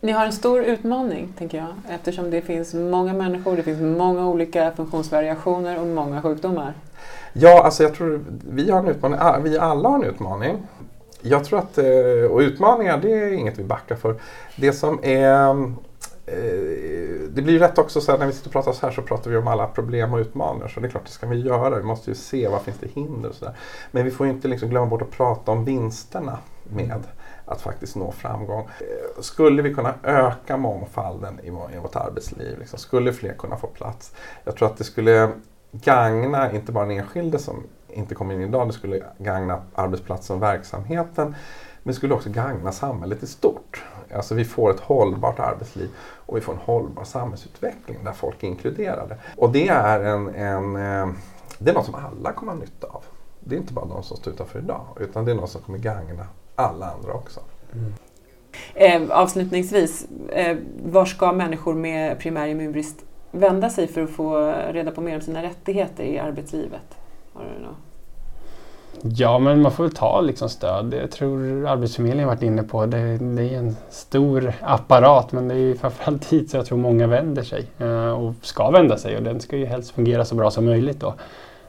Ni 0.00 0.12
har 0.12 0.26
en 0.26 0.32
stor 0.32 0.62
utmaning, 0.62 1.32
tänker 1.38 1.58
jag, 1.58 1.68
eftersom 1.88 2.30
det 2.30 2.42
finns 2.42 2.74
många 2.74 3.12
människor, 3.12 3.56
det 3.56 3.62
finns 3.62 3.98
många 3.98 4.28
olika 4.28 4.72
funktionsvariationer 4.72 5.80
och 5.80 5.86
många 5.86 6.22
sjukdomar. 6.22 6.74
Ja, 7.32 7.62
alltså 7.64 7.82
jag 7.82 7.94
tror 7.94 8.24
vi 8.50 8.70
har 8.70 8.78
en 8.78 8.88
utmaning. 8.88 9.18
Ah, 9.22 9.38
vi 9.38 9.58
alla 9.58 9.88
har 9.88 9.96
en 9.96 10.04
utmaning. 10.04 10.66
Jag 11.22 11.44
tror 11.44 11.58
att, 11.58 11.78
eh, 11.78 12.30
och 12.30 12.38
utmaningar 12.38 12.98
det 13.02 13.12
är 13.12 13.32
inget 13.32 13.58
vi 13.58 13.64
backar 13.64 13.96
för. 13.96 14.20
Det 14.56 14.72
som 14.72 15.00
är 15.02 15.50
eh, 16.26 17.28
det 17.30 17.42
blir 17.42 17.52
ju 17.52 17.58
rätt 17.58 17.78
också 17.78 18.00
så 18.00 18.12
här, 18.12 18.18
när 18.18 18.26
vi 18.26 18.32
sitter 18.32 18.48
och 18.48 18.52
pratar 18.52 18.72
så 18.72 18.86
här 18.86 18.92
så 18.92 19.02
pratar 19.02 19.30
vi 19.30 19.36
om 19.36 19.48
alla 19.48 19.66
problem 19.66 20.12
och 20.12 20.18
utmaningar. 20.18 20.68
Så 20.68 20.80
det 20.80 20.86
är 20.86 20.90
klart, 20.90 21.04
det 21.04 21.10
ska 21.10 21.26
vi 21.26 21.40
göra. 21.40 21.76
Vi 21.76 21.82
måste 21.82 22.10
ju 22.10 22.14
se 22.14 22.48
vad 22.48 22.62
finns 22.62 22.78
det 22.78 22.86
hinder 22.86 23.28
och 23.28 23.34
så 23.34 23.44
där. 23.44 23.54
Men 23.90 24.04
vi 24.04 24.10
får 24.10 24.26
ju 24.26 24.32
inte 24.32 24.48
liksom 24.48 24.68
glömma 24.68 24.86
bort 24.86 25.02
att 25.02 25.10
prata 25.10 25.52
om 25.52 25.64
vinsterna 25.64 26.38
med 26.64 27.02
att 27.44 27.60
faktiskt 27.60 27.96
nå 27.96 28.12
framgång. 28.12 28.68
Eh, 28.80 29.20
skulle 29.22 29.62
vi 29.62 29.74
kunna 29.74 29.94
öka 30.02 30.56
mångfalden 30.56 31.40
i 31.40 31.78
vårt 31.78 31.96
arbetsliv? 31.96 32.58
Liksom, 32.58 32.78
skulle 32.78 33.12
fler 33.12 33.32
kunna 33.32 33.56
få 33.56 33.66
plats? 33.66 34.12
Jag 34.44 34.56
tror 34.56 34.68
att 34.68 34.76
det 34.76 34.84
skulle 34.84 35.30
gagna 35.72 36.52
inte 36.52 36.72
bara 36.72 36.86
den 36.86 36.98
enskilde 36.98 37.38
som 37.38 37.62
inte 37.88 38.14
kommer 38.14 38.34
in 38.34 38.40
idag, 38.40 38.68
det 38.68 38.72
skulle 38.72 39.02
gagna 39.18 39.62
arbetsplatsen 39.74 40.36
och 40.36 40.42
verksamheten. 40.42 41.34
Men 41.82 41.92
det 41.92 41.94
skulle 41.94 42.14
också 42.14 42.30
gagna 42.30 42.72
samhället 42.72 43.22
i 43.22 43.26
stort. 43.26 43.84
Alltså 44.14 44.34
vi 44.34 44.44
får 44.44 44.70
ett 44.70 44.80
hållbart 44.80 45.38
arbetsliv 45.38 45.88
och 45.98 46.36
vi 46.36 46.40
får 46.40 46.52
en 46.52 46.58
hållbar 46.58 47.04
samhällsutveckling 47.04 48.04
där 48.04 48.12
folk 48.12 48.42
är 48.42 48.48
inkluderade. 48.48 49.16
Och 49.36 49.52
det 49.52 49.68
är, 49.68 50.00
en, 50.00 50.34
en, 50.34 50.76
eh, 50.76 51.14
det 51.58 51.70
är 51.70 51.74
något 51.74 51.86
som 51.86 51.94
alla 51.94 52.32
kommer 52.32 52.52
ha 52.52 52.58
nytta 52.58 52.86
av. 52.86 53.04
Det 53.40 53.54
är 53.54 53.58
inte 53.58 53.72
bara 53.72 53.84
de 53.84 54.02
som 54.02 54.16
står 54.16 54.32
utanför 54.32 54.58
idag 54.58 54.86
utan 55.00 55.24
det 55.24 55.30
är 55.30 55.34
något 55.34 55.50
som 55.50 55.60
kommer 55.62 55.78
gagna 55.78 56.26
alla 56.54 56.90
andra 56.90 57.12
också. 57.12 57.40
Mm. 57.72 57.92
Eh, 58.74 59.18
avslutningsvis, 59.18 60.06
eh, 60.28 60.56
var 60.84 61.04
ska 61.04 61.32
människor 61.32 61.74
med 61.74 62.18
primär 62.18 62.46
immunbrist 62.46 63.04
vända 63.30 63.70
sig 63.70 63.86
för 63.86 64.02
att 64.02 64.10
få 64.10 64.54
reda 64.70 64.90
på 64.90 65.00
mer 65.00 65.14
om 65.14 65.20
sina 65.20 65.42
rättigheter 65.42 66.04
i 66.04 66.18
arbetslivet? 66.18 66.98
Har 67.32 67.44
du 67.44 67.66
något? 67.66 67.76
Ja, 69.02 69.38
men 69.38 69.62
man 69.62 69.72
får 69.72 69.84
väl 69.84 69.94
ta 69.94 70.20
liksom 70.20 70.48
stöd. 70.48 70.94
Jag 70.94 71.10
tror 71.10 71.66
Arbetsförmedlingen 71.66 72.28
varit 72.28 72.42
inne 72.42 72.62
på 72.62 72.86
det. 72.86 73.18
Det 73.18 73.42
är 73.42 73.58
en 73.58 73.76
stor 73.90 74.52
apparat 74.60 75.32
men 75.32 75.48
det 75.48 75.54
är 75.54 75.74
framförallt 75.74 76.30
dit 76.30 76.50
så 76.50 76.56
jag 76.56 76.66
tror 76.66 76.78
många 76.78 77.06
vänder 77.06 77.42
sig 77.42 77.66
eh, 77.78 78.10
och 78.10 78.34
ska 78.42 78.70
vända 78.70 78.96
sig 78.96 79.16
och 79.16 79.22
den 79.22 79.40
ska 79.40 79.56
ju 79.56 79.66
helst 79.66 79.90
fungera 79.90 80.24
så 80.24 80.34
bra 80.34 80.50
som 80.50 80.64
möjligt 80.64 81.00
då. 81.00 81.14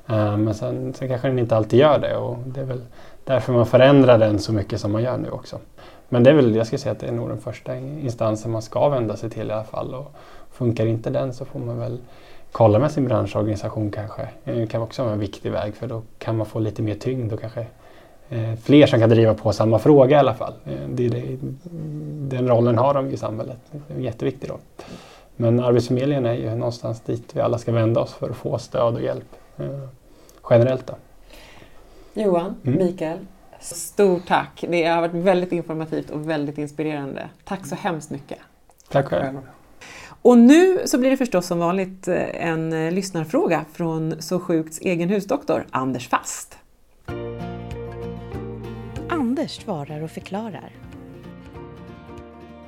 Eh, 0.07 0.37
men 0.37 0.55
sen, 0.55 0.93
sen 0.93 1.07
kanske 1.07 1.27
den 1.27 1.39
inte 1.39 1.55
alltid 1.55 1.79
gör 1.79 1.99
det 1.99 2.17
och 2.17 2.37
det 2.45 2.61
är 2.61 2.65
väl 2.65 2.81
därför 3.23 3.53
man 3.53 3.65
förändrar 3.65 4.17
den 4.17 4.39
så 4.39 4.53
mycket 4.53 4.81
som 4.81 4.91
man 4.91 5.03
gör 5.03 5.17
nu 5.17 5.29
också. 5.29 5.57
Men 6.09 6.23
det 6.23 6.29
är 6.29 6.33
väl, 6.33 6.55
jag 6.55 6.65
skulle 6.65 6.79
säga 6.79 6.91
att 6.91 6.99
det 6.99 7.07
är 7.07 7.11
nog 7.11 7.29
den 7.29 7.41
första 7.41 7.75
instansen 7.75 8.51
man 8.51 8.61
ska 8.61 8.89
vända 8.89 9.15
sig 9.15 9.29
till 9.29 9.49
i 9.49 9.51
alla 9.51 9.63
fall. 9.63 9.93
Och 9.93 10.13
funkar 10.59 10.85
inte 10.85 11.09
den 11.09 11.33
så 11.33 11.45
får 11.45 11.59
man 11.59 11.79
väl 11.79 11.97
kolla 12.51 12.79
med 12.79 12.91
sin 12.91 13.05
branschorganisation 13.05 13.91
kanske. 13.91 14.27
Det 14.43 14.67
kan 14.67 14.81
också 14.81 15.03
vara 15.03 15.13
en 15.13 15.19
viktig 15.19 15.51
väg 15.51 15.75
för 15.75 15.87
då 15.87 16.01
kan 16.17 16.37
man 16.37 16.45
få 16.45 16.59
lite 16.59 16.81
mer 16.81 16.95
tyngd 16.95 17.33
och 17.33 17.41
kanske 17.41 17.65
eh, 18.29 18.55
fler 18.63 18.87
som 18.87 18.99
kan 18.99 19.09
driva 19.09 19.33
på 19.33 19.53
samma 19.53 19.79
fråga 19.79 20.17
i 20.17 20.19
alla 20.19 20.33
fall. 20.33 20.53
Eh, 20.65 20.89
det, 20.89 21.09
det, 21.09 21.37
den 22.35 22.47
rollen 22.47 22.77
har 22.77 22.93
de 22.93 23.09
i 23.09 23.17
samhället. 23.17 23.57
Det 23.71 23.93
är 23.93 23.97
en 23.97 24.03
jätteviktig 24.03 24.49
roll. 24.49 24.59
Men 25.35 25.59
Arbetsförmedlingen 25.59 26.25
är 26.25 26.33
ju 26.33 26.55
någonstans 26.55 27.01
dit 27.01 27.35
vi 27.35 27.41
alla 27.41 27.57
ska 27.57 27.71
vända 27.71 28.01
oss 28.01 28.13
för 28.13 28.29
att 28.29 28.35
få 28.35 28.57
stöd 28.57 28.95
och 28.95 29.01
hjälp 29.01 29.35
eh, 29.57 29.65
generellt. 30.49 30.87
Då. 30.87 30.93
Johan, 32.13 32.55
mm. 32.63 32.85
Mikael, 32.85 33.17
stort 33.59 34.27
tack. 34.27 34.65
Det 34.69 34.85
har 34.85 35.01
varit 35.01 35.13
väldigt 35.13 35.51
informativt 35.51 36.09
och 36.09 36.29
väldigt 36.29 36.57
inspirerande. 36.57 37.29
Tack 37.43 37.65
så 37.65 37.75
hemskt 37.75 38.09
mycket. 38.09 38.39
Tack 38.89 39.05
själv. 39.05 39.37
Och 40.21 40.37
nu 40.37 40.81
så 40.85 40.97
blir 40.97 41.09
det 41.09 41.17
förstås 41.17 41.47
som 41.47 41.59
vanligt 41.59 42.07
eh, 42.07 42.45
en 42.45 42.73
eh, 42.73 42.91
lyssnarfråga 42.91 43.65
från 43.73 44.21
Så 44.21 44.39
Sjukts 44.39 44.79
egen 44.81 45.09
husdoktor 45.09 45.65
Anders 45.71 46.09
Fast. 46.09 46.57
Anders 49.09 49.51
svarar 49.63 50.01
och 50.01 50.11
förklarar. 50.11 50.75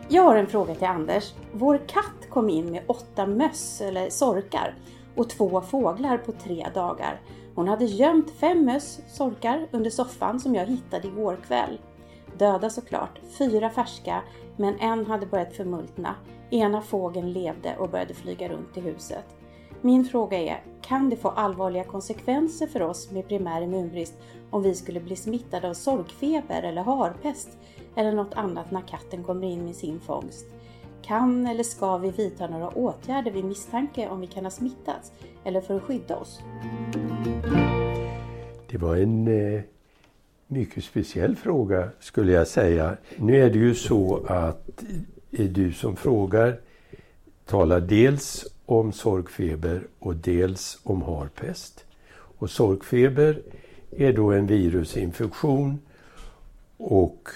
Jag 0.10 0.24
har 0.24 0.36
en 0.36 0.48
fråga 0.48 0.76
till 0.76 0.88
Anders. 0.88 1.34
Vår 1.54 1.78
katt 1.78 2.30
kom 2.30 2.50
in 2.50 2.72
med 2.72 2.84
åtta 2.88 3.26
möss 3.26 3.82
eller 3.82 4.10
sorkar 4.10 4.76
och 5.16 5.30
två 5.30 5.62
fåglar 5.62 6.18
på 6.18 6.32
tre 6.32 6.68
dagar. 6.74 7.22
Hon 7.56 7.68
hade 7.68 7.86
gömt 7.86 8.32
fem 8.40 8.66
möss, 8.66 9.00
sorkar, 9.08 9.68
under 9.72 9.90
soffan 9.90 10.40
som 10.40 10.56
jag 10.56 10.66
hittade 10.66 11.08
igår 11.08 11.38
kväll. 11.48 11.80
Döda 12.38 12.70
såklart, 12.70 13.20
fyra 13.38 13.70
färska, 13.70 14.22
men 14.58 14.80
en 14.80 15.06
hade 15.06 15.26
börjat 15.26 15.56
förmultna. 15.56 16.16
Ena 16.52 16.82
fågeln 16.82 17.32
levde 17.32 17.76
och 17.78 17.90
började 17.90 18.14
flyga 18.14 18.50
runt 18.50 18.78
i 18.78 18.82
huset. 18.82 19.26
Min 19.82 20.06
fråga 20.06 20.38
är, 20.38 20.64
kan 20.82 21.10
det 21.10 21.16
få 21.16 21.30
allvarliga 21.30 21.84
konsekvenser 21.84 22.68
för 22.68 22.82
oss 22.82 23.12
med 23.12 23.28
primär 23.28 23.62
immunbrist 23.62 24.14
om 24.50 24.64
vi 24.64 24.76
skulle 24.76 25.00
bli 25.00 25.16
smittade 25.16 25.70
av 25.70 25.74
sorgfeber 25.74 26.64
eller 26.64 26.82
harpest 26.82 27.50
eller 27.96 28.12
något 28.12 28.34
annat 28.34 28.72
när 28.72 28.82
katten 28.82 29.24
kommer 29.24 29.48
in 29.48 29.66
med 29.66 29.76
sin 29.76 30.00
fångst? 30.00 30.46
Kan 31.02 31.48
eller 31.48 31.64
ska 31.64 31.98
vi 31.98 32.12
vidta 32.12 32.48
några 32.48 32.70
åtgärder 32.70 33.32
vid 33.32 33.46
misstanke 33.46 34.10
om 34.10 34.22
vi 34.22 34.28
kan 34.28 34.44
ha 34.44 34.52
smittats 34.52 35.12
eller 35.44 35.62
för 35.62 35.76
att 35.76 35.84
skydda 35.84 36.18
oss? 36.18 36.40
Det 38.68 38.78
var 38.78 38.96
en 38.96 39.28
eh, 39.28 39.62
mycket 40.48 40.84
speciell 40.84 41.36
fråga 41.36 41.90
skulle 42.00 42.32
jag 42.32 42.48
säga. 42.48 42.98
Nu 43.18 43.36
är 43.36 43.50
det 43.50 43.60
ju 43.60 43.76
så 43.76 44.26
att 44.28 44.84
du 45.32 45.74
som 45.74 45.96
frågar 45.96 46.60
talar 47.46 47.82
dels 47.82 48.46
om 48.66 48.94
sorgfeber 48.94 49.88
och 50.00 50.16
dels 50.16 50.80
om 50.84 51.02
harpest. 51.02 51.86
Och 52.14 52.50
sorgfeber 52.50 53.42
är 53.92 54.14
då 54.14 54.32
en 54.32 54.48
virusinfektion 54.48 55.80
och 56.78 57.30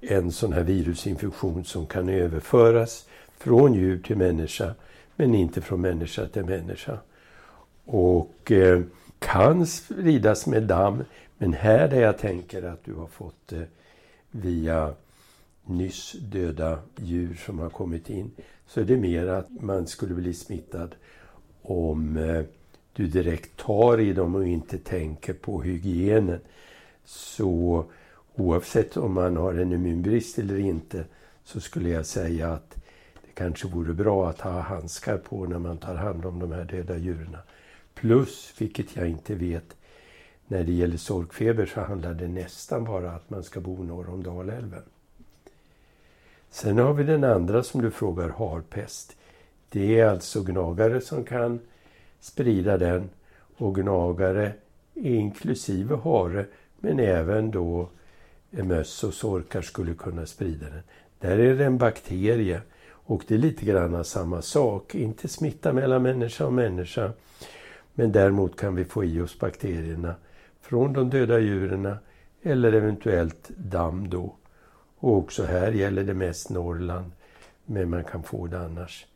en 0.00 0.32
sån 0.32 0.52
här 0.52 0.62
virusinfektion 0.62 1.64
som 1.64 1.86
kan 1.86 2.08
överföras 2.08 3.06
från 3.38 3.74
djur 3.74 4.02
till 4.02 4.16
människa 4.16 4.74
men 5.16 5.34
inte 5.34 5.60
från 5.60 5.80
människa 5.80 6.26
till 6.26 6.44
människa. 6.44 6.98
Och 7.84 8.52
eh, 8.52 8.82
kan 9.18 9.66
spridas 9.66 10.46
med 10.46 10.62
damm 10.62 11.04
men 11.38 11.52
här 11.52 11.88
där 11.88 12.00
jag 12.00 12.18
tänker 12.18 12.62
att 12.62 12.84
du 12.84 12.94
har 12.94 13.06
fått 13.06 13.48
det 13.48 13.66
via 14.30 14.94
nyss 15.64 16.12
döda 16.12 16.78
djur 16.96 17.34
som 17.34 17.58
har 17.58 17.70
kommit 17.70 18.10
in 18.10 18.30
så 18.66 18.80
är 18.80 18.84
det 18.84 18.96
mer 18.96 19.26
att 19.26 19.50
man 19.60 19.86
skulle 19.86 20.14
bli 20.14 20.34
smittad 20.34 20.94
om 21.62 22.16
eh, 22.16 22.44
du 22.92 23.06
direkt 23.06 23.56
tar 23.56 24.00
i 24.00 24.12
dem 24.12 24.34
och 24.34 24.46
inte 24.46 24.78
tänker 24.78 25.32
på 25.32 25.62
hygienen. 25.62 26.40
Så 27.04 27.84
oavsett 28.34 28.96
om 28.96 29.12
man 29.12 29.36
har 29.36 29.54
en 29.54 29.72
immunbrist 29.72 30.38
eller 30.38 30.58
inte 30.58 31.04
så 31.44 31.60
skulle 31.60 31.88
jag 31.88 32.06
säga 32.06 32.52
att 32.52 32.74
det 33.14 33.32
kanske 33.34 33.68
vore 33.68 33.92
bra 33.92 34.28
att 34.30 34.40
ha 34.40 34.60
handskar 34.60 35.18
på 35.18 35.46
när 35.46 35.58
man 35.58 35.78
tar 35.78 35.94
hand 35.94 36.24
om 36.26 36.38
de 36.38 36.52
här 36.52 36.64
döda 36.64 36.96
djuren. 36.96 37.36
Plus, 37.94 38.54
vilket 38.58 38.96
jag 38.96 39.08
inte 39.08 39.34
vet, 39.34 39.76
när 40.46 40.64
det 40.64 40.72
gäller 40.72 40.96
sorkfeber 40.96 41.66
så 41.66 41.80
handlar 41.80 42.14
det 42.14 42.28
nästan 42.28 42.84
bara 42.84 43.12
att 43.12 43.30
man 43.30 43.42
ska 43.42 43.60
bo 43.60 43.82
norr 43.82 44.10
om 44.10 44.22
Dalälven. 44.22 44.82
Sen 46.52 46.78
har 46.78 46.92
vi 46.92 47.04
den 47.04 47.24
andra 47.24 47.62
som 47.62 47.82
du 47.82 47.90
frågar, 47.90 48.28
harpest. 48.28 49.16
Det 49.68 50.00
är 50.00 50.06
alltså 50.06 50.42
gnagare 50.42 51.00
som 51.00 51.24
kan 51.24 51.60
sprida 52.20 52.78
den 52.78 53.10
och 53.56 53.74
gnagare 53.74 54.52
inklusive 54.94 55.96
hare 55.96 56.46
men 56.80 57.00
även 57.00 57.50
då 57.50 57.88
möss 58.50 59.04
och 59.04 59.14
sorkar 59.14 59.62
skulle 59.62 59.94
kunna 59.94 60.26
sprida 60.26 60.66
den. 60.66 60.82
Där 61.18 61.38
är 61.38 61.54
det 61.54 61.64
en 61.64 61.78
bakterie 61.78 62.60
och 62.90 63.24
det 63.28 63.34
är 63.34 63.38
lite 63.38 63.64
grann 63.64 64.04
samma 64.04 64.42
sak. 64.42 64.94
Inte 64.94 65.28
smitta 65.28 65.72
mellan 65.72 66.02
människa 66.02 66.46
och 66.46 66.52
människa 66.52 67.12
men 67.94 68.12
däremot 68.12 68.56
kan 68.56 68.74
vi 68.74 68.84
få 68.84 69.04
i 69.04 69.20
oss 69.20 69.38
bakterierna 69.38 70.14
från 70.60 70.92
de 70.92 71.10
döda 71.10 71.38
djuren 71.38 71.96
eller 72.42 72.72
eventuellt 72.72 73.50
damm 73.56 74.10
då. 74.10 74.36
Och 75.02 75.16
också 75.16 75.44
här 75.44 75.72
gäller 75.72 76.04
det 76.04 76.14
mest 76.14 76.50
Norrland, 76.50 77.12
men 77.66 77.90
man 77.90 78.04
kan 78.04 78.22
få 78.22 78.46
det 78.46 78.60
annars. 78.60 79.06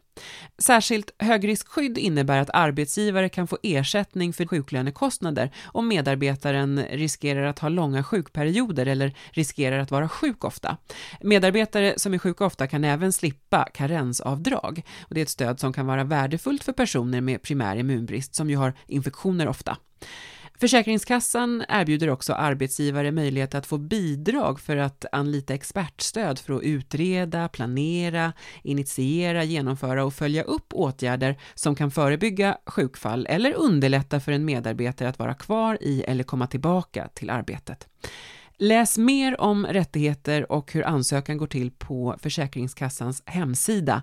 Särskilt 0.59 1.11
högriskskydd 1.19 1.99
innebär 1.99 2.39
att 2.39 2.51
arbetsgivare 2.53 3.29
kan 3.29 3.47
få 3.47 3.59
ersättning 3.63 4.33
för 4.33 4.47
sjuklönekostnader 4.47 5.51
om 5.67 5.89
medarbetaren 5.89 6.85
riskerar 6.91 7.43
att 7.47 7.59
ha 7.59 7.69
långa 7.69 8.05
sjukperioder 8.05 8.87
eller 8.87 9.15
riskerar 9.31 9.79
att 9.79 9.91
vara 9.91 10.09
sjuk 10.09 10.45
ofta. 10.45 10.77
Medarbetare 11.21 11.95
som 11.97 12.15
är 12.15 12.19
sjuka 12.19 12.45
ofta 12.45 12.67
kan 12.67 12.85
även 12.85 13.13
slippa 13.13 13.69
karensavdrag. 13.75 14.83
Och 15.01 15.15
det 15.15 15.21
är 15.21 15.23
ett 15.23 15.29
stöd 15.29 15.61
som 15.61 15.73
kan 15.73 15.87
vara 15.87 16.05
värdefullt 16.05 16.65
för 16.65 16.73
personer 16.73 17.21
med 17.21 17.43
primär 17.43 17.77
immunbrist 17.77 18.35
som 18.35 18.51
ju 18.51 18.57
har 18.57 18.73
infektioner 18.87 19.49
ofta. 19.49 19.77
Försäkringskassan 20.59 21.65
erbjuder 21.69 22.11
också 22.11 22.33
arbetsgivare 22.33 23.13
möjlighet 23.13 23.55
att 23.55 23.67
få 23.67 23.79
bidrag 23.79 24.61
för 24.61 24.77
att 24.77 25.05
anlita 25.13 25.55
expertstöd 25.55 26.39
för 26.39 26.55
att 26.55 26.63
utreda, 26.63 27.49
planera, 27.49 28.33
initiera, 28.63 29.45
genomföra 29.45 30.05
och 30.05 30.15
följa 30.15 30.43
upp 30.43 30.73
åtgärder 30.73 31.37
som 31.55 31.75
kan 31.75 31.91
förebygga 31.91 32.59
sjukfall 32.67 33.27
eller 33.31 33.55
underlätta 33.55 34.21
för 34.21 34.33
en 34.33 34.45
medarbetare 34.45 35.09
att 35.09 35.19
vara 35.19 35.35
kvar 35.35 35.79
i 35.81 36.03
eller 36.03 36.25
komma 36.25 36.47
tillbaka 36.47 37.09
till 37.15 37.31
arbetet. 37.31 37.89
Läs 38.59 38.99
mer 38.99 39.41
om 39.41 39.67
rättigheter 39.67 40.53
och 40.53 40.73
hur 40.73 40.87
ansökan 40.87 41.37
går 41.37 41.47
till 41.47 41.71
på 41.71 42.17
Försäkringskassans 42.23 43.23
hemsida. 43.27 44.03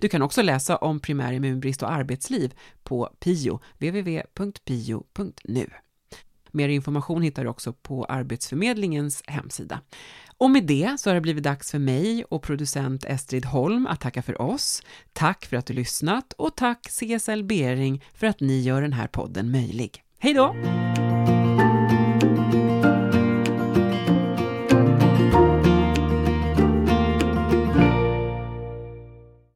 Du 0.00 0.08
kan 0.08 0.22
också 0.22 0.42
läsa 0.42 0.76
om 0.76 1.00
primär 1.00 1.32
immunbrist 1.32 1.82
och 1.82 1.92
arbetsliv 1.92 2.54
på 2.82 3.10
PIO, 3.20 3.60
www.pio.nu. 3.78 5.70
Mer 6.54 6.68
information 6.68 7.22
hittar 7.22 7.44
du 7.44 7.50
också 7.50 7.72
på 7.72 8.04
Arbetsförmedlingens 8.04 9.22
hemsida. 9.26 9.80
Och 10.38 10.50
med 10.50 10.66
det 10.66 11.00
så 11.00 11.10
har 11.10 11.14
det 11.14 11.20
blivit 11.20 11.44
dags 11.44 11.70
för 11.70 11.78
mig 11.78 12.24
och 12.24 12.42
producent 12.42 13.04
Estrid 13.04 13.44
Holm 13.44 13.86
att 13.86 14.00
tacka 14.00 14.22
för 14.22 14.42
oss. 14.42 14.82
Tack 15.12 15.44
för 15.44 15.56
att 15.56 15.66
du 15.66 15.74
lyssnat 15.74 16.32
och 16.32 16.56
tack 16.56 16.82
CSL 16.82 17.44
Bering 17.44 18.04
för 18.14 18.26
att 18.26 18.40
ni 18.40 18.60
gör 18.60 18.82
den 18.82 18.92
här 18.92 19.06
podden 19.06 19.50
möjlig. 19.50 20.02
Hej 20.18 20.34
då! 20.34 20.56